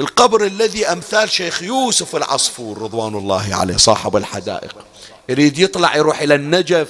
القبر 0.00 0.44
الذي 0.44 0.86
أمثال 0.86 1.30
شيخ 1.30 1.62
يوسف 1.62 2.16
العصفور 2.16 2.78
رضوان 2.82 3.14
الله 3.14 3.54
عليه 3.54 3.76
صاحب 3.76 4.16
الحدائق. 4.16 4.76
يريد 5.28 5.58
يطلع 5.58 5.96
يروح 5.96 6.20
إلى 6.20 6.34
النجف. 6.34 6.88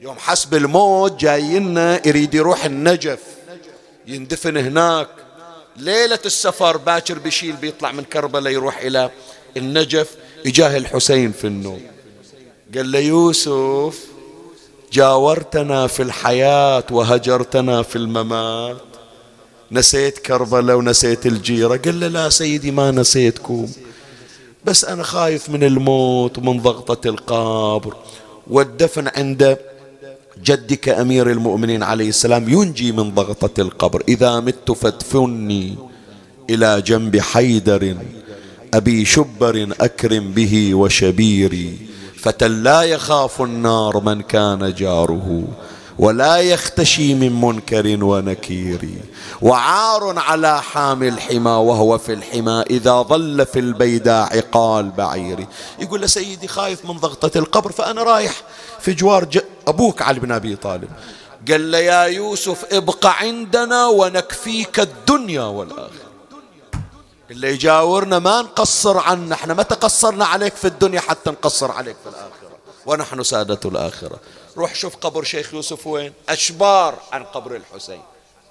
يوم 0.00 0.18
حسب 0.18 0.54
الموت 0.54 1.20
جاينا 1.20 2.06
يريد 2.06 2.34
يروح 2.34 2.64
النجف. 2.64 3.18
يندفن 4.06 4.56
هناك. 4.56 5.08
ليلة 5.76 6.18
السفر 6.26 6.76
باكر 6.76 7.18
بشيل 7.18 7.52
بيطلع 7.52 7.92
من 7.92 8.04
كربلاء 8.04 8.52
يروح 8.52 8.78
إلى 8.78 9.10
النجف 9.56 10.16
إجاه 10.46 10.76
الحسين 10.76 11.32
في 11.32 11.46
النوم. 11.46 11.80
قال 12.74 12.92
له 12.92 12.98
يوسف 12.98 13.98
جاورتنا 14.92 15.86
في 15.86 16.02
الحياة 16.02 16.84
وهجرتنا 16.90 17.82
في 17.82 17.96
الممات. 17.96 18.82
نسيت 19.72 20.18
كربلاء 20.18 20.76
ونسيت 20.76 21.26
الجيرة. 21.26 21.76
قال 21.76 22.00
له 22.00 22.08
لا 22.08 22.28
سيدي 22.28 22.70
ما 22.70 22.90
نسيتكم. 22.90 23.68
بس 24.64 24.84
أنا 24.84 25.02
خايف 25.02 25.48
من 25.48 25.64
الموت 25.64 26.38
ومن 26.38 26.60
ضغطة 26.60 27.08
القبر. 27.08 27.96
والدفن 28.50 29.08
عند 29.16 29.58
جدك 30.44 30.88
أمير 30.88 31.30
المؤمنين 31.30 31.82
عليه 31.82 32.08
السلام 32.08 32.48
ينجي 32.48 32.92
من 32.92 33.14
ضغطة 33.14 33.60
القبر. 33.60 34.02
إذا 34.08 34.40
مت 34.40 34.70
فادفني 34.70 35.78
إلى 36.50 36.82
جنب 36.82 37.20
حيدر 37.20 37.96
أبي 38.74 39.04
شبر 39.04 39.68
أكرم 39.80 40.32
به 40.32 40.74
وشبيري. 40.74 41.78
فتى 42.16 42.48
لا 42.48 42.82
يخاف 42.82 43.42
النار 43.42 44.00
من 44.00 44.22
كان 44.22 44.74
جاره 44.74 45.44
ولا 45.98 46.36
يختشي 46.36 47.14
من 47.14 47.40
منكر 47.40 48.04
ونكير. 48.04 48.88
وعار 49.42 50.18
على 50.18 50.62
حامي 50.62 51.08
الحمى 51.08 51.50
وهو 51.50 51.98
في 51.98 52.12
الحمى 52.12 52.64
إذا 52.70 53.02
ظل 53.02 53.46
في 53.46 53.58
البيداء 53.58 54.36
عقال 54.36 54.90
بعيري. 54.90 55.46
يقول 55.78 56.08
سيدي 56.08 56.48
خايف 56.48 56.84
من 56.84 56.96
ضغطة 56.96 57.38
القبر 57.38 57.72
فأنا 57.72 58.02
رايح 58.02 58.32
في 58.80 58.92
جوار 58.92 59.24
أبوك 59.68 60.02
علي 60.02 60.20
بن 60.20 60.32
أبي 60.32 60.56
طالب. 60.56 60.90
قال 61.48 61.70
له 61.70 61.78
يا 61.78 62.04
يوسف 62.04 62.64
ابقى 62.72 63.18
عندنا 63.18 63.86
ونكفيك 63.86 64.80
الدنيا 64.80 65.42
والآخرة. 65.42 66.12
اللي 67.30 67.48
يجاورنا 67.48 68.18
ما 68.18 68.42
نقصر 68.42 68.98
عنه 68.98 69.34
إحنا 69.34 69.54
ما 69.54 69.62
تقصرنا 69.62 70.24
عليك 70.24 70.54
في 70.54 70.64
الدنيا 70.64 71.00
حتى 71.00 71.30
نقصر 71.30 71.72
عليك 71.72 71.96
في 72.04 72.10
الآخرة؟ 72.10 72.58
ونحن 72.86 73.22
سادة 73.22 73.60
الآخرة. 73.64 74.20
روح 74.56 74.74
شوف 74.74 74.96
قبر 74.96 75.24
شيخ 75.24 75.54
يوسف 75.54 75.86
وين؟ 75.86 76.12
أشبار 76.28 76.98
عن 77.12 77.24
قبر 77.24 77.56
الحسين. 77.56 78.02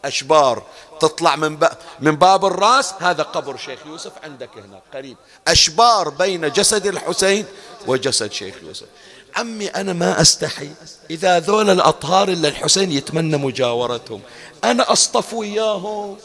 أشبار. 0.05 0.63
تطلع 0.99 1.35
من 1.35 1.55
باب 1.55 1.77
من 1.99 2.15
باب 2.15 2.45
الرأس 2.45 2.93
هذا 2.99 3.23
قبر 3.23 3.57
شيخ 3.57 3.79
يوسف 3.85 4.11
عندك 4.23 4.49
هنا 4.55 4.81
قريب. 4.93 5.17
أشبار 5.47 6.09
بين 6.09 6.49
جسد 6.49 6.85
الحسين 6.85 7.45
وجسد 7.87 8.31
شيخ 8.31 8.55
يوسف. 8.63 8.87
عمي 9.35 9.67
أنا 9.67 9.93
ما 9.93 10.21
أستحي. 10.21 10.69
إذا 11.09 11.39
ذول 11.39 11.69
الأطهار 11.69 12.29
اللي 12.29 12.47
الحسين 12.47 12.91
يتمنى 12.91 13.37
مجاورتهم 13.37 14.21
أنا 14.63 14.91
أصطف 14.91 15.33
وياهم. 15.33 16.17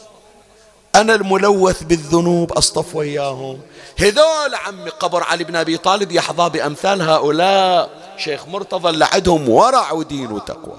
أنا 0.95 1.15
الملوث 1.15 1.83
بالذنوب 1.83 2.51
أصطف 2.51 2.95
وياهم. 2.95 3.59
هذول 3.97 4.55
عمي 4.55 4.89
قبر 4.89 5.23
علي 5.23 5.43
بن 5.43 5.55
أبي 5.55 5.77
طالب 5.77 6.11
يحظى 6.11 6.49
بأمثال 6.49 7.01
هؤلاء. 7.01 7.89
شيخ 8.17 8.47
مرتضى 8.47 8.89
اللي 8.89 9.07
عندهم 9.11 9.49
ورع 9.49 9.91
ودين 9.91 10.31
وتقوى. 10.31 10.77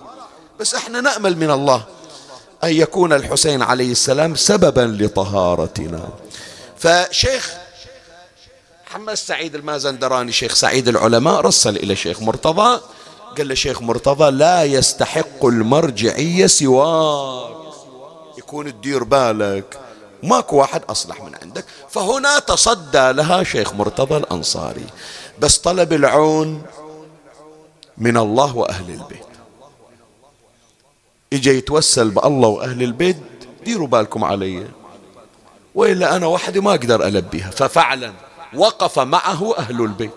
بس 0.60 0.74
إحنا 0.74 1.00
نأمل 1.00 1.36
من 1.36 1.50
الله 1.50 1.82
أن 2.64 2.72
يكون 2.72 3.12
الحسين 3.12 3.62
عليه 3.62 3.92
السلام 3.92 4.34
سببا 4.34 4.96
لطهارتنا. 5.04 6.08
فشيخ 6.78 7.54
محمد 8.88 9.14
سعيد 9.14 9.54
المازندراني 9.54 10.32
شيخ 10.32 10.54
سعيد 10.54 10.88
العلماء 10.88 11.40
رسل 11.40 11.76
إلى 11.76 11.96
شيخ 11.96 12.22
مرتضى. 12.22 12.80
قال 13.38 13.48
له 13.48 13.54
شيخ 13.54 13.82
مرتضى 13.82 14.30
لا 14.30 14.64
يستحق 14.64 15.44
المرجعية 15.44 16.46
سواك 16.46 17.56
يكون 18.38 18.72
تدير 18.72 19.04
بالك. 19.04 19.80
ماكو 20.22 20.56
واحد 20.56 20.82
أصلح 20.88 21.22
من 21.22 21.34
عندك. 21.42 21.64
فهنا 21.88 22.38
تصدى 22.38 23.12
لها 23.12 23.42
شيخ 23.42 23.74
مرتضى 23.74 24.16
الأنصاري. 24.16 24.86
بس 25.38 25.58
طلب 25.58 25.92
العون 25.92 26.62
من 27.98 28.16
الله 28.16 28.56
وأهل 28.56 28.90
البيت. 28.90 29.28
إجا 31.32 31.52
يتوسل 31.52 32.10
بالله 32.10 32.48
وأهل 32.48 32.82
البيت 32.82 33.16
ديروا 33.64 33.86
بالكم 33.86 34.24
علي. 34.24 34.66
وإلا 35.74 36.16
أنا 36.16 36.26
وحدي 36.26 36.60
ما 36.60 36.70
أقدر 36.70 37.06
ألبيها. 37.06 37.50
ففعلا 37.50 38.12
وقف 38.54 38.98
معه 38.98 39.54
أهل 39.58 39.80
البيت. 39.80 40.10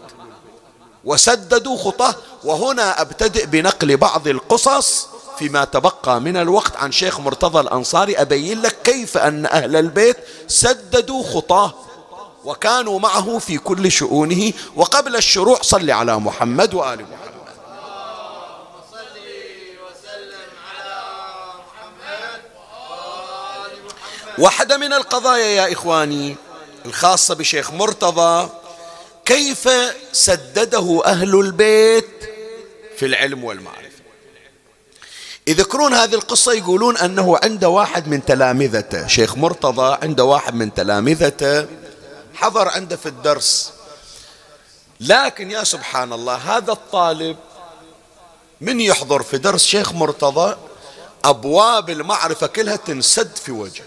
وسددوا 1.05 1.77
خطاه 1.77 2.15
وهنا 2.43 3.01
أبتدئ 3.01 3.45
بنقل 3.45 3.97
بعض 3.97 4.27
القصص 4.27 5.07
فيما 5.39 5.65
تبقى 5.65 6.21
من 6.21 6.37
الوقت 6.37 6.75
عن 6.75 6.91
شيخ 6.91 7.19
مرتضى 7.19 7.59
الأنصاري. 7.59 8.15
أبين 8.15 8.61
لك 8.61 8.81
كيف 8.83 9.17
أن 9.17 9.45
أهل 9.45 9.75
البيت 9.75 10.17
سددوا 10.47 11.23
خطاه 11.23 11.73
وكانوا 12.45 12.99
معه 12.99 13.39
في 13.39 13.57
كل 13.57 13.91
شؤونه. 13.91 14.53
وقبل 14.75 15.15
الشروع 15.15 15.61
صل 15.61 15.91
على 15.91 16.19
محمد 16.19 16.73
وآل 16.73 17.01
محمد. 17.01 17.31
واحدة 24.39 24.77
من 24.77 24.93
القضايا 24.93 25.45
يا 25.45 25.73
إخواني 25.73 26.35
الخاصة 26.85 27.35
بشيخ 27.35 27.71
مرتضى 27.71 28.49
كيف 29.25 29.69
سدده 30.11 31.01
أهل 31.05 31.39
البيت 31.39 32.09
في 32.97 33.05
العلم 33.05 33.43
والمعرفة؟ 33.43 34.01
يذكرون 35.47 35.93
هذه 35.93 36.13
القصة 36.13 36.53
يقولون 36.53 36.97
أنه 36.97 37.39
عند 37.43 37.65
واحد 37.65 38.07
من 38.07 38.25
تلامذته 38.25 39.07
شيخ 39.07 39.37
مرتضى 39.37 39.97
عند 40.01 40.21
واحد 40.21 40.55
من 40.55 40.73
تلامذته 40.73 41.67
حضر 42.33 42.67
عنده 42.67 42.95
في 42.95 43.05
الدرس. 43.05 43.71
لكن 44.99 45.51
يا 45.51 45.63
سبحان 45.63 46.13
الله 46.13 46.35
هذا 46.35 46.71
الطالب 46.71 47.37
من 48.61 48.79
يحضر 48.79 49.23
في 49.23 49.37
درس 49.37 49.65
شيخ 49.65 49.93
مرتضى؟ 49.93 50.55
أبواب 51.23 51.89
المعرفة 51.89 52.47
كلها 52.47 52.75
تنسد 52.75 53.35
في 53.35 53.51
وجهه. 53.51 53.85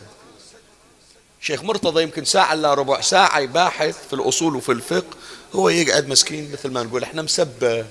شيخ 1.46 1.62
مرتضى 1.62 2.02
يمكن 2.02 2.24
ساعة 2.24 2.54
إلا 2.54 2.74
ربع 2.74 3.00
ساعة 3.00 3.38
يباحث 3.38 4.06
في 4.06 4.12
الأصول 4.12 4.56
وفي 4.56 4.72
الفقه. 4.72 5.16
هو 5.54 5.68
يقعد 5.68 6.08
مسكين 6.08 6.52
مثل 6.52 6.70
ما 6.70 6.82
نقول 6.82 7.02
إحنا 7.02 7.22
مسبة 7.22 7.86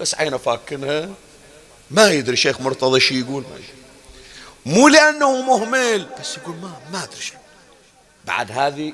بس 0.00 0.14
عينه 0.14 0.36
فاكنها 0.36 1.08
ما 1.90 2.10
يدري 2.10 2.36
شيخ 2.36 2.60
مرتضى 2.60 3.00
شي 3.00 3.20
يقول. 3.20 3.44
مو 4.66 4.88
لأنه 4.88 5.42
مهمل 5.42 6.06
بس 6.20 6.36
يقول 6.36 6.56
ما 6.56 6.72
ما 6.92 7.04
أدري 7.04 7.20
شو 7.20 7.34
بعد 8.26 8.52
هذه 8.52 8.92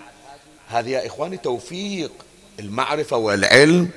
هذه 0.68 0.88
يا 0.88 1.06
إخواني 1.06 1.36
توفيق 1.36 2.12
المعرفة 2.60 3.16
والعلم. 3.16 3.90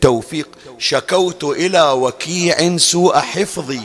توفيق. 0.00 0.48
شكوت 0.78 1.44
إلى 1.44 1.90
وكيع 1.90 2.76
سوء 2.76 3.18
حفظي 3.18 3.82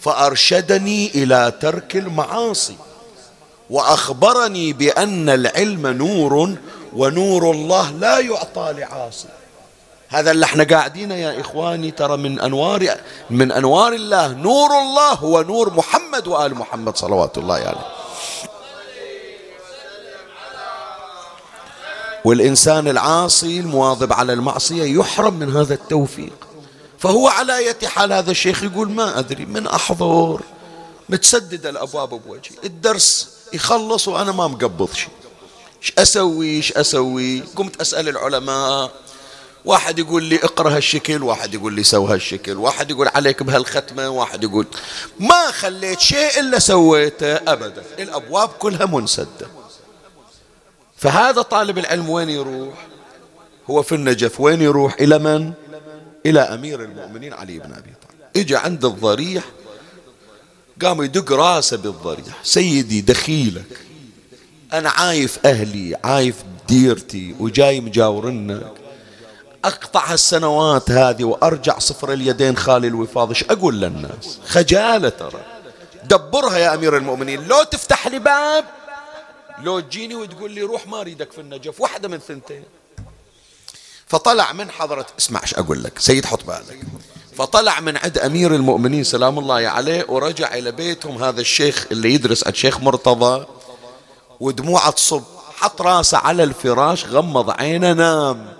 فأرشدني 0.00 1.10
إلى 1.14 1.52
ترك 1.60 1.96
المعاصي. 1.96 2.76
وأخبرني 3.70 4.72
بأن 4.72 5.28
العلم 5.28 5.86
نور 5.86 6.56
ونور 6.92 7.50
الله 7.50 7.90
لا 7.90 8.18
يعطى 8.18 8.74
لعاصي. 8.78 9.28
هذا 10.08 10.30
اللي 10.30 10.44
إحنا 10.44 10.64
قاعدين 10.64 11.10
يا 11.10 11.40
إخواني 11.40 11.90
ترى 11.90 12.16
من 12.16 12.40
أنوار 12.40 12.96
من 13.30 13.52
أنوار 13.52 13.92
الله. 13.92 14.28
نور 14.28 14.70
الله 14.78 15.12
هو 15.12 15.42
نور 15.42 15.72
محمد 15.74 16.26
وآل 16.26 16.54
محمد 16.54 16.96
صلوات 16.96 17.38
الله 17.38 17.54
عليه. 17.54 17.64
يعني. 17.64 17.78
والإنسان 22.24 22.88
العاصي 22.88 23.60
المواظب 23.60 24.12
على 24.12 24.32
المعصية 24.32 24.98
يحرم 25.00 25.34
من 25.34 25.56
هذا 25.56 25.74
التوفيق. 25.74 26.46
فهو 26.98 27.28
على 27.28 27.58
أية 27.58 27.86
حال 27.86 28.12
هذا 28.12 28.30
الشيخ 28.30 28.62
يقول 28.62 28.90
ما 28.90 29.18
أدري 29.18 29.46
من 29.46 29.66
أحضر. 29.66 30.40
متسدد 31.08 31.66
الأبواب 31.66 32.08
بوجهي. 32.08 32.56
الدرس 32.64 33.35
يخلص 33.52 34.08
وأنا 34.08 34.32
ما 34.32 34.46
مقبض 34.46 34.92
شيء 34.92 35.08
إيش 35.82 35.92
أسوي؟ 35.98 36.56
إيش 36.56 36.72
أسوي؟ 36.72 37.40
قمت 37.40 37.80
أسأل 37.80 38.08
العلماء. 38.08 38.92
واحد 39.64 39.98
يقول 39.98 40.22
لي 40.24 40.36
اقرأ 40.36 40.76
هالشكل 40.76 41.22
واحد 41.22 41.54
يقول 41.54 41.74
لي 41.74 41.82
سو 41.82 42.06
هالشكل 42.06 42.56
واحد 42.56 42.90
يقول 42.90 43.08
عليك 43.08 43.42
بهالختمة 43.42 44.08
واحد 44.08 44.44
يقول 44.44 44.66
ما 45.20 45.50
خليت 45.50 46.00
شيء 46.00 46.40
إلا 46.40 46.58
سويته 46.58 47.34
أبدا. 47.34 47.82
الأبواب 47.98 48.48
كلها 48.48 48.86
منسدة. 48.86 49.48
فهذا 50.96 51.42
طالب 51.42 51.78
العلم 51.78 52.10
وين 52.10 52.30
يروح؟ 52.30 52.86
هو 53.70 53.82
في 53.82 53.94
النجف. 53.94 54.40
وين 54.40 54.62
يروح؟ 54.62 54.94
إلى 55.00 55.18
من؟ 55.18 55.52
إلى 56.26 56.40
أمير 56.40 56.82
المؤمنين 56.82 57.32
علي 57.32 57.58
بن 57.58 57.72
أبي 57.72 57.92
طالب. 58.02 58.20
إجا 58.36 58.58
عند 58.58 58.84
الضريح 58.84 59.44
قام 60.82 61.02
يدق 61.02 61.32
راسه 61.32 61.76
بالضريح 61.76 62.44
سيدي 62.44 63.00
دخيلك. 63.00 63.80
أنا 64.72 64.90
عايف 64.90 65.46
أهلي 65.46 65.96
عايف 66.04 66.36
ديرتي 66.68 67.34
وجاي 67.40 67.80
مجاورنك. 67.80 68.72
أقطع 69.64 70.12
هالسنوات 70.12 70.90
هذه 70.90 71.24
وأرجع 71.24 71.78
صفر 71.78 72.12
اليدين 72.12 72.56
خالي 72.56 72.86
الوفاض. 72.86 73.28
إيش 73.28 73.44
أقول 73.44 73.80
للناس؟ 73.80 74.38
خجالة 74.46 75.08
ترى. 75.08 75.44
دبرها 76.04 76.58
يا 76.58 76.74
أمير 76.74 76.96
المؤمنين. 76.96 77.48
لو 77.48 77.62
تفتح 77.62 78.06
لي 78.06 78.18
باب 78.18 78.64
لو 79.62 79.80
تجيني 79.80 80.14
وتقول 80.14 80.50
لي 80.50 80.62
روح 80.62 80.86
ما 80.86 81.00
أريدك 81.00 81.32
في 81.32 81.40
النجف. 81.40 81.80
واحدة 81.80 82.08
من 82.08 82.18
ثنتين. 82.18 82.64
فطلع 84.06 84.52
من 84.52 84.70
حضرة 84.70 85.06
اسمع 85.18 85.42
إيش 85.42 85.54
أقول 85.54 85.84
لك. 85.84 85.98
سيد 85.98 86.26
حط 86.26 86.44
بالك. 86.44 86.80
فطلع 87.36 87.80
من 87.80 87.96
عند 87.96 88.18
أمير 88.18 88.54
المؤمنين 88.54 89.04
سلام 89.04 89.38
الله 89.38 89.68
عليه 89.68 90.04
ورجع 90.08 90.54
إلى 90.54 90.72
بيتهم. 90.72 91.22
هذا 91.22 91.40
الشيخ 91.40 91.86
اللي 91.92 92.14
يدرس 92.14 92.46
عند 92.46 92.54
شيخ 92.54 92.80
مرتضى 92.80 93.46
ودموعه 94.40 94.90
تصب 94.90 95.22
حط 95.56 95.82
راسه 95.82 96.18
على 96.18 96.44
الفراش 96.44 97.04
غمض 97.06 97.50
عينه 97.50 97.92
نام. 97.92 98.52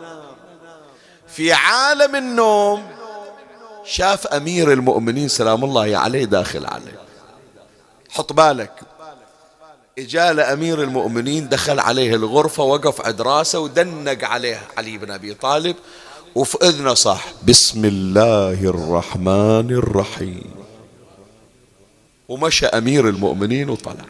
في 1.29 1.53
عالم 1.53 2.17
النوم 2.17 2.87
شاف 3.85 4.27
أمير 4.27 4.73
المؤمنين 4.73 5.29
سلام 5.29 5.65
الله 5.65 5.99
عليه 5.99 6.25
داخل 6.25 6.67
عليه. 6.67 7.01
حط 8.11 8.33
بالك 8.33 8.81
إجال 9.99 10.41
أمير 10.41 10.83
المؤمنين 10.83 11.49
دخل 11.49 11.81
عليه 11.81 12.15
الغرفة 12.15 12.63
وقف 12.63 13.07
عند 13.07 13.23
راسه 13.23 13.59
ودنق 13.59 14.25
عليه 14.25 14.61
علي 14.79 14.99
بن 14.99 15.11
أبي 15.11 15.35
طالب. 15.35 15.77
وفي 16.37 16.59
إذنه 16.63 16.95
صح 16.95 17.25
بسم 17.49 17.85
الله 17.85 18.65
الرحمن 18.65 19.71
الرحيم. 19.71 20.55
ومشى 22.29 22.67
أمير 22.67 23.09
المؤمنين 23.09 23.71
وطلع. 23.71 24.05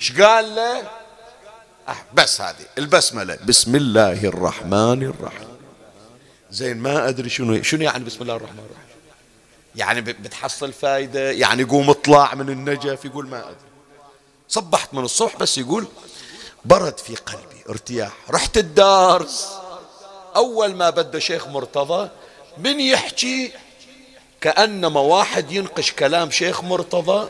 إيش 0.00 0.20
قال 0.20 0.54
له؟ 0.54 0.78
أه 1.88 1.96
بس 2.14 2.40
هذه 2.40 2.66
البسملة 2.78 3.38
بسم 3.46 3.76
الله 3.76 4.24
الرحمن 4.24 5.02
الرحيم. 5.02 5.48
زين 6.50 6.76
ما 6.76 7.08
أدري 7.08 7.28
شنو 7.28 7.62
شنو 7.62 7.82
يعني 7.82 8.04
بسم 8.04 8.22
الله 8.22 8.36
الرحمن 8.36 8.58
الرحيم 8.58 8.98
يعني 9.76 10.00
بتحصل 10.00 10.72
فايدة؟ 10.72 11.30
يعني 11.30 11.62
قوم 11.64 11.90
اطلع 11.90 12.34
من 12.34 12.48
النجف 12.48 13.04
يقول 13.04 13.28
ما 13.28 13.38
أدري. 13.38 13.68
صبحت 14.48 14.94
من 14.94 15.04
الصبح 15.04 15.36
بس 15.36 15.58
يقول 15.58 15.86
برد 16.64 16.98
في 16.98 17.16
قلبي 17.16 17.62
ارتياح 17.68 18.12
رحت 18.30 18.58
الدارس. 18.58 19.48
أول 20.36 20.74
ما 20.74 20.90
بدا 20.90 21.18
شيخ 21.18 21.46
مرتضى 21.46 22.08
من 22.58 22.80
يحكي 22.80 23.52
كأنما 24.40 25.00
واحد 25.00 25.52
ينقش 25.52 25.92
كلام 25.92 26.30
شيخ 26.30 26.62
مرتضى 26.62 27.28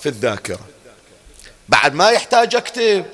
في 0.00 0.08
الذاكرة. 0.08 0.60
بعد 1.68 1.94
ما 1.94 2.10
يحتاج 2.10 2.54
أكتب. 2.54 3.06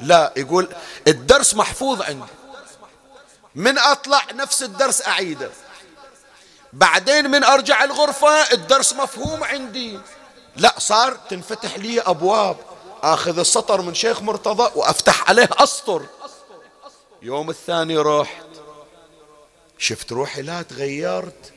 لا 0.00 0.32
يقول 0.36 0.68
الدرس 1.08 1.54
محفوظ 1.54 2.02
عندي. 2.02 2.32
من 3.54 3.78
أطلع 3.78 4.22
نفس 4.34 4.62
الدرس 4.62 5.06
أعيده. 5.06 5.50
بعدين 6.72 7.30
من 7.30 7.44
أرجع 7.44 7.84
الغرفة 7.84 8.52
الدرس 8.52 8.92
مفهوم 8.92 9.44
عندي. 9.44 10.00
لا 10.56 10.74
صار 10.78 11.18
تنفتح 11.30 11.78
لي 11.78 12.00
أبواب. 12.00 12.56
آخذ 13.02 13.38
السطر 13.38 13.82
من 13.82 13.94
شيخ 13.94 14.22
مرتضى 14.22 14.70
وأفتح 14.74 15.28
عليه 15.28 15.48
أسطر. 15.52 16.06
يوم 17.22 17.50
الثاني 17.50 17.98
رحت 17.98 18.47
شفت 19.78 20.12
روحي 20.12 20.42
لا 20.42 20.62
تغيرت. 20.62 21.52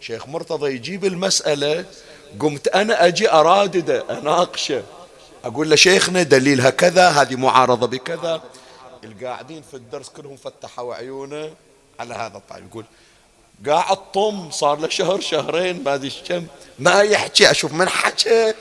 شيخ 0.00 0.28
مرتضى 0.28 0.74
يجيب 0.74 1.04
المسألة 1.04 1.84
قمت 2.40 2.68
أنا 2.68 3.06
أجي 3.06 3.32
أرادده 3.32 4.04
أناقشه. 4.18 4.82
أقول 5.44 5.70
له 5.70 5.76
شيخنا 5.76 6.22
دليلها 6.22 6.70
كذا 6.70 7.08
هذه 7.08 7.36
معارضة 7.36 7.86
بكذا. 7.86 8.42
القاعدين 9.04 9.62
في 9.70 9.76
الدرس 9.76 10.08
كلهم 10.08 10.36
فتحوا 10.36 10.94
عيونه 10.94 11.54
على 12.00 12.14
هذا 12.14 12.36
الطالب 12.36 12.66
يقول 12.70 12.84
قاعد 13.66 14.12
طم 14.12 14.50
صار 14.50 14.78
له 14.78 14.88
شهر 14.88 15.20
شهرين 15.20 15.84
ما 15.84 15.94
أدري 15.94 16.12
كم. 16.28 16.46
ما 16.78 17.00
يحكي 17.00 17.50
أشوف 17.50 17.72
من 17.72 17.88
حكى 17.88 18.54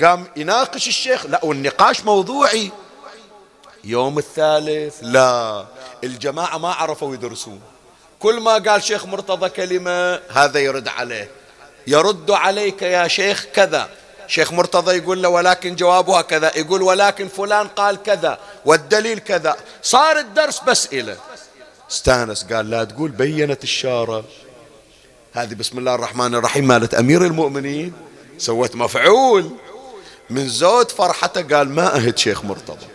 قام 0.00 0.26
يناقش 0.36 0.88
الشيخ 0.88 1.26
لا 1.26 1.44
والنقاش 1.44 2.04
موضوعي. 2.04 2.70
يوم 3.84 4.18
الثالث 4.18 4.98
لا. 5.02 5.66
الجماعة 6.04 6.58
ما 6.58 6.72
عرفوا 6.72 7.14
يدرسون. 7.14 7.60
كل 8.20 8.40
ما 8.40 8.52
قال 8.52 8.82
شيخ 8.82 9.06
مرتضى 9.06 9.48
كلمة 9.48 10.20
هذا 10.30 10.60
يرد 10.60 10.88
عليه. 10.88 11.30
يرد 11.86 12.30
عليك 12.30 12.82
يا 12.82 13.08
شيخ 13.08 13.46
كذا. 13.54 13.88
شيخ 14.28 14.52
مرتضى 14.52 14.96
يقول 14.96 15.22
له 15.22 15.28
ولكن 15.28 15.76
جوابها 15.76 16.22
كذا 16.22 16.52
يقول 16.56 16.82
ولكن 16.82 17.28
فلان 17.28 17.68
قال 17.68 18.02
كذا 18.02 18.38
والدليل 18.64 19.18
كذا. 19.18 19.56
صار 19.82 20.18
الدرس 20.18 20.60
بس 20.60 20.88
إله 20.92 21.16
استانس 21.90 22.44
قال 22.52 22.70
لا 22.70 22.84
تقول 22.84 23.10
بينت 23.10 23.62
الشارة. 23.64 24.24
هذه 25.32 25.54
بسم 25.54 25.78
الله 25.78 25.94
الرحمن 25.94 26.34
الرحيم 26.34 26.66
مالت 26.66 26.94
أمير 26.94 27.24
المؤمنين. 27.24 27.92
سوت 28.38 28.76
مفعول. 28.76 29.50
من 30.30 30.48
زود 30.48 30.90
فرحته 30.90 31.56
قال 31.56 31.68
ما 31.68 31.96
أهد 31.96 32.18
شيخ 32.18 32.44
مرتضى. 32.44 32.86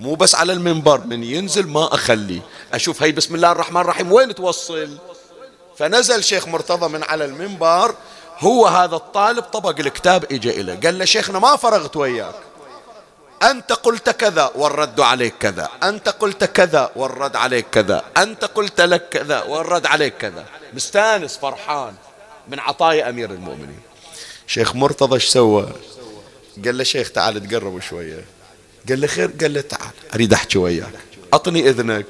مو 0.00 0.14
بس 0.14 0.34
على 0.34 0.52
المنبر 0.52 1.00
من 1.06 1.24
ينزل 1.24 1.68
ما 1.68 1.94
أخليه 1.94 2.40
أشوف 2.72 3.02
هي 3.02 3.12
بسم 3.12 3.34
الله 3.34 3.52
الرحمن 3.52 3.80
الرحيم 3.80 4.12
وين 4.12 4.34
توصل؟ 4.34 4.98
فنزل 5.78 6.24
شيخ 6.24 6.48
مرتضى 6.48 6.88
من 6.88 7.02
على 7.02 7.24
المنبر 7.24 7.94
هو 8.38 8.66
هذا 8.66 8.96
الطالب 8.96 9.42
طبق 9.42 9.80
الكتاب 9.80 10.24
اجى 10.32 10.60
إليه 10.60 10.80
قال 10.84 10.98
له 10.98 11.04
شيخنا 11.04 11.38
ما 11.38 11.56
فرغت 11.56 11.96
وياك. 11.96 12.34
أنت 13.42 13.72
قلت 13.72 14.10
كذا 14.10 14.50
والرد 14.54 15.00
عليك 15.00 15.34
كذا. 15.40 15.68
أنت 15.82 16.08
قلت 16.08 16.44
كذا 16.44 16.90
والرد 16.96 17.36
عليك 17.36 17.66
كذا. 17.72 18.04
أنت 18.16 18.44
قلت 18.44 18.80
لك 18.80 19.08
كذا 19.08 19.42
والرد 19.42 19.86
عليك 19.86 20.16
كذا. 20.16 20.44
مستانس 20.74 21.36
فرحان 21.36 21.94
من 22.48 22.60
عطايا 22.60 23.08
أمير 23.08 23.30
المؤمنين. 23.30 23.80
شيخ 24.46 24.74
مرتضى 24.74 25.14
إيش 25.14 25.24
سوى؟ 25.24 25.68
قال 26.64 26.78
له 26.78 26.84
شيخ 26.84 27.10
تعال 27.10 27.48
تقرب 27.48 27.80
شوية. 27.80 28.35
قال 28.88 29.00
له 29.00 29.06
خير 29.06 29.30
قال 29.40 29.54
له 29.54 29.60
تعال. 29.60 29.90
أريد 30.14 30.32
أحكي 30.32 30.58
وياك. 30.58 30.92
أعطني 31.32 31.68
إذنك. 31.68 32.06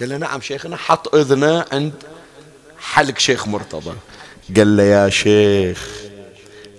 قال 0.00 0.08
له 0.08 0.16
نعم 0.16 0.40
شيخنا 0.40 0.76
حط 0.76 1.14
إذنه 1.14 1.64
عند 1.72 1.92
حلق 2.78 3.18
شيخ 3.18 3.48
مرتضى. 3.48 3.92
قال 4.56 4.76
له 4.76 4.82
يا 4.82 5.08
شيخ 5.08 5.88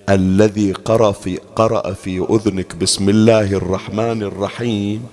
الذي 0.10 0.72
قرأ 0.72 1.12
في, 1.12 1.40
قرأ 1.56 1.94
في 1.94 2.28
أذنك 2.30 2.76
بسم 2.76 3.10
الله 3.10 3.54
الرحمن 3.54 4.24
الرحيم 4.24 5.08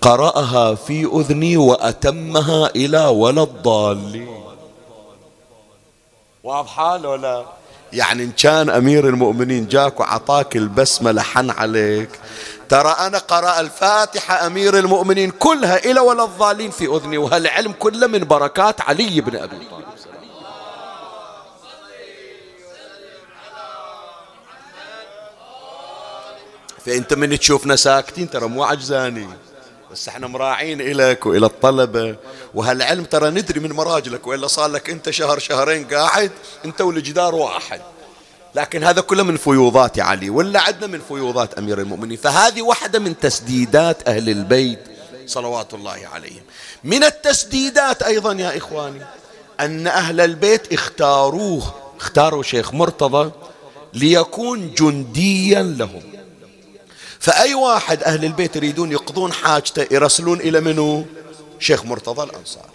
قرأها 0.00 0.74
في 0.74 1.04
أذني 1.04 1.56
وأتمها 1.56 2.70
إلى 2.76 3.04
ولا 3.04 3.42
الضالين. 3.42 4.28
واضحة 6.42 7.08
ولا؟ 7.08 7.44
يعني 7.92 8.22
إن 8.24 8.30
كان 8.30 8.70
أمير 8.70 9.08
المؤمنين 9.08 9.68
جاك 9.68 10.00
وعطاك 10.00 10.56
البسمة 10.56 11.12
لحن 11.12 11.50
عليك 11.50 12.08
ترى 12.72 12.96
أنا 12.98 13.18
قرأ 13.18 13.60
الفاتحة 13.60 14.46
أمير 14.46 14.78
المؤمنين 14.78 15.30
كلها 15.30 15.76
إلى 15.76 16.00
ولا 16.00 16.24
الضالين 16.24 16.70
في 16.70 16.86
أذني 16.86 17.18
وهالعلم 17.18 17.72
كله 17.72 18.06
من 18.06 18.18
بركات 18.18 18.80
علي 18.80 19.20
بن 19.20 19.36
أبي 19.36 19.56
طالب. 19.70 19.84
فأنت 26.86 27.14
من 27.14 27.38
تشوفنا 27.38 27.76
ساكتين 27.76 28.30
ترى 28.30 28.46
مو 28.46 28.64
عجزانين 28.64 29.32
بس 29.90 30.08
إحنا 30.08 30.26
مراعين 30.26 30.80
إليك 30.80 31.26
وإلى 31.26 31.46
الطلبة. 31.46 32.16
وهالعلم 32.54 33.04
ترى 33.04 33.30
ندري 33.30 33.60
من 33.60 33.72
مراجلك 33.72 34.26
وإلا 34.26 34.46
صار 34.46 34.70
لك 34.70 34.90
أنت 34.90 35.10
شهر 35.10 35.38
شهرين 35.38 35.84
قاعد 35.84 36.32
أنت 36.64 36.80
والجدار 36.80 37.34
واحد. 37.34 37.80
لكن 38.54 38.84
هذا 38.84 39.00
كله 39.00 39.22
من 39.22 39.36
فيوضات 39.36 40.00
علي 40.00 40.30
ولا 40.30 40.60
عندنا 40.60 40.86
من 40.86 41.00
فيوضات 41.08 41.54
أمير 41.54 41.80
المؤمنين 41.80 42.16
فهذه 42.16 42.62
واحدة 42.62 42.98
من 42.98 43.18
تسديدات 43.20 44.08
أهل 44.08 44.28
البيت 44.28 44.78
صلوات 45.26 45.74
الله 45.74 46.00
عليهم. 46.14 46.42
من 46.84 47.04
التسديدات 47.04 48.02
أيضا 48.02 48.32
يا 48.32 48.56
إخواني 48.56 49.00
أن 49.60 49.86
أهل 49.86 50.20
البيت 50.20 50.72
اختاروه 50.72 51.74
اختاروا 52.00 52.42
شيخ 52.42 52.74
مرتضى 52.74 53.30
ليكون 53.94 54.74
جنديا 54.74 55.62
لهم. 55.62 56.02
فأي 57.18 57.54
واحد 57.54 58.02
أهل 58.02 58.24
البيت 58.24 58.56
يريدون 58.56 58.92
يقضون 58.92 59.32
حاجته 59.32 59.86
يرسلون 59.90 60.40
إلى 60.40 60.60
منو؟ 60.60 61.04
شيخ 61.58 61.84
مرتضى 61.84 62.22
الأنصاري. 62.22 62.71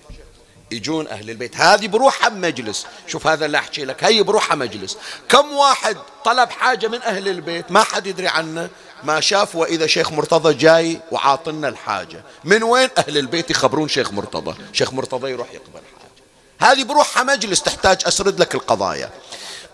يجون 0.71 1.07
أهل 1.07 1.29
البيت. 1.29 1.57
هذه 1.57 1.87
بروحها 1.87 2.29
مجلس. 2.29 2.85
شوف 3.07 3.27
هذا 3.27 3.45
اللي 3.45 3.57
أحكي 3.57 3.85
لك. 3.85 4.03
هي 4.03 4.23
بروحها 4.23 4.55
مجلس. 4.55 4.97
كم 5.29 5.51
واحد 5.51 5.97
طلب 6.25 6.49
حاجة 6.49 6.87
من 6.87 7.01
أهل 7.01 7.27
البيت؟ 7.27 7.71
ما 7.71 7.83
حد 7.83 8.07
يدري 8.07 8.27
عنه. 8.27 8.69
ما 9.03 9.19
شاف 9.19 9.55
وإذا 9.55 9.87
شيخ 9.87 10.11
مرتضى 10.11 10.53
جاي 10.53 11.01
وعاطلنا 11.11 11.67
الحاجة. 11.67 12.23
من 12.43 12.63
وين 12.63 12.89
أهل 12.97 13.17
البيت 13.17 13.51
يخبرون 13.51 13.87
شيخ 13.87 14.11
مرتضى؟ 14.11 14.55
شيخ 14.73 14.93
مرتضى 14.93 15.31
يروح 15.31 15.51
يقبل 15.51 15.81
حاجة. 15.99 16.71
هذه 16.71 16.83
بروحها 16.83 17.23
مجلس 17.23 17.61
تحتاج 17.61 18.01
أسرد 18.05 18.39
لك 18.39 18.55
القضايا. 18.55 19.11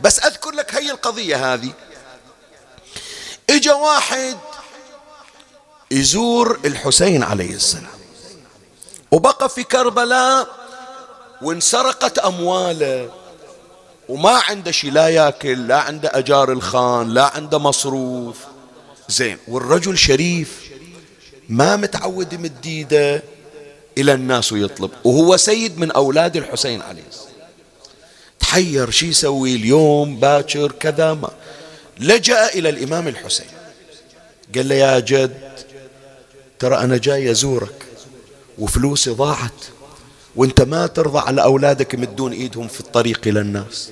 بس 0.01 0.19
أذكر 0.19 0.51
لك 0.51 0.75
هي 0.75 0.91
القضية 0.91 1.53
هذه. 1.53 1.73
إجا 3.49 3.73
واحد 3.73 4.37
يزور 5.91 6.59
الحسين 6.65 7.23
عليه 7.23 7.55
السلام. 7.55 7.99
وبقى 9.11 9.49
في 9.49 9.63
كربلاء 9.63 10.62
وانسرقت 11.43 12.19
أمواله. 12.19 13.09
وما 14.09 14.31
عنده 14.31 14.71
شيء 14.71 14.91
لا 14.91 15.07
ياكل 15.07 15.67
لا 15.67 15.77
عنده 15.77 16.11
أجار 16.13 16.51
الخان 16.51 17.09
لا 17.09 17.25
عنده 17.35 17.59
مصروف. 17.59 18.37
زين 19.09 19.37
والرجل 19.47 19.97
شريف 19.97 20.69
ما 21.49 21.75
متعود 21.75 22.33
يمد 22.33 22.65
إيده 22.65 23.23
إلى 23.97 24.13
الناس 24.13 24.53
ويطلب. 24.53 24.91
وهو 25.03 25.37
سيد 25.37 25.77
من 25.77 25.91
أولاد 25.91 26.37
الحسين 26.37 26.81
عليه 26.81 27.03
السلام. 27.09 27.33
تحير 28.39 28.89
شي 28.89 29.07
يسوي؟ 29.07 29.55
اليوم 29.55 30.19
باكر 30.19 30.71
كذا 30.71 31.13
ما. 31.13 31.29
لجأ 31.99 32.47
إلى 32.47 32.69
الإمام 32.69 33.07
الحسين. 33.07 33.47
قال 34.55 34.69
له 34.69 34.75
يا 34.75 34.99
جد 34.99 35.53
ترى 36.59 36.77
أنا 36.77 36.97
جاي 36.97 37.31
أزورك 37.31 37.85
وفلوسي 38.59 39.09
ضاعت. 39.09 39.72
وانت 40.35 40.61
ما 40.61 40.87
ترضى 40.87 41.19
على 41.19 41.43
أولادك 41.43 41.93
يمدون 41.93 42.31
إيدهم 42.31 42.67
في 42.67 42.79
الطريق 42.79 43.21
إلى 43.25 43.39
الناس. 43.39 43.91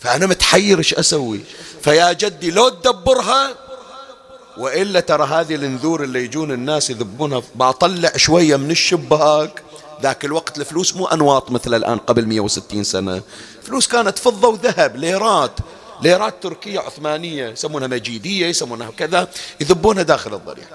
فأنا 0.00 0.26
متحير 0.26 0.78
إيش 0.78 0.94
أسوي؟ 0.94 1.40
فيا 1.82 2.12
جدي 2.12 2.50
لو 2.50 2.68
تدبرها 2.68 3.54
وإلا 4.58 5.00
ترى 5.00 5.26
هذه 5.26 5.54
الانذور 5.54 6.04
اللي 6.04 6.24
يجون 6.24 6.52
الناس 6.52 6.90
يذبونها 6.90 7.42
بطلع 7.54 8.12
شوية 8.16 8.56
من 8.56 8.70
الشباك. 8.70 9.62
ذاك 10.02 10.24
الوقت 10.24 10.58
الفلوس 10.58 10.96
مو 10.96 11.06
أنواط 11.06 11.50
مثل 11.50 11.74
الآن 11.74 11.98
قبل 11.98 12.26
160 12.26 12.84
سنة. 12.84 13.22
فلوس 13.62 13.86
كانت 13.86 14.18
فضة 14.18 14.48
وذهب 14.48 14.96
ليرات. 14.96 15.52
ليرات 16.02 16.42
تركية 16.42 16.80
عثمانية 16.80 17.48
يسمونها 17.48 17.88
مجيدية 17.88 18.46
يسمونها 18.46 18.90
كذا 18.90 19.28
يذبونها 19.60 20.02
داخل 20.02 20.34
الضريح 20.34 20.66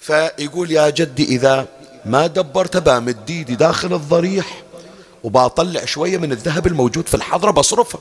فيقول 0.00 0.70
يا 0.70 0.90
جدي 0.90 1.24
إذا 1.24 1.66
ما 2.08 2.26
دبرت 2.26 2.76
بامد 2.76 3.30
ايدي 3.30 3.54
داخل 3.54 3.94
الضريح 3.94 4.62
وبطلع 5.24 5.84
شوية 5.84 6.18
من 6.18 6.32
الذهب 6.32 6.66
الموجود 6.66 7.08
في 7.08 7.14
الحضرة 7.14 7.50
بصرفه 7.50 7.98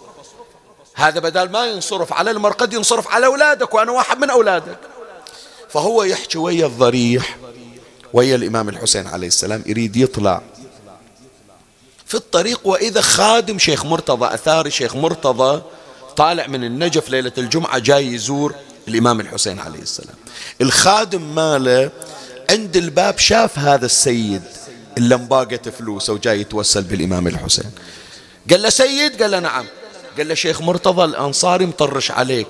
هذا 0.95 1.19
بدل 1.19 1.49
ما 1.49 1.65
ينصرف 1.65 2.13
على 2.13 2.31
المرقد 2.31 2.73
ينصرف 2.73 3.07
على 3.07 3.25
أولادك 3.25 3.73
وأنا 3.73 3.91
واحد 3.91 4.17
من 4.17 4.29
أولادك. 4.29 4.77
فهو 5.69 6.03
يحكي 6.03 6.37
ويا 6.37 6.65
الضريح 6.65 7.37
ويا 8.13 8.35
الإمام 8.35 8.69
الحسين 8.69 9.07
عليه 9.07 9.27
السلام 9.27 9.63
يريد 9.65 9.95
يطلع 9.95 10.41
في 12.05 12.15
الطريق. 12.15 12.59
وإذا 12.63 13.01
خادم 13.01 13.59
شيخ 13.59 13.85
مرتضى 13.85 14.33
أثاري 14.33 14.71
شيخ 14.71 14.95
مرتضى 14.95 15.61
طالع 16.15 16.47
من 16.47 16.63
النجف 16.63 17.09
ليلة 17.09 17.33
الجمعة 17.37 17.79
جاي 17.79 18.13
يزور 18.13 18.55
الإمام 18.87 19.19
الحسين 19.19 19.59
عليه 19.59 19.81
السلام. 19.81 20.15
الخادم 20.61 21.35
ماله؟ 21.35 21.91
عند 22.51 22.77
الباب 22.77 23.17
شاف 23.17 23.59
هذا 23.59 23.85
السيد 23.85 24.41
اللي 24.97 25.17
مباقت 25.17 25.69
فلوسه 25.69 26.13
وجاي 26.13 26.41
يتوسل 26.41 26.83
بالإمام 26.83 27.27
الحسين. 27.27 27.71
قال 28.49 28.61
له 28.61 28.69
سيد؟ 28.69 29.21
قال 29.21 29.31
له 29.31 29.39
نعم. 29.39 29.65
قال 30.17 30.27
له 30.27 30.33
شيخ 30.33 30.61
مرتضى 30.61 31.03
الأنصاري 31.03 31.65
مطرش 31.65 32.11
عليك. 32.11 32.47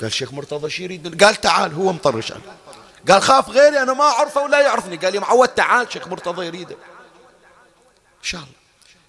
قال 0.00 0.12
شيخ 0.12 0.32
مرتضى 0.32 0.70
شو 0.70 0.82
يريد؟ 0.82 1.24
قال 1.24 1.40
تعال 1.40 1.72
هو 1.72 1.92
مطرش 1.92 2.32
عليك. 2.32 2.44
قال 3.08 3.22
خاف 3.22 3.50
غيري 3.50 3.82
أنا 3.82 3.92
ما 3.92 4.04
أعرفه 4.04 4.42
ولا 4.42 4.60
يعرفني. 4.60 4.96
قال 4.96 5.14
يا 5.14 5.20
معود 5.20 5.48
تعال 5.48 5.92
شيخ 5.92 6.08
مرتضى 6.08 6.46
يريدك 6.46 6.76
إن 8.20 8.22
شاء 8.22 8.40
الله. 8.40 8.52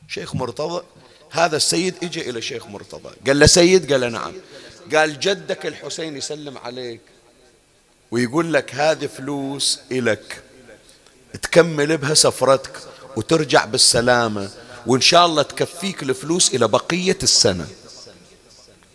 شيخ 0.07 0.35
مرتضى 0.35 0.83
هذا 1.31 1.57
السيد 1.57 1.95
اجى 2.03 2.29
إلى 2.29 2.41
شيخ 2.41 2.67
مرتضى. 2.67 3.09
قال 3.27 3.39
له 3.39 3.45
سيد؟ 3.45 3.91
قال 3.91 4.01
له 4.01 4.09
نعم. 4.09 4.33
قال 4.93 5.19
جدك 5.19 5.65
الحسين 5.65 6.17
يسلم 6.17 6.57
عليك. 6.57 7.01
ويقول 8.15 8.53
لك 8.53 8.75
هذه 8.75 9.05
فلوس 9.05 9.79
إلك. 9.91 10.43
تكمل 11.41 11.97
بها 11.97 12.13
سفرتك 12.13 12.71
وترجع 13.15 13.65
بالسلامة 13.65 14.49
وإن 14.87 15.01
شاء 15.01 15.25
الله 15.25 15.41
تكفيك 15.41 16.03
الفلوس 16.03 16.55
إلى 16.55 16.67
بقية 16.67 17.17
السنة. 17.23 17.67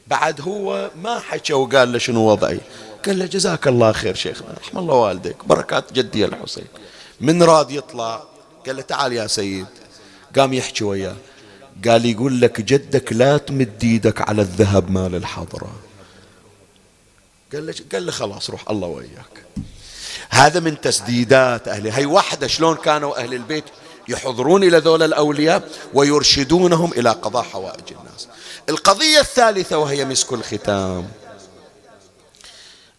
بعد 0.06 0.40
هو 0.40 0.90
ما 1.02 1.18
حكى 1.18 1.52
وقال 1.52 1.92
له 1.92 1.98
شنو 1.98 2.20
وضعي. 2.30 2.60
قال 3.06 3.18
له 3.18 3.26
جزاك 3.26 3.68
الله 3.68 3.92
خير 3.92 4.14
شيخنا 4.14 4.54
رحم 4.60 4.78
الله 4.78 4.94
والديك 4.94 5.44
بركات 5.44 5.92
جدي 5.92 6.24
الحسين. 6.24 6.66
من 7.20 7.42
راد 7.42 7.70
يطلع 7.70 8.24
قال 8.66 8.76
له 8.76 8.82
تعال 8.82 9.12
يا 9.12 9.26
سيد. 9.26 9.66
قام 10.38 10.52
يحكي 10.52 10.84
وياه. 10.84 11.16
قال 11.88 12.06
يقول 12.06 12.40
لك 12.40 12.60
جدك 12.60 13.12
لا 13.12 13.38
تمد 13.38 13.84
إيدك 13.84 14.28
على 14.28 14.42
الذهب 14.42 14.90
مال 14.90 15.14
الحضرة. 15.14 15.79
قال 17.52 17.66
له 17.66 17.74
قال 17.92 18.06
له 18.06 18.12
خلاص 18.12 18.50
روح 18.50 18.70
الله 18.70 18.88
وياك 18.88 19.44
هذا 20.30 20.60
من 20.60 20.80
تسديدات 20.80 21.68
أهل 21.68 21.88
هي 21.88 22.06
وحدة 22.06 22.46
شلون 22.46 22.76
كانوا 22.76 23.22
أهل 23.22 23.34
البيت 23.34 23.64
يحضرون 24.08 24.64
إلى 24.64 24.78
ذول 24.78 25.02
الأولياء 25.02 25.68
ويرشدونهم 25.94 26.92
إلى 26.92 27.10
قضاء 27.10 27.42
حوائج 27.42 27.92
الناس. 28.00 28.28
القضية 28.68 29.20
الثالثة 29.20 29.78
وهي 29.78 30.04
مسك 30.04 30.32
الختام. 30.32 31.08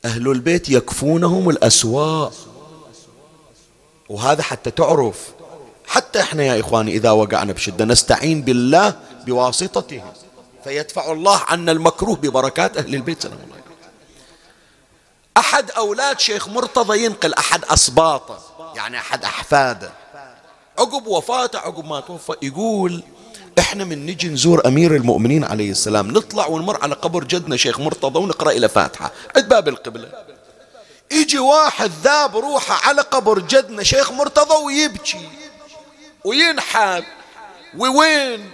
أهل 0.06 0.32
البيت 0.32 0.70
يكفونهم 0.70 1.50
الأسواء 1.50 2.34
وهذا 4.10 4.44
حتى 4.44 4.72
تعرف. 4.72 5.28
حتى 5.88 6.20
إحنا 6.20 6.44
يا 6.44 6.60
إخواني 6.60 6.92
إذا 6.92 7.12
وقعنا 7.12 7.54
بشدة 7.54 7.86
نستعين 7.86 8.42
بالله 8.42 9.00
بواسطتهم 9.26 10.14
فيدفع 10.64 11.12
الله 11.12 11.38
عنا 11.38 11.72
المكروه 11.72 12.16
ببركات 12.16 12.78
أهل 12.78 12.96
البيت 12.96 13.24
سلام 13.24 13.38
الله 13.46 13.61
أحد 15.38 15.72
أولاد 15.72 16.20
شيخ 16.20 16.48
مرتضى 16.48 17.06
ينقل 17.06 17.34
أحد 17.34 17.66
أسباطه 17.66 18.40
يعني 18.76 18.98
أحد 18.98 19.24
أحفاده. 19.24 19.92
عقب 20.80 21.08
وفاته 21.08 21.60
عقب 21.60 21.86
ما 21.86 22.00
توفى 22.00 22.34
يقول 22.42 23.04
إحنا 23.60 23.84
من 23.84 24.06
نجي 24.06 24.30
نزور 24.30 24.68
أمير 24.68 24.96
المؤمنين 24.96 25.44
عليه 25.44 25.72
السلام 25.72 26.12
نطلع 26.12 26.48
ونمر 26.48 26.84
على 26.84 26.96
قبر 26.96 27.24
جدنا 27.24 27.58
شيخ 27.58 27.80
مرتضى 27.80 28.20
ونقرأ 28.20 28.52
إلى 28.52 28.70
فاتحة. 28.70 29.12
عند 29.36 29.50
باب 29.50 29.68
القبلة. 29.68 30.12
يجي 31.12 31.40
واحد 31.40 31.92
ذاب 32.04 32.38
روحه 32.38 32.88
على 32.90 33.02
قبر 33.02 33.40
جدنا 33.40 33.84
شيخ 33.84 34.12
مرتضى 34.12 34.56
ويبكي 34.66 35.30
وينحب 36.26 37.04
ووين؟ 37.78 38.52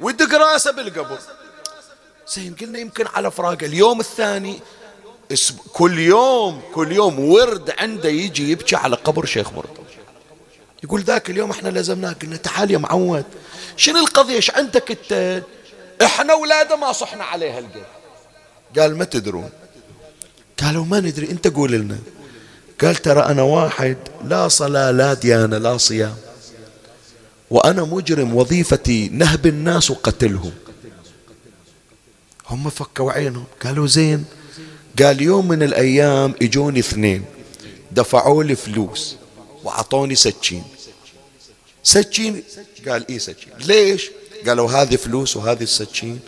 ويدق 0.00 0.34
راسه 0.34 0.70
بالقبر. 0.70 1.18
زين 2.28 2.56
قلنا 2.60 2.78
يمكن 2.78 3.06
على 3.06 3.30
فراقه 3.30 3.66
اليوم 3.66 4.00
الثاني 4.00 4.60
كل 5.72 5.98
يوم 5.98 6.62
كل 6.74 6.92
يوم 6.92 7.20
ورد 7.20 7.74
عنده 7.78 8.08
يجي 8.08 8.50
يبكي 8.50 8.76
على 8.76 8.96
قبر 8.96 9.24
شيخ 9.24 9.52
مرتضى. 9.52 9.80
يقول 10.84 11.00
ذاك 11.00 11.30
اليوم 11.30 11.50
إحنا 11.50 11.68
لزمناه 11.68 12.12
قلنا 12.12 12.36
تعال 12.36 12.70
يا 12.70 12.78
معود. 12.78 13.24
شنو 13.76 13.98
القضية؟ 13.98 14.34
إيش 14.34 14.50
عندك 14.50 14.90
أنت؟ 14.90 15.42
إحنا 16.02 16.32
اولاده 16.32 16.76
ما 16.76 16.92
صحنا 16.92 17.24
عليها 17.24 17.58
القلب 17.58 17.84
قال 18.78 18.96
ما 18.98 19.04
تدرون. 19.04 19.50
قالوا 20.62 20.84
ما 20.84 21.00
ندري 21.00 21.30
أنت 21.30 21.48
قول 21.48 21.72
لنا. 21.72 21.98
قال 22.80 22.96
ترى 22.96 23.20
أنا 23.20 23.42
واحد 23.42 23.96
لا 24.24 24.48
صلاة 24.48 24.90
لا 24.90 25.14
ديانة 25.14 25.58
لا 25.58 25.76
صيام. 25.76 26.16
وأنا 27.50 27.82
مجرم 27.82 28.36
وظيفتي 28.36 29.08
نهب 29.08 29.46
الناس 29.46 29.90
وقتلهم. 29.90 30.52
هم 32.48 32.70
فكوا 32.70 33.12
عينهم. 33.12 33.44
قالوا 33.64 33.86
زين 33.86 34.24
قال 35.00 35.22
يوم 35.22 35.48
من 35.48 35.62
الأيام 35.62 36.34
إجوني 36.42 36.78
اثنين 36.78 37.24
دفعوا 37.92 38.44
لي 38.44 38.56
فلوس 38.56 39.16
وعطوني 39.64 40.14
سكين 40.14 40.64
سكين 41.82 42.42
قال 42.88 43.08
اي 43.08 43.18
سكين 43.18 43.52
ليش؟ 43.58 44.10
قالوا 44.46 44.70
هذه 44.70 44.96
فلوس 44.96 45.36
وهذه 45.36 45.62
السكين 45.62 46.20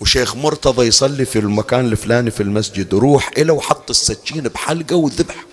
وشيخ 0.00 0.36
مرتضى 0.36 0.86
يصلي 0.86 1.24
في 1.24 1.38
المكان 1.38 1.86
الفلاني 1.86 2.30
في 2.30 2.42
المسجد 2.42 2.94
روح 2.94 3.30
إله 3.38 3.54
وحط 3.54 3.90
السكين 3.90 4.40
بحلقه 4.40 4.96
وذبح. 4.96 5.44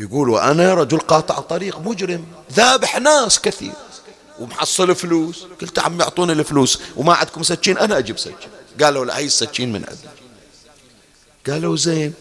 يقول 0.00 0.28
وأنا 0.30 0.74
رجل 0.74 0.98
قاطع 0.98 1.40
طريق 1.40 1.78
مجرم 1.78 2.24
ذابح 2.52 2.98
ناس 3.00 3.40
كثير 3.40 3.72
ومحصل 4.40 4.94
فلوس. 4.94 5.46
قلت 5.60 5.78
عم 5.78 6.00
يعطوني 6.00 6.32
الفلوس 6.32 6.78
وما 6.96 7.14
عندكم 7.14 7.42
سكين 7.42 7.78
أنا 7.78 7.98
أجيب 7.98 8.18
سكين 8.18 8.48
قالوا 8.82 9.04
لا 9.04 9.18
هي 9.18 9.24
السكين 9.24 9.72
من 9.72 9.84
عندي 9.88 10.17
قالوا 11.50 11.76
زين. 11.76 12.12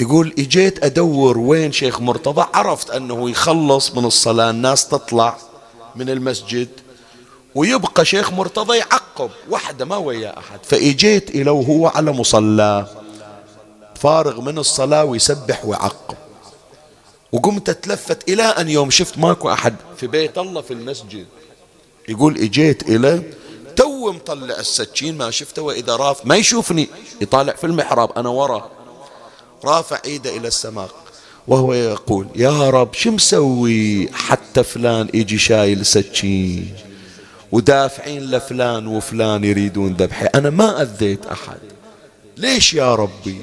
يقول 0.00 0.34
إجيت 0.38 0.84
أدور 0.84 1.38
وين 1.38 1.72
شيخ 1.72 2.00
مرتضى 2.00 2.46
عرفت 2.54 2.90
أنه 2.90 3.30
يخلص 3.30 3.94
من 3.94 4.04
الصلاة 4.04 4.50
الناس 4.50 4.88
تطلع 4.88 5.36
من 5.96 6.10
المسجد 6.10 6.68
ويبقى 7.54 8.04
شيخ 8.04 8.32
مرتضى 8.32 8.78
يعقب 8.78 9.30
وحده 9.50 9.84
ما 9.84 9.96
ويا 9.96 10.38
أحد. 10.38 10.58
فإجيت 10.62 11.30
إلى 11.30 11.50
وهو 11.50 11.86
على 11.86 12.12
مصلاه 12.12 12.86
فارغ 13.94 14.40
من 14.40 14.58
الصلاة 14.58 15.04
ويسبح 15.04 15.64
ويعقب. 15.64 16.16
وقمت 17.32 17.68
أتلفت 17.68 18.28
إلى 18.28 18.42
أن 18.42 18.68
يوم 18.68 18.90
شفت 18.90 19.18
ماكو 19.18 19.52
أحد 19.52 19.74
في 19.96 20.06
بيت 20.06 20.38
الله 20.38 20.60
في 20.60 20.72
المسجد. 20.72 21.26
يقول 22.08 22.38
إجيت 22.38 22.88
إلى 22.88 23.22
تو 24.02 24.12
مطلع 24.12 24.58
السكين 24.58 25.18
ما 25.18 25.30
شفته 25.30 25.62
وإذا 25.62 25.96
راف 25.96 26.26
ما 26.26 26.36
يشوفني 26.36 26.88
يطالع 27.20 27.52
في 27.52 27.64
المحراب 27.64 28.12
أنا 28.12 28.28
ورا. 28.28 28.70
رافع 29.64 29.98
إيده 30.04 30.36
إلى 30.36 30.48
السماء 30.48 30.90
وهو 31.48 31.74
يقول 31.74 32.26
يا 32.34 32.70
رب 32.70 32.94
شو 32.94 33.10
مسوي 33.10 34.12
حتى 34.12 34.64
فلان 34.64 35.08
يجي 35.14 35.38
شايل 35.38 35.86
سكين 35.86 36.76
ودافعين 37.52 38.30
لفلان 38.30 38.86
وفلان 38.86 39.44
يريدون 39.44 39.92
ذبحي 39.92 40.26
أنا 40.26 40.50
ما 40.50 40.82
أذيت 40.82 41.26
أحد. 41.26 41.58
ليش 42.36 42.74
يا 42.74 42.94
ربي؟ 42.94 43.40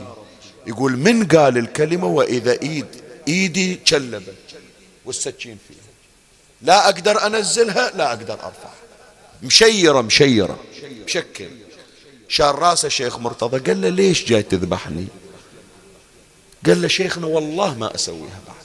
يقول 0.67 0.97
من 0.97 1.27
قال 1.27 1.57
الكلمة 1.57 2.07
وإذا 2.07 2.61
إيد 2.61 2.85
إيدي 3.27 3.79
شلبت 3.85 4.35
والسكين 5.05 5.57
فيها 5.67 5.77
لا 6.61 6.89
أقدر 6.89 7.25
أنزلها 7.27 7.91
لا 7.97 8.09
أقدر 8.09 8.33
أرفعها. 8.33 8.78
مشيرة 9.43 10.01
مشيرة. 10.01 10.59
مشكل. 11.05 11.47
شال 12.27 12.59
راسه 12.59 12.89
شيخ 12.89 13.19
مرتضى 13.19 13.59
قال 13.59 13.81
له 13.81 13.89
ليش 13.89 14.25
جاي 14.25 14.43
تذبحني؟ 14.43 15.07
قال 16.65 16.81
له 16.81 16.87
شيخنا 16.87 17.27
والله 17.27 17.77
ما 17.77 17.95
أسويها 17.95 18.39
بعد. 18.47 18.55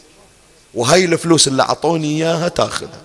وهاي 0.74 1.04
الفلوس 1.04 1.48
اللي 1.48 1.62
أعطوني 1.62 2.16
إياها 2.16 2.48
تأخذها. 2.48 3.02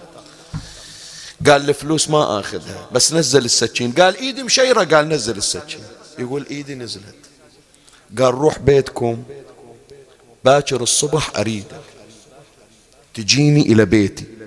قال 1.47 1.69
الفلوس 1.69 2.09
ما 2.09 2.39
آخذها 2.39 2.89
بس 2.91 3.13
نزل 3.13 3.45
السكين. 3.45 3.91
قال 3.91 4.17
إيدي 4.17 4.43
مشيرة 4.43 4.83
قال 4.83 5.09
نزل 5.09 5.37
السكين. 5.37 5.83
يقول 6.19 6.45
إيدي 6.51 6.75
نزلت. 6.75 7.15
قال 8.19 8.33
روح 8.33 8.59
بيتكم. 8.59 9.23
باكر 10.45 10.81
الصبح 10.81 11.37
أريدك. 11.37 11.81
تجيني 13.13 13.61
إلى 13.61 13.85
بيتي. 13.85 14.38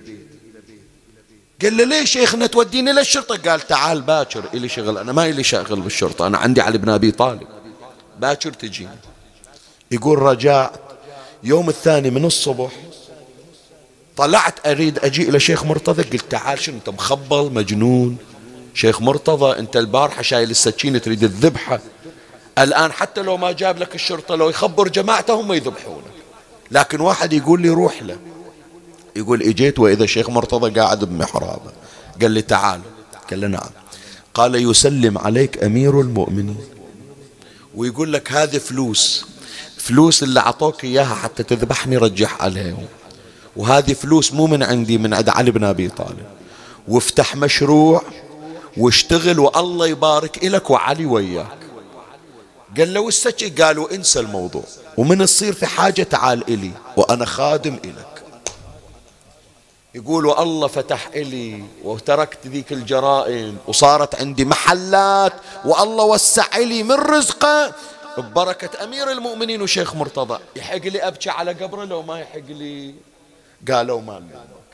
قال 1.63 1.77
له 1.77 1.85
ليش 1.85 2.11
شيخنا 2.11 2.47
توديني 2.47 2.93
للشرطة؟ 2.93 3.51
قال 3.51 3.61
تعال 3.61 4.01
باكر 4.01 4.45
إلي 4.55 4.69
شغل 4.69 4.99
أنا 4.99 5.13
ما 5.13 5.27
إلي 5.27 5.43
شغل 5.43 5.81
بالشرطة 5.81 6.27
أنا 6.27 6.39
عندي 6.39 6.61
علي 6.61 6.79
بن 6.79 6.89
أبي 6.89 7.11
طالب. 7.11 7.47
باكر 8.19 8.53
تجيني. 8.53 8.99
يقول 9.91 10.19
رجعت 10.19 10.73
يوم 11.45 11.69
الثاني 11.69 12.11
من 12.11 12.25
الصبح 12.25 12.71
طلعت 14.17 14.67
أريد 14.67 14.99
أجي 14.99 15.29
إلى 15.29 15.41
شيخ 15.41 15.65
مرتضى 15.65 16.03
قلت 16.03 16.31
تعال 16.31 16.59
شنو 16.59 16.77
أنت 16.77 16.89
مخبل 16.89 17.53
مجنون؟ 17.53 18.17
شيخ 18.75 19.01
مرتضى 19.01 19.59
أنت 19.59 19.77
البارحة 19.77 20.23
شايل 20.23 20.51
السكينة 20.51 20.99
تريد 20.99 21.25
الذبحة. 21.25 21.81
الآن 22.59 22.93
حتى 22.93 23.23
لو 23.23 23.37
ما 23.37 23.53
جاب 23.53 23.79
لك 23.79 23.95
الشرطة 23.95 24.35
لو 24.35 24.51
يخبر 24.51 24.89
جماعته 24.89 25.35
هم 25.35 25.53
يذبحونك. 25.53 26.05
لكن 26.71 27.01
واحد 27.01 27.33
يقول 27.33 27.63
لي 27.63 27.69
روح 27.69 28.03
له. 28.03 28.17
يقول 29.17 29.43
إجيت 29.43 29.79
وإذا 29.79 30.07
شيخ 30.07 30.31
مرتضى 30.31 30.81
قاعد 30.81 31.05
بمحرابه 31.05 31.73
قال 32.23 32.31
لي 32.31 32.43
تعال. 32.43 32.81
قال 33.31 33.41
له 33.41 33.47
نعم. 33.47 33.71
قال 34.35 34.71
يسلم 34.71 35.19
عليك 35.19 35.65
أمير 35.65 36.01
المؤمنين. 36.01 36.65
ويقول 37.75 38.13
لك 38.13 38.33
هذه 38.33 38.59
فلوس. 38.59 39.25
فلوس 39.77 40.23
اللي 40.23 40.41
أعطوك 40.41 40.85
إياها 40.85 41.15
حتى 41.15 41.43
تذبحني 41.43 41.97
رجح 41.97 42.43
عليهم. 42.43 42.87
وهذه 43.57 43.93
فلوس 43.93 44.33
مو 44.33 44.47
من 44.47 44.63
عندي 44.63 44.99
من 44.99 45.15
عند 45.15 45.29
علي 45.29 45.51
بن 45.51 45.65
أبي 45.65 45.89
طالب. 45.89 46.27
وافتح 46.89 47.37
مشروع 47.37 48.03
واشتغل 48.77 49.39
والله 49.39 49.87
يبارك 49.87 50.45
لك 50.45 50.71
وعلي 50.71 51.07
وياك 51.07 51.59
قال 52.79 52.95
له 52.95 53.01
والسكي 53.01 53.49
قالوا 53.49 53.95
انسى 53.95 54.21
الموضوع. 54.21 54.65
ومن 54.97 55.27
تصير 55.27 55.53
في 55.53 55.67
حاجة 55.67 56.03
تعال 56.03 56.49
إلي 56.49 56.71
وأنا 56.97 57.25
خادم 57.25 57.75
إلك. 57.85 58.12
يقول 59.95 60.26
والله 60.26 60.66
فتح 60.66 61.11
إلي 61.14 61.62
وتركت 61.84 62.47
ذيك 62.47 62.72
الجرائم 62.72 63.57
وصارت 63.66 64.14
عندي 64.14 64.45
محلات 64.45 65.32
والله 65.64 66.05
وسع 66.05 66.57
لي 66.57 66.82
من 66.82 66.93
رزقه 66.93 67.72
ببركة 68.18 68.84
أمير 68.84 69.11
المؤمنين 69.11 69.62
وشيخ 69.62 69.95
مرتضى. 69.95 70.38
يحق 70.57 70.76
لي 70.76 71.01
أبكي 71.01 71.30
على 71.30 71.53
قبره 71.53 71.84
لو 71.84 72.03
ما 72.03 72.20
يحق 72.20 72.49
لي؟ 72.49 72.95
قالوا 73.70 74.01
ما 74.01 74.12
نلومك 74.12 74.72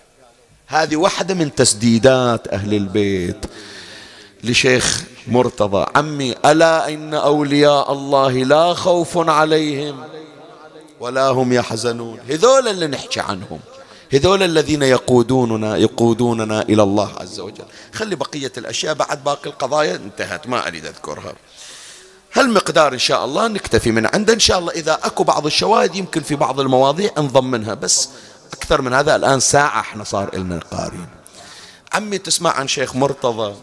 هذه 0.67 0.97
واحدة 0.97 1.35
من 1.35 1.55
تسديدات 1.55 2.49
أهل 2.49 2.75
البيت 2.75 3.47
لشيخ 4.45 5.05
مرتضى. 5.27 5.87
عمي 5.97 6.35
ألا 6.45 6.89
إن 6.89 7.15
أولياء 7.15 7.93
الله 7.93 8.33
لا 8.33 8.75
خوف 8.75 9.29
عليهم 9.29 10.05
ولا 11.01 11.29
هم 11.29 11.53
يحزنون. 11.53 12.21
هذول 12.29 12.69
اللي 12.69 12.87
نحكي 12.87 13.21
عنهم. 13.21 13.61
هذول 14.13 14.43
الذين 14.43 14.83
يقودوننا 14.83 15.77
يقودوننا 15.77 16.63
إلى 16.63 16.83
الله 16.83 17.13
عز 17.17 17.41
وجل. 17.41 17.65
خلي 17.93 18.17
بقية 18.17 18.53
الأشياء 18.59 18.95
بعد 18.95 19.25
باقي 19.25 19.51
القضايا. 19.51 19.97
انتهت 19.97 20.47
ما 20.47 20.67
أريد 20.67 20.87
أذكرها. 20.87 21.33
هالمقدار 22.33 22.93
إن 22.93 22.99
شاء 22.99 23.25
الله 23.25 23.49
نكتفي 23.49 23.91
من 23.91 24.07
عنده 24.07 24.33
إن 24.33 24.41
شاء 24.41 24.59
الله 24.59 24.73
إذا 24.73 24.99
أكو 25.03 25.25
بعض 25.25 25.47
الشواهد 25.47 25.97
يمكن 25.97 26.23
في 26.23 26.35
بعض 26.35 26.61
المواضيع 26.61 27.11
نضمنها 27.19 27.75
بس 27.75 28.09
أكثر 28.53 28.83
من 28.83 28.95
هذا 28.95 29.17
الآن 29.17 29.41
ساعة 29.41 29.81
إحنا 29.81 30.05
صار 30.05 30.35
إلنا 30.35 30.59
قارين. 30.59 31.07
عمي 31.93 32.19
تسمع 32.19 32.51
عن 32.51 32.69
شيخ 32.69 32.97
مرتضى؟ 32.97 33.55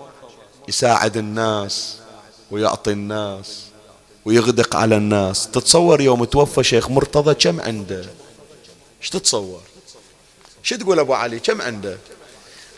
يساعد 0.68 1.18
الناس 1.18 1.98
ويعطي 2.52 2.92
الناس 2.92 3.62
ويغدق 4.26 4.76
على 4.76 4.98
الناس. 4.98 5.48
تتصور 5.48 6.02
يوم 6.02 6.24
توفى 6.24 6.64
شيخ 6.64 6.90
مرتضى 6.90 7.34
كم 7.34 7.62
عنده؟ 7.62 8.06
إيش 9.02 9.10
تتصور؟ 9.10 9.62
شو 10.66 10.76
تقول 10.76 11.00
أبو 11.00 11.14
علي؟ 11.14 11.40
كم 11.40 11.62
عنده؟ 11.62 11.98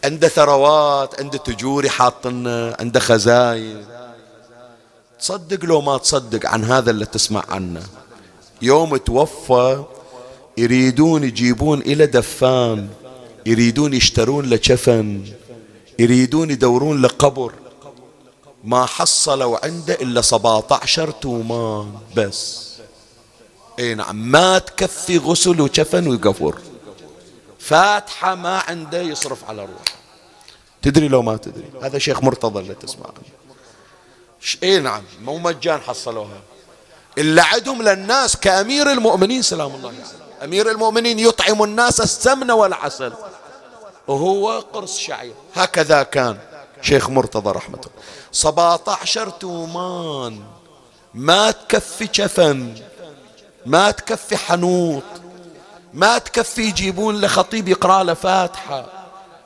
عنده 0.03 0.27
ثروات 0.27 1.21
عنده 1.21 1.38
تجوري 1.38 1.89
حاطنا 1.89 2.75
عنده 2.79 2.99
خزاين. 2.99 3.85
تصدق 5.19 5.65
لو 5.65 5.81
ما 5.81 5.97
تصدق 5.97 6.49
عن 6.49 6.63
هذا 6.63 6.91
اللي 6.91 7.05
تسمع 7.05 7.43
عنه. 7.49 7.83
يوم 8.61 8.97
توفى 8.97 9.83
يريدون 10.57 11.23
يجيبون 11.23 11.79
إلى 11.81 12.05
دفان 12.05 12.89
يريدون 13.45 13.93
يشترون 13.93 14.45
له 14.45 14.57
كفن 14.57 15.23
يريدون 15.99 16.51
يدورون 16.51 17.01
له 17.01 17.09
قبر 17.09 17.53
ما 18.63 18.85
حصلوا 18.85 19.65
عنده 19.65 19.93
إلا 19.93 20.21
17 20.21 21.11
تومان 21.11 21.91
بس. 22.15 22.67
أي 23.79 23.95
نعم 23.95 24.31
ما 24.31 24.59
تكفي 24.59 25.17
غسل 25.17 25.61
وكفن 25.61 26.07
وقفر 26.07 26.55
فاتحة 27.60 28.36
ما 28.36 28.60
عنده 28.68 29.01
يصرف 29.01 29.49
على 29.49 29.62
روحه. 29.62 29.97
تدري 30.82 31.08
لو 31.08 31.22
ما 31.22 31.38
تدري. 31.38 31.70
هذا 31.84 31.97
شيخ 31.99 32.24
مرتضى 32.24 32.60
اللي 32.60 32.74
تسمع. 32.74 33.05
اي 34.64 34.80
نعم 34.80 35.03
مو 35.22 35.38
مجان 35.38 35.82
حصلوها. 35.82 36.41
إلا 37.18 37.43
عندهم 37.43 37.82
للناس 37.82 38.38
كأمير 38.38 38.91
المؤمنين 38.91 39.41
سلام 39.41 39.76
الله 39.76 39.89
عليه 39.89 40.03
أمير 40.43 40.72
المؤمنين 40.72 41.20
يطعم 41.20 41.64
الناس 41.64 42.01
السمن 42.01 42.51
والعسل. 42.51 43.14
وهو 44.08 44.60
قرص 44.60 44.97
شعير. 44.97 45.34
هكذا 45.55 46.03
كان 46.03 46.38
شيخ 46.82 47.10
مرتضى 47.10 47.51
رحمة 47.51 47.80
الله. 47.80 48.03
17 48.32 49.30
تومان 49.30 50.43
ما 51.14 51.51
تكفي 51.51 52.08
كفن 52.08 52.76
ما 53.66 53.91
تكفي 53.91 54.38
حنوط. 54.38 55.03
ما 55.93 56.17
تكفي 56.17 56.61
يجيبون 56.61 57.21
لخطيب 57.21 57.67
يقرأ 57.67 58.03
له 58.03 58.13
فاتحة. 58.13 58.85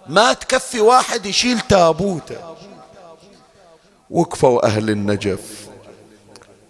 ما 0.08 0.34
تكفي 0.34 0.80
واحد 0.80 1.26
يشيل 1.26 1.60
تابوته. 1.60 2.36
وقفوا 4.10 4.66
أهل 4.66 4.90
النجف. 4.90 5.68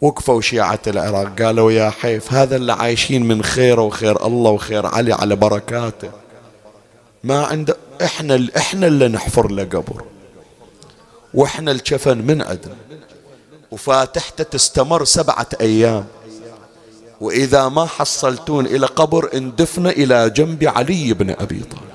وقفوا 0.01 0.41
شيعة 0.41 0.79
العراق. 0.87 1.41
قالوا 1.41 1.71
يا 1.71 1.89
حيف 1.89 2.33
هذا 2.33 2.55
اللي 2.55 2.73
عايشين 2.73 3.27
من 3.27 3.43
خيره 3.43 3.81
وخير 3.81 4.25
الله 4.25 4.51
وخير 4.51 4.85
علي 4.85 5.13
على 5.13 5.35
بركاته. 5.35 6.11
ما 7.23 7.45
عنده 7.45 7.77
إحنا 8.03 8.47
إحنا 8.57 8.87
اللي 8.87 9.07
نحفر 9.07 9.51
له 9.51 9.63
قبر. 9.63 10.03
وإحنا 11.33 11.71
الكفن 11.71 12.17
من 12.17 12.41
عندنا 12.41 12.75
وفاتحته 13.71 14.43
تستمر 14.43 15.05
سبعة 15.05 15.47
أيام. 15.61 16.05
وإذا 17.21 17.69
ما 17.69 17.85
حصلتون 17.85 18.65
إلى 18.65 18.85
قبر 18.85 19.29
اندفن 19.33 19.87
إلى 19.87 20.29
جنب 20.29 20.63
علي 20.63 21.13
بن 21.13 21.29
أبي 21.29 21.59
طالب. 21.59 21.91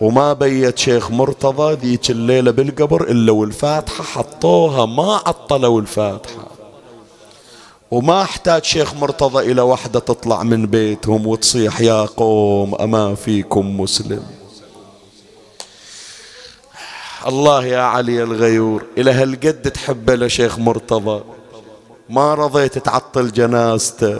وما 0.00 0.32
بيت 0.32 0.78
شيخ 0.78 1.10
مرتضى 1.10 1.74
ذيك 1.74 2.10
الليلة 2.10 2.50
بالقبر 2.50 3.10
إلا 3.10 3.32
والفاتحة 3.32 4.04
حطوها 4.04 4.86
ما 4.86 5.12
عطلوا 5.26 5.80
الفاتحة. 5.80 6.48
وما 7.90 8.22
احتاج 8.22 8.64
شيخ 8.64 8.94
مرتضى 8.94 9.52
إلى 9.52 9.62
وحدة 9.62 10.00
تطلع 10.00 10.42
من 10.42 10.66
بيتهم 10.66 11.26
وتصيح 11.26 11.80
يا 11.80 12.04
قوم 12.04 12.74
أما 12.74 13.14
فيكم 13.14 13.80
مسلم. 13.80 14.22
الله 17.26 17.66
يا 17.66 17.80
علي 17.80 18.22
الغيور 18.22 18.84
إلى 18.98 19.10
هالقد 19.10 19.62
تحبه 19.62 20.14
لشيخ 20.14 20.58
مرتضى. 20.58 21.35
ما 22.08 22.34
رضيت 22.34 22.78
تعطل 22.78 23.32
جنازته. 23.32 24.18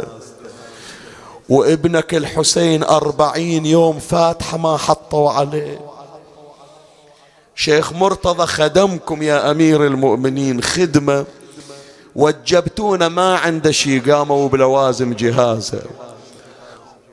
وابنك 1.49 2.14
الحسين 2.14 2.84
أربعين 2.84 3.66
يوم 3.66 3.99
فاتحة 3.99 4.59
ما 4.59 4.76
حطوا 4.76 5.30
عليه. 5.30 5.80
شيخ 7.55 7.93
مرتضى 7.93 8.47
خدمكم 8.47 9.22
يا 9.22 9.51
أمير 9.51 9.87
المؤمنين 9.87 10.62
خدمة. 10.62 11.24
وجبتونا 12.16 13.09
ما 13.09 13.37
عنده 13.37 13.70
شي 13.70 14.01
قاموا 14.01 14.49
بلوازم 14.49 15.14
جهازة. 15.14 15.82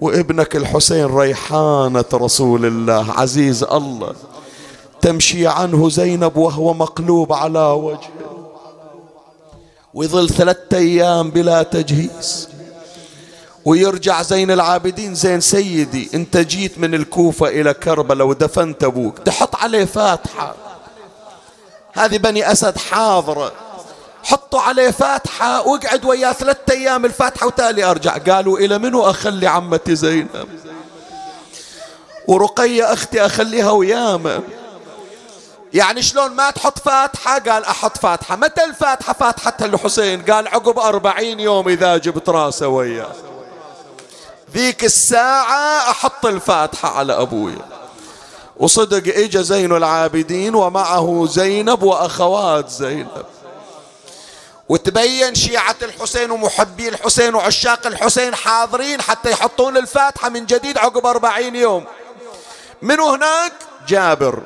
وابنك 0.01 0.55
الحسين 0.55 1.05
ريحانة 1.05 2.05
رسول 2.13 2.65
الله 2.65 3.11
عزيز 3.11 3.63
الله. 3.63 4.13
تمشي 5.01 5.47
عنه 5.47 5.89
زينب 5.89 6.37
وهو 6.37 6.73
مقلوب 6.73 7.33
على 7.33 7.59
وجهه. 7.59 8.42
ويظل 9.93 10.29
ثلاثة 10.29 10.77
أيام 10.77 11.31
بلا 11.31 11.63
تجهيز. 11.63 12.49
ويرجع 13.65 14.21
زين 14.21 14.51
العابدين 14.51 15.15
زين 15.15 15.41
سيدي 15.41 16.09
انت 16.13 16.37
جيت 16.37 16.77
من 16.77 16.95
الكوفة 16.95 17.47
إلى 17.47 17.73
كربلاء 17.73 18.27
ودفنت 18.27 18.83
أبوك. 18.83 19.19
تحط 19.19 19.55
عليه 19.55 19.85
فاتحة. 19.85 20.55
هذه 21.93 22.17
بني 22.17 22.51
أسد 22.51 22.77
حاضرة. 22.77 23.51
حطوا 24.23 24.59
عليه 24.59 24.91
فاتحة 24.91 25.67
واقعد 25.67 26.05
وياه 26.05 26.31
ثلاثة 26.31 26.73
أيام 26.73 27.05
الفاتحة 27.05 27.47
وتالي 27.47 27.83
أرجع. 27.83 28.17
قالوا 28.17 28.59
إلى 28.59 28.77
منو؟ 28.77 29.09
أخلي 29.09 29.47
عمتي 29.47 29.95
زينب. 29.95 30.47
ورقية 32.27 32.93
أختي 32.93 33.25
أخليها 33.25 33.71
وياما. 33.71 34.41
يعني 35.73 36.01
شلون 36.01 36.31
ما 36.31 36.51
تحط 36.51 36.79
فاتحة؟ 36.79 37.39
قال 37.39 37.65
أحط 37.65 37.97
فاتحة. 37.97 38.35
متى 38.35 38.63
الفاتحة؟ 38.63 39.13
فاتحة 39.13 39.57
الحسين 39.61 40.21
قال 40.21 40.47
عقب 40.47 40.79
أربعين 40.79 41.39
يوم 41.39 41.67
إذا 41.69 41.97
جبت 41.97 42.29
راسه 42.29 42.67
وياه. 42.67 43.15
ذيك 44.51 44.83
الساعة 44.83 45.89
أحط 45.91 46.25
الفاتحة 46.25 46.97
على 46.97 47.13
أبوي. 47.21 47.55
وصدق 48.57 49.17
إجا 49.17 49.41
زين 49.41 49.71
العابدين 49.77 50.55
ومعه 50.55 51.25
زينب 51.29 51.83
وأخوات 51.83 52.69
زينب. 52.69 53.25
وتبين 54.69 55.35
شيعة 55.35 55.75
الحسين 55.81 56.31
ومحبي 56.31 56.89
الحسين 56.89 57.35
وعشاق 57.35 57.87
الحسين 57.87 58.35
حاضرين 58.35 59.01
حتى 59.01 59.31
يحطون 59.31 59.77
الفاتحة 59.77 60.29
من 60.29 60.45
جديد 60.45 60.77
عقب 60.77 61.05
أربعين 61.05 61.55
يوم. 61.55 61.85
من 62.81 62.99
هناك؟ 62.99 63.53
جابر. 63.87 64.41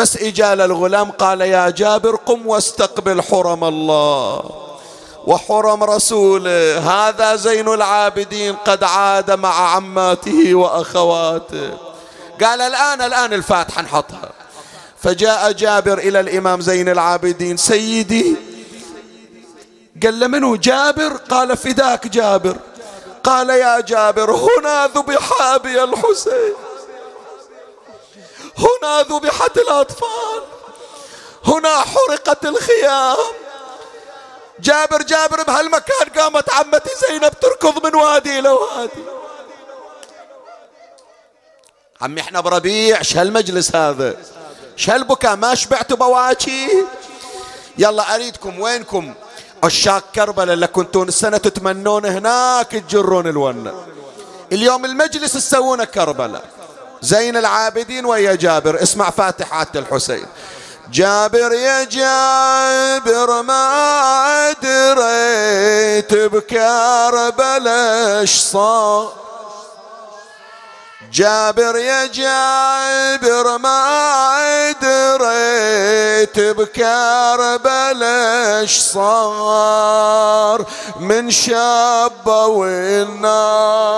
بس 0.00 0.16
إجال 0.16 0.60
الغلام 0.60 1.10
قال 1.10 1.40
يا 1.40 1.70
جابر 1.70 2.16
قم 2.16 2.46
واستقبل 2.46 3.22
حرم 3.22 3.64
الله 3.64 4.42
وحرم 5.26 5.84
رسوله. 5.84 6.78
هذا 6.78 7.36
زين 7.36 7.68
العابدين 7.68 8.56
قد 8.56 8.84
عاد 8.84 9.30
مع 9.30 9.74
عماته 9.74 10.54
وأخواته. 10.54 11.70
قال 12.40 12.60
الآن 12.60 13.00
الآن 13.02 13.32
الفاتحة 13.32 13.82
نحطها 13.82 14.32
فجاء 15.02 15.52
جابر 15.52 15.98
إلى 15.98 16.20
الإمام 16.20 16.60
زين 16.60 16.88
العابدين. 16.88 17.56
سيدي 17.56 18.36
قال 20.02 20.20
له 20.20 20.26
منو؟ 20.26 20.56
جابر؟ 20.56 21.16
قال 21.16 21.56
فداك 21.56 22.06
جابر. 22.06 22.56
قال 23.24 23.50
يا 23.50 23.80
جابر 23.80 24.30
هنا 24.30 24.86
ذبح 24.86 25.42
أبي 25.42 25.84
الحسين. 25.84 26.69
هنا 28.60 29.02
ذبحت 29.02 29.56
الأطفال. 29.56 30.42
هنا 31.46 31.80
حرقت 31.80 32.46
الخيام. 32.46 33.16
جابر 34.60 35.02
جابر 35.02 35.42
بهالمكان 35.42 36.08
قامت 36.18 36.50
عمتي 36.50 36.90
زينب 37.08 37.40
تركض 37.40 37.86
من 37.86 37.94
وادي 37.94 38.38
إلى 38.38 38.48
وادي. 38.48 39.04
عمي 42.00 42.20
إحنا 42.20 42.40
بربيع 42.40 43.02
شهالمجلس 43.02 43.76
هذا. 43.76 44.16
شهالبكاء 44.76 45.36
ما 45.36 45.54
شبعتوا 45.54 45.96
بواكي. 45.96 46.84
يلا 47.78 48.14
أريدكم 48.14 48.60
وينكم؟ 48.60 49.14
عشاق 49.64 50.04
كربلاء 50.14 50.54
اللي 50.54 50.66
كنتون 50.66 51.08
السنة 51.08 51.36
تتمنون 51.36 52.06
هناك 52.06 52.70
تجرون 52.70 53.26
الونة. 53.26 53.86
اليوم 54.52 54.84
المجلس 54.84 55.32
تسوونه 55.32 55.84
كربلاء. 55.84 56.59
زين 57.02 57.36
العابدين 57.36 58.06
ويا 58.06 58.34
جابر. 58.34 58.82
اسمع 58.82 59.10
فاتحات 59.10 59.76
الحسين. 59.76 60.26
جابر 60.92 61.52
يا 61.52 61.84
جابر 61.84 63.42
ما 63.42 64.52
دريت 64.62 66.14
بكربلاء 66.32 68.24
صار. 68.24 69.29
جابر 71.12 71.76
يا 71.76 72.06
جابر 72.06 73.58
ما 73.58 74.72
دريت 74.82 76.40
بكربلاء 76.40 78.66
صار 78.66 80.64
من 81.00 81.30
شابة 81.30 82.46
والنار 82.46 83.90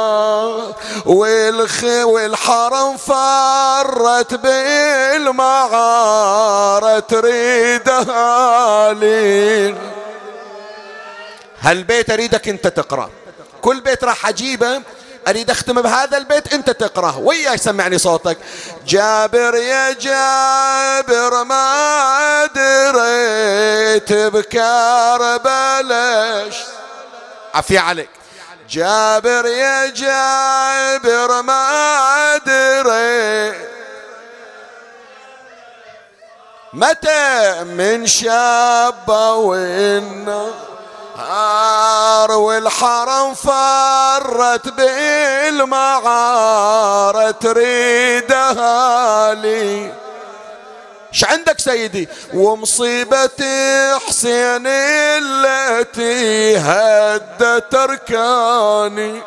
والحرم 2.05 2.97
فرت 2.97 4.35
بالمعارة 4.35 5.39
تريدها 6.99 8.93
لي. 8.93 9.75
هالبيت 11.61 12.11
أريدك 12.11 12.49
أنت 12.49 12.67
تقرأ؟ 12.67 13.11
كل 13.63 13.81
بيت 13.81 14.05
راح 14.05 14.29
أجيبه 14.29 14.83
أريد 15.29 15.51
أختم 15.51 15.83
بهذا 15.83 16.16
البيت 16.16 16.55
أنت 16.55 16.70
تقرأه. 16.70 17.18
وياي 17.18 17.59
سمعني 17.59 17.99
صوتك. 17.99 18.39
جابر 18.87 19.55
يا 19.55 19.93
جابر 19.93 21.45
ما 21.45 22.47
دريت 22.55 24.12
بكربلاش 24.35 25.77
عفي 27.55 27.79
عليك. 27.79 28.11
جابر 28.70 29.47
يا 29.47 29.87
جابر 29.87 31.43
ما 31.43 32.37
دريت. 32.47 33.73
متى 36.73 37.64
من 37.64 38.07
شاب 38.07 39.09
والنار 39.09 40.72
النار 41.17 42.33
والحرم 42.33 43.35
فرت 43.35 44.69
بالمعار 44.69 46.41
تريدها 47.31 49.35
لي. 49.35 49.93
ش 51.13 51.25
عندك 51.25 51.59
سيدي؟ 51.59 52.09
ومصيبة 52.35 53.31
حسين 54.09 54.67
التي 54.67 56.59
هدت 56.59 57.75
أركاني. 57.75 59.23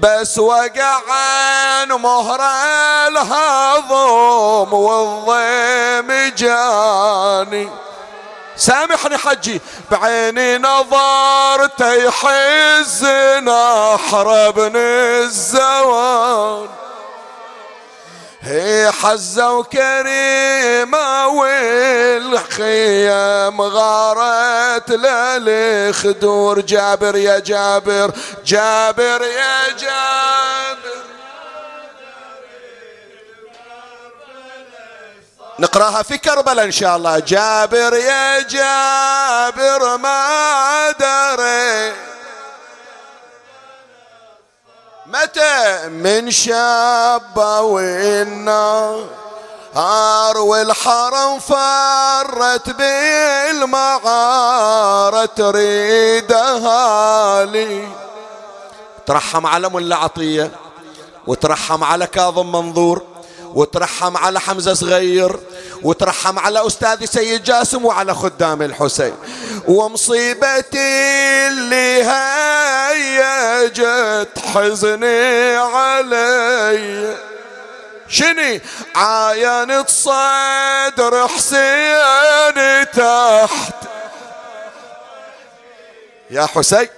بس 0.00 0.38
وقع 0.38 1.00
عن 1.08 1.88
مهر 1.88 2.40
الهضم 3.08 4.72
والضيم 4.72 6.32
جاني. 6.36 7.70
سامحني 8.56 9.18
حجي 9.18 9.60
بعيني 9.90 10.58
نظرت 10.58 11.80
يحزنا 11.80 13.62
حربني 13.96 15.18
الزوان 15.18 16.68
هي 18.46 18.92
حزة 18.92 19.52
وكريمة 19.52 21.26
والخيام 21.28 22.80
غارت 23.60 24.90
للخدور. 24.90 26.60
جابر 26.60 27.16
يا 27.16 27.38
جابر 27.38 28.10
جابر 28.44 29.22
يا 29.22 29.68
جابر. 29.68 31.13
نقراها 35.58 36.02
في 36.02 36.18
كربلاء 36.18 36.64
إن 36.64 36.72
شاء 36.72 36.96
الله. 36.96 37.18
جابر 37.18 37.94
يا 37.94 38.40
جابر 38.40 39.96
ما 39.96 40.90
دري. 40.90 41.92
متى 45.06 45.88
من 45.88 46.30
شاب 46.30 47.36
والنار 47.62 49.08
والحرم 50.38 51.38
فرت 51.38 52.70
بالمعارة 52.70 53.94
تريدها 55.24 56.84
لي. 57.44 57.88
ترحم 59.06 59.46
على 59.46 59.68
ملا 59.68 59.96
عطية 59.96 60.50
وترحم 61.26 61.84
على 61.84 62.06
كاظم 62.06 62.52
منظور. 62.52 63.02
وترحم 63.54 64.16
على 64.16 64.40
حمزة 64.40 64.74
صغير 64.74 65.36
وترحم 65.82 66.38
على 66.38 66.66
أستاذي 66.66 67.06
سيد 67.06 67.44
جاسم 67.44 67.84
وعلى 67.84 68.14
خدام 68.14 68.62
الحسين. 68.62 69.14
ومصيبتي 69.68 70.78
اللي 71.48 72.04
هيجت 72.90 73.58
حزني 74.54 75.56
علي. 75.56 77.16
شني؟ 78.08 78.60
عاينت 78.94 79.88
صدر 79.88 81.28
حسين 81.28 82.84
تحت. 82.92 83.74
يا 86.30 86.46
حسين. 86.46 86.88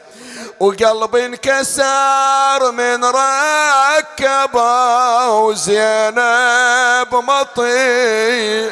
وقلبي 0.61 1.27
انكسر 1.27 2.73
من 2.73 3.05
ركبة 3.05 4.61
وزينب 5.31 7.09
مطي 7.13 8.71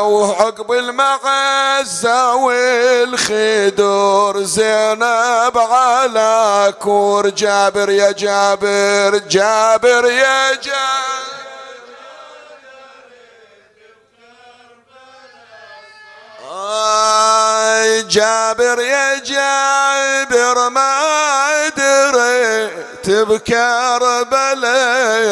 وعقب 0.00 0.72
المعزة 0.72 2.34
والخدور 2.34 4.42
زينب 4.42 5.58
على 5.58 6.72
كور. 6.80 7.28
جابر 7.28 7.90
يا 7.90 8.12
جابر 8.12 9.18
جابر 9.28 10.06
يا 10.06 10.54
جابر. 10.54 11.53
جابر 18.00 18.80
يا 18.80 19.18
جابر 19.18 20.68
ما 20.68 21.68
دريت 21.76 23.10
بكربلاء 23.10 24.64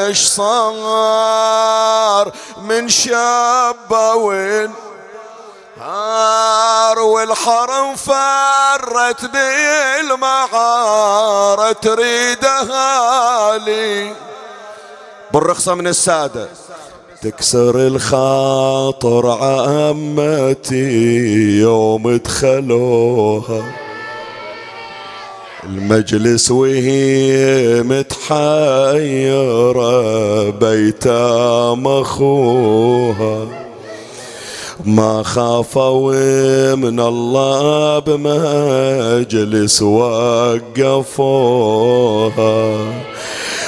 إيش 0.07 0.27
صار 0.27 2.33
من 2.57 2.89
شاب 2.89 3.93
وين 4.15 4.75
هار 5.81 6.99
والحرم 6.99 7.97
فرت 7.97 9.25
بالمعارة 9.25 10.53
تريدها 11.73 13.59
لي 13.59 14.15
بالرخصة 15.33 15.75
من 15.75 15.87
السادة. 15.87 16.49
تكسر 17.23 17.87
الخاطر 17.87 19.27
عمتي 19.27 20.91
يوم 21.61 22.17
دخلوها. 22.17 23.63
المجلس 25.65 26.51
وهي 26.51 27.83
متحيرة 27.83 28.81
بيتام 30.51 31.87
اخوها 31.87 33.47
ما 34.85 35.23
خافوا 35.23 36.75
من 36.75 37.01
الله 37.01 37.99
بمجلس 37.99 39.83
وقفوها. 39.83 41.13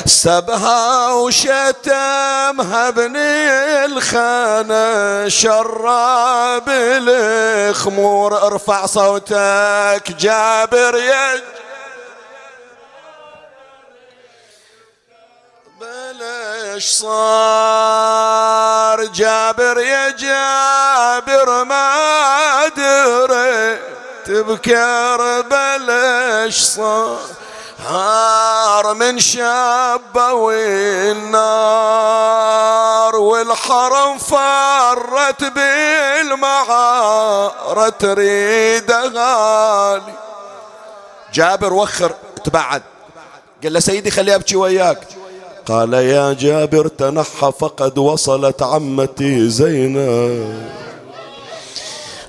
سبها 0.06 1.12
وشتمها 1.12 2.88
ابن 2.88 3.16
الخانة 3.16 5.28
شراب 5.28 6.68
الخمور. 6.68 8.46
ارفع 8.46 8.86
صوتك 8.86 10.12
جابر 10.18 10.98
يا 10.98 11.40
بلش 15.80 16.92
صار 16.92 17.84
جابر 19.04 19.78
يا 19.78 20.10
جابر 20.10 21.64
ما 21.64 22.68
دريت 22.76 24.30
بكر 24.30 25.40
بلش 25.40 26.60
صار 26.60 27.18
هار 27.86 28.94
من 28.94 29.18
شابه 29.18 30.32
والنار 30.32 31.56
والحرم 33.16 34.18
فرت 34.18 35.44
بالمعارة 35.44 36.68
تريد 37.88 38.90
غالي. 38.92 40.12
جابر 41.32 41.72
وخر 41.72 42.12
تبعد. 42.44 42.82
قال 43.62 43.72
له 43.72 43.80
سيدي 43.80 44.10
خلي 44.10 44.34
ابكي 44.34 44.56
وياك. 44.56 45.08
قال 45.66 45.94
يا 45.94 46.32
جابر 46.32 46.88
تنحى 46.88 47.52
فقد 47.60 47.98
وصلت 47.98 48.62
عمتي 48.62 49.48
زينب. 49.48 50.93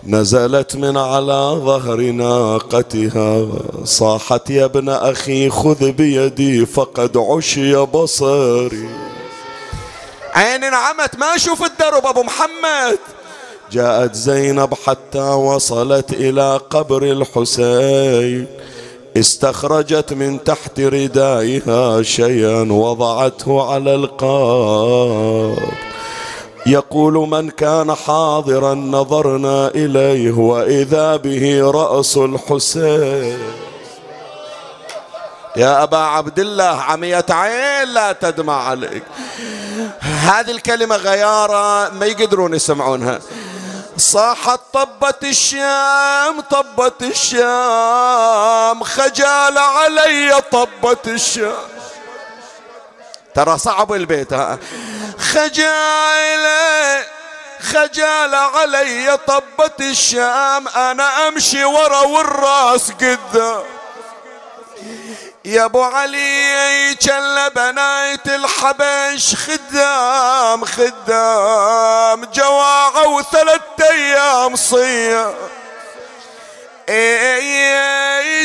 نزلت 0.07 0.76
من 0.76 0.98
على 0.98 1.61
ظهر 1.65 2.02
ناقتها. 2.02 3.48
صاحت 3.84 4.49
يا 4.49 4.65
ابن 4.65 4.90
أخي 4.90 5.49
خذ 5.49 5.91
بيدي 5.91 6.65
فقد 6.65 7.18
عشي 7.18 7.76
بصري. 7.76 8.90
عيني 10.34 10.69
نعمت 10.69 11.15
ما 11.19 11.36
أشوف 11.36 11.64
الدرب 11.64 12.06
أبو 12.06 12.23
محمد. 12.23 12.99
جاءت 13.72 14.15
زينب 14.15 14.73
حتى 14.86 15.19
وصلت 15.19 16.14
إلى 16.14 16.60
قبر 16.69 17.03
الحسين. 17.03 18.48
استخرجت 19.18 20.14
من 20.14 20.44
تحت 20.44 20.80
ردائها 20.80 22.02
شيئا 22.02 22.72
وضعته 22.72 23.73
على 23.73 23.95
القاب. 23.95 25.95
يقول 26.68 27.14
من 27.14 27.50
كان 27.50 27.96
حاضرا 27.96 28.74
نظرنا 28.74 29.68
إليه 29.68 30.32
وإذا 30.32 31.16
به 31.16 31.72
رأس 31.72 32.18
الحسين. 32.18 33.40
يا 35.56 35.84
أبا 35.84 35.98
عبد 35.98 36.40
الله 36.40 36.64
عمية 36.64 37.26
عين 37.30 37.88
لا 37.88 38.12
تدمع 38.12 38.68
عليك. 38.70 39.04
هذه 40.02 40.52
الكلمة 40.52 40.96
غيارة 40.96 41.90
ما 41.90 42.06
يقدرون 42.06 42.54
يسمعونها. 42.54 43.20
صاحت 43.98 44.60
طبت 44.74 45.24
الشام 45.24 46.42
طبت 46.52 47.02
الشام 47.02 48.84
خجال 48.84 49.58
علي 49.58 50.42
طبت 50.52 51.08
الشام. 51.08 51.74
ترى 53.36 53.57
صعب 53.57 53.94
البيت 53.94 54.34
ها. 54.34 54.60
خجالة 55.34 57.06
خجالة 57.74 58.38
علي 58.38 59.18
طبت 59.28 59.82
الشام. 59.82 60.68
أنا 60.68 61.28
أمشي 61.28 61.66
ورا 61.66 61.99
والراس 61.99 62.91
قدام 62.91 63.64
يا 65.45 65.66
أبو 65.66 65.84
علي 65.84 66.95
كان 66.95 67.49
بنايت 67.49 68.28
الحبش 68.28 69.36
خدام 69.36 70.66
خدام. 70.66 72.26
جواعة 72.26 73.07
وثلاث 73.07 73.62
أيام 73.91 74.56
صيام. 74.56 75.34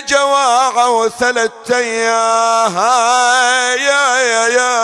جواعة 0.08 0.90
وثلاث 0.90 1.50
أيام 1.70 2.76
يا 3.78 4.16
يا 4.16 4.48
يا. 4.48 4.80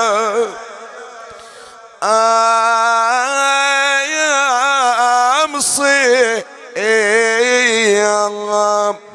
أيام 5.46 5.60
صيام 5.60 6.44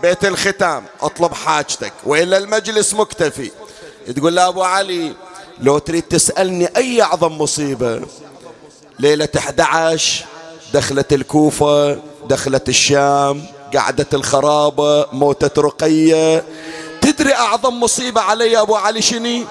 بيت 0.01 0.25
الختام 0.25 0.85
اطلب 1.01 1.33
حاجتك. 1.33 1.93
وإلا 2.03 2.37
المجلس 2.37 2.93
مكتفي. 2.93 3.51
تقول 4.15 4.35
له 4.35 4.47
أبو 4.47 4.63
علي 4.63 5.13
لو 5.59 5.77
تريد 5.77 6.03
تسألني 6.03 6.69
أي 6.77 7.01
أعظم 7.01 7.37
مصيبة. 7.37 8.01
ليلة 8.99 9.29
11 9.37 10.25
دخلت 10.73 11.13
الكوفة 11.13 11.99
دخلت 12.25 12.69
الشام. 12.69 13.45
قعدة 13.75 14.07
الخرابة 14.13 15.05
موتة 15.13 15.61
رقية. 15.61 16.43
تدري 17.01 17.33
أعظم 17.33 17.79
مصيبة 17.79 18.21
علي 18.21 18.61
أبو 18.61 18.75
علي 18.75 19.01
شني؟ 19.01 19.45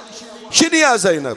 شني 0.51 0.79
يا 0.79 0.97
زينب؟ 0.97 1.37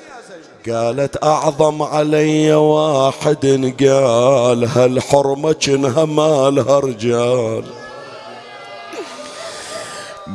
قالت 0.69 1.23
أعظم 1.23 1.81
علي 1.81 2.53
واحد 2.53 3.73
قال 3.83 4.69
هالحرمة 4.75 5.51
كنها 5.51 6.05
مالها 6.05 6.79
رجال 6.79 7.63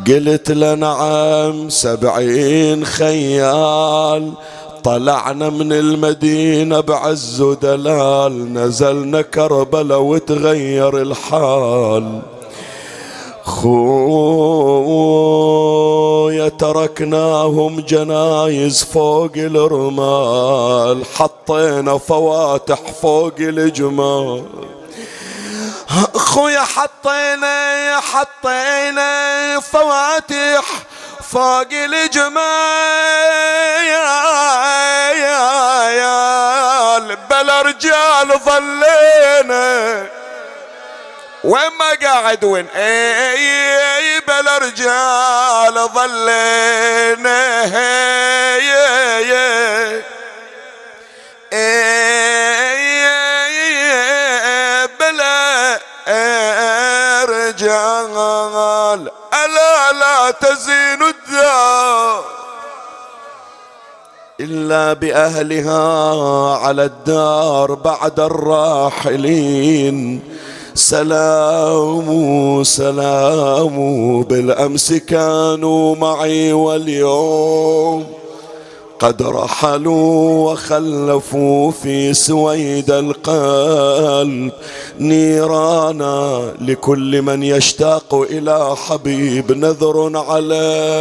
قلت 0.06 0.50
له 0.50 0.74
نعم 0.74 1.68
سبعين 1.68 2.84
خيال. 2.84 4.32
طلعنا 4.84 5.48
من 5.50 5.72
المدينة 5.72 6.80
بعز 6.80 7.40
ودلال. 7.40 8.52
نزلنا 8.52 9.22
كربلاء 9.22 10.00
وتغير 10.00 11.02
الحال. 11.02 12.22
خويا 13.48 15.28
تركناهم 16.48 17.80
جنايز 17.80 18.84
فوق 18.84 19.32
الرمال 19.36 21.04
حطينا 21.16 21.98
فواتح 21.98 22.78
فوق 23.02 23.34
الجمال. 23.38 24.44
خويا 26.14 26.60
حطينا 26.60 28.00
حطينا 28.00 29.10
فواتح 29.60 30.64
فوق 31.30 31.72
الجمال. 31.72 32.38
بلا 37.30 37.62
رجال 37.62 38.28
ظلينا. 38.46 40.17
وين 41.48 41.70
ما 41.78 42.08
قاعد 42.08 42.44
وين؟ 42.44 42.66
اي 42.76 44.20
بلا 44.20 44.58
رجال 44.58 45.88
ظلينا 45.94 47.64
بلا 55.00 55.80
رجال 57.24 59.10
ألا 59.44 59.92
لا 59.92 60.30
تزين 60.30 61.02
الدار 61.02 62.24
إلا 64.40 64.92
بأهلها 64.92 66.56
على 66.66 66.84
الدار 66.84 67.74
بعد 67.74 68.20
الراحلين. 68.20 70.22
سلام 70.78 72.62
سلام. 72.64 73.76
بالأمس 74.22 74.92
كانوا 74.92 75.96
معي 75.96 76.52
واليوم 76.52 78.04
قد 79.00 79.22
رحلوا 79.22 80.52
وخلفوا 80.52 81.70
في 81.70 82.14
سويد 82.14 82.90
القلب. 82.90 84.52
نيرانا 85.00 86.52
لكل 86.60 87.22
من 87.22 87.42
يشتاق 87.42 88.14
إلى 88.14 88.76
حبيب 88.76 89.52
نذر 89.52 90.12
علي 90.14 90.98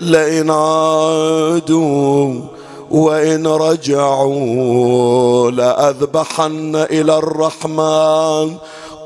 لئن 0.00 0.50
عادوا 0.50 2.34
وإن 2.90 3.46
رجعوا 3.46 5.50
لأذبحن 5.50 6.76
إلى 6.90 7.18
الرحمن. 7.18 8.56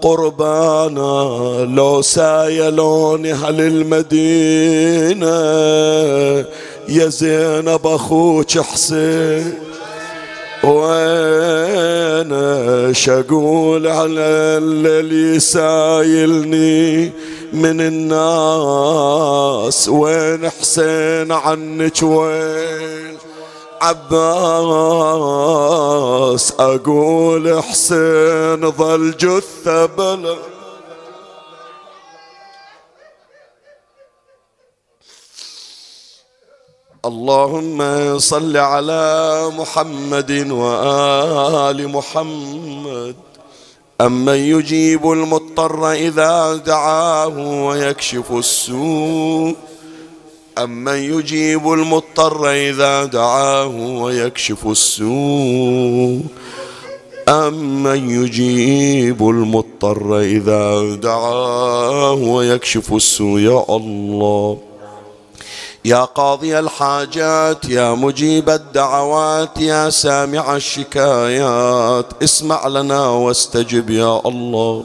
قربانا 0.02 1.64
لو 1.76 2.02
سايلونها 2.02 3.50
للمدينة 3.50 5.28
يا 6.88 7.08
زينب 7.08 7.86
أخوك 7.86 8.58
حسين 8.58 9.54
وين 10.64 12.30
شقول 12.94 13.86
على 13.86 14.30
اللي 14.60 15.40
سايلني 15.40 17.12
من 17.52 17.80
الناس؟ 17.80 19.88
وين 19.88 20.48
حسين 20.50 21.32
عنك 21.32 22.02
وين؟ 22.02 23.16
عباس 23.80 25.00
أقول 26.60 27.62
حسين 27.62 28.70
ظل 28.70 29.16
جثة 29.16 29.86
بلا. 29.86 30.36
اللهم 37.04 38.18
صل 38.18 38.56
على 38.56 39.04
محمد 39.56 40.50
وآل 40.50 41.88
محمد. 41.88 43.16
أمن 44.00 44.34
يجيب 44.34 45.12
المضطر 45.12 45.92
إذا 45.92 46.56
دعاه 46.56 47.38
ويكشف 47.66 48.32
السوء. 48.32 49.56
أمن 50.64 50.96
يجيب 50.96 51.72
المضطر 51.72 52.50
إذا 52.50 53.04
دعاه 53.04 53.66
ويكشف 53.66 54.66
السوء 54.66 56.20
أمن 57.28 58.10
يجيب 58.10 59.28
المضطر 59.28 60.18
إذا 60.20 60.94
دعاه 60.94 62.12
ويكشف 62.12 62.92
السوء 62.92 63.40
يا 63.40 63.64
الله 63.70 64.58
يا 65.84 66.04
قاضي 66.04 66.58
الحاجات 66.58 67.64
يا 67.68 67.94
مجيب 67.94 68.50
الدعوات 68.50 69.60
يا 69.60 69.90
سامع 69.90 70.56
الشكايات 70.56 72.06
اسمع 72.22 72.66
لنا 72.68 73.08
واستجب 73.08 73.90
يا 73.90 74.20
الله 74.26 74.84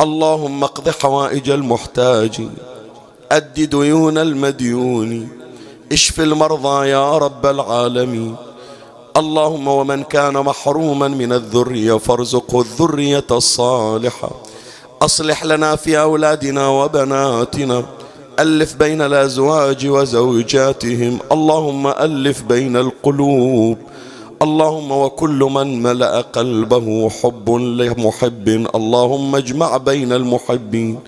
اللهم 0.00 0.64
اقض 0.64 0.88
حوائج 0.90 1.50
المحتاجين 1.50 2.50
أد 3.32 3.54
ديون 3.54 4.18
المديون 4.18 5.28
اشف 5.92 6.20
المرضى 6.20 6.88
يا 6.88 7.18
رب 7.18 7.46
العالمين. 7.46 8.36
اللهم 9.16 9.68
ومن 9.68 10.02
كان 10.02 10.32
محروما 10.32 11.08
من 11.08 11.32
الذرية 11.32 11.98
فارزقه 11.98 12.60
الذرية 12.60 13.24
الصالحة. 13.30 14.30
أصلح 15.02 15.44
لنا 15.44 15.76
في 15.76 16.00
أولادنا 16.00 16.68
وبناتنا. 16.68 17.84
ألف 18.38 18.74
بين 18.74 19.02
الأزواج 19.02 19.86
وزوجاتهم. 19.86 21.18
اللهم 21.32 21.86
ألف 21.86 22.42
بين 22.42 22.76
القلوب. 22.76 23.78
اللهم 24.42 24.90
وكل 24.92 25.40
من 25.50 25.82
ملأ 25.82 26.20
قلبه 26.20 27.10
حب 27.10 27.50
لمحب. 27.50 28.48
اللهم 28.74 29.36
اجمع 29.36 29.76
بين 29.76 30.12
المحبين. 30.12 30.98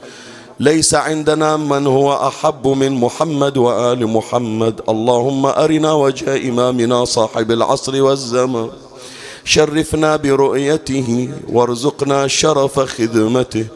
ليس 0.60 0.94
عندنا 0.94 1.56
من 1.56 1.86
هو 1.86 2.28
أحب 2.28 2.66
من 2.66 2.92
محمد 2.92 3.56
وآل 3.56 4.06
محمد. 4.06 4.80
اللهم 4.88 5.46
أرنا 5.46 5.92
وجه 5.92 6.48
إمامنا 6.48 7.04
صاحب 7.04 7.50
العصر 7.50 8.02
والزمان. 8.02 8.70
شرفنا 9.44 10.16
برؤيته 10.16 11.28
وارزقنا 11.52 12.26
شرف 12.26 12.80
خدمته. 12.80 13.66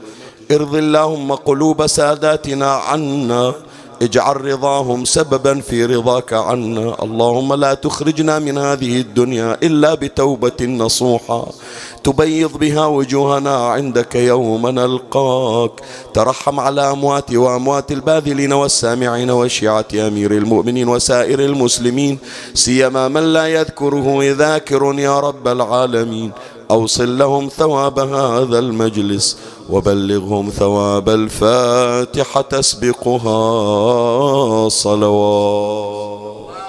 ارض 0.50 0.74
اللهم 0.74 1.34
قلوب 1.34 1.86
ساداتنا 1.86 2.72
عنا. 2.72 3.54
اجعل 4.02 4.44
رضاهم 4.44 5.04
سببا 5.04 5.60
في 5.60 5.84
رضاك 5.84 6.32
عنا. 6.32 6.96
اللهم 7.02 7.54
لا 7.54 7.74
تخرجنا 7.74 8.38
من 8.38 8.58
هذه 8.58 9.00
الدنيا 9.00 9.56
إلا 9.62 9.94
بتوبة 9.94 10.60
نصوحة. 10.60 11.46
تبيض 12.04 12.56
بها 12.56 12.86
وجوهنا 12.86 13.56
عندك 13.56 14.14
يوم 14.14 14.66
نلقاك. 14.66 15.70
ترحم 16.14 16.60
على 16.60 16.90
أموات 16.90 17.32
وأموات 17.32 17.92
الباذلين 17.92 18.52
والسامعين 18.52 19.30
وشيعة 19.30 19.92
أمير 19.94 20.30
المؤمنين 20.32 20.88
وسائر 20.88 21.40
المسلمين. 21.40 22.18
سيما 22.54 23.08
من 23.08 23.32
لا 23.32 23.46
يذكره 23.46 24.18
ذاكر 24.32 24.94
يا 24.98 25.20
رب 25.20 25.48
العالمين. 25.48 26.32
أوصل 26.70 27.18
لهم 27.18 27.48
ثواب 27.48 27.98
هذا 27.98 28.58
المجلس 28.58 29.36
وبلغهم 29.70 30.50
ثواب 30.50 31.08
الفاتحة 31.08 32.40
تسبقها 32.40 33.38
صلوات. 34.68 36.59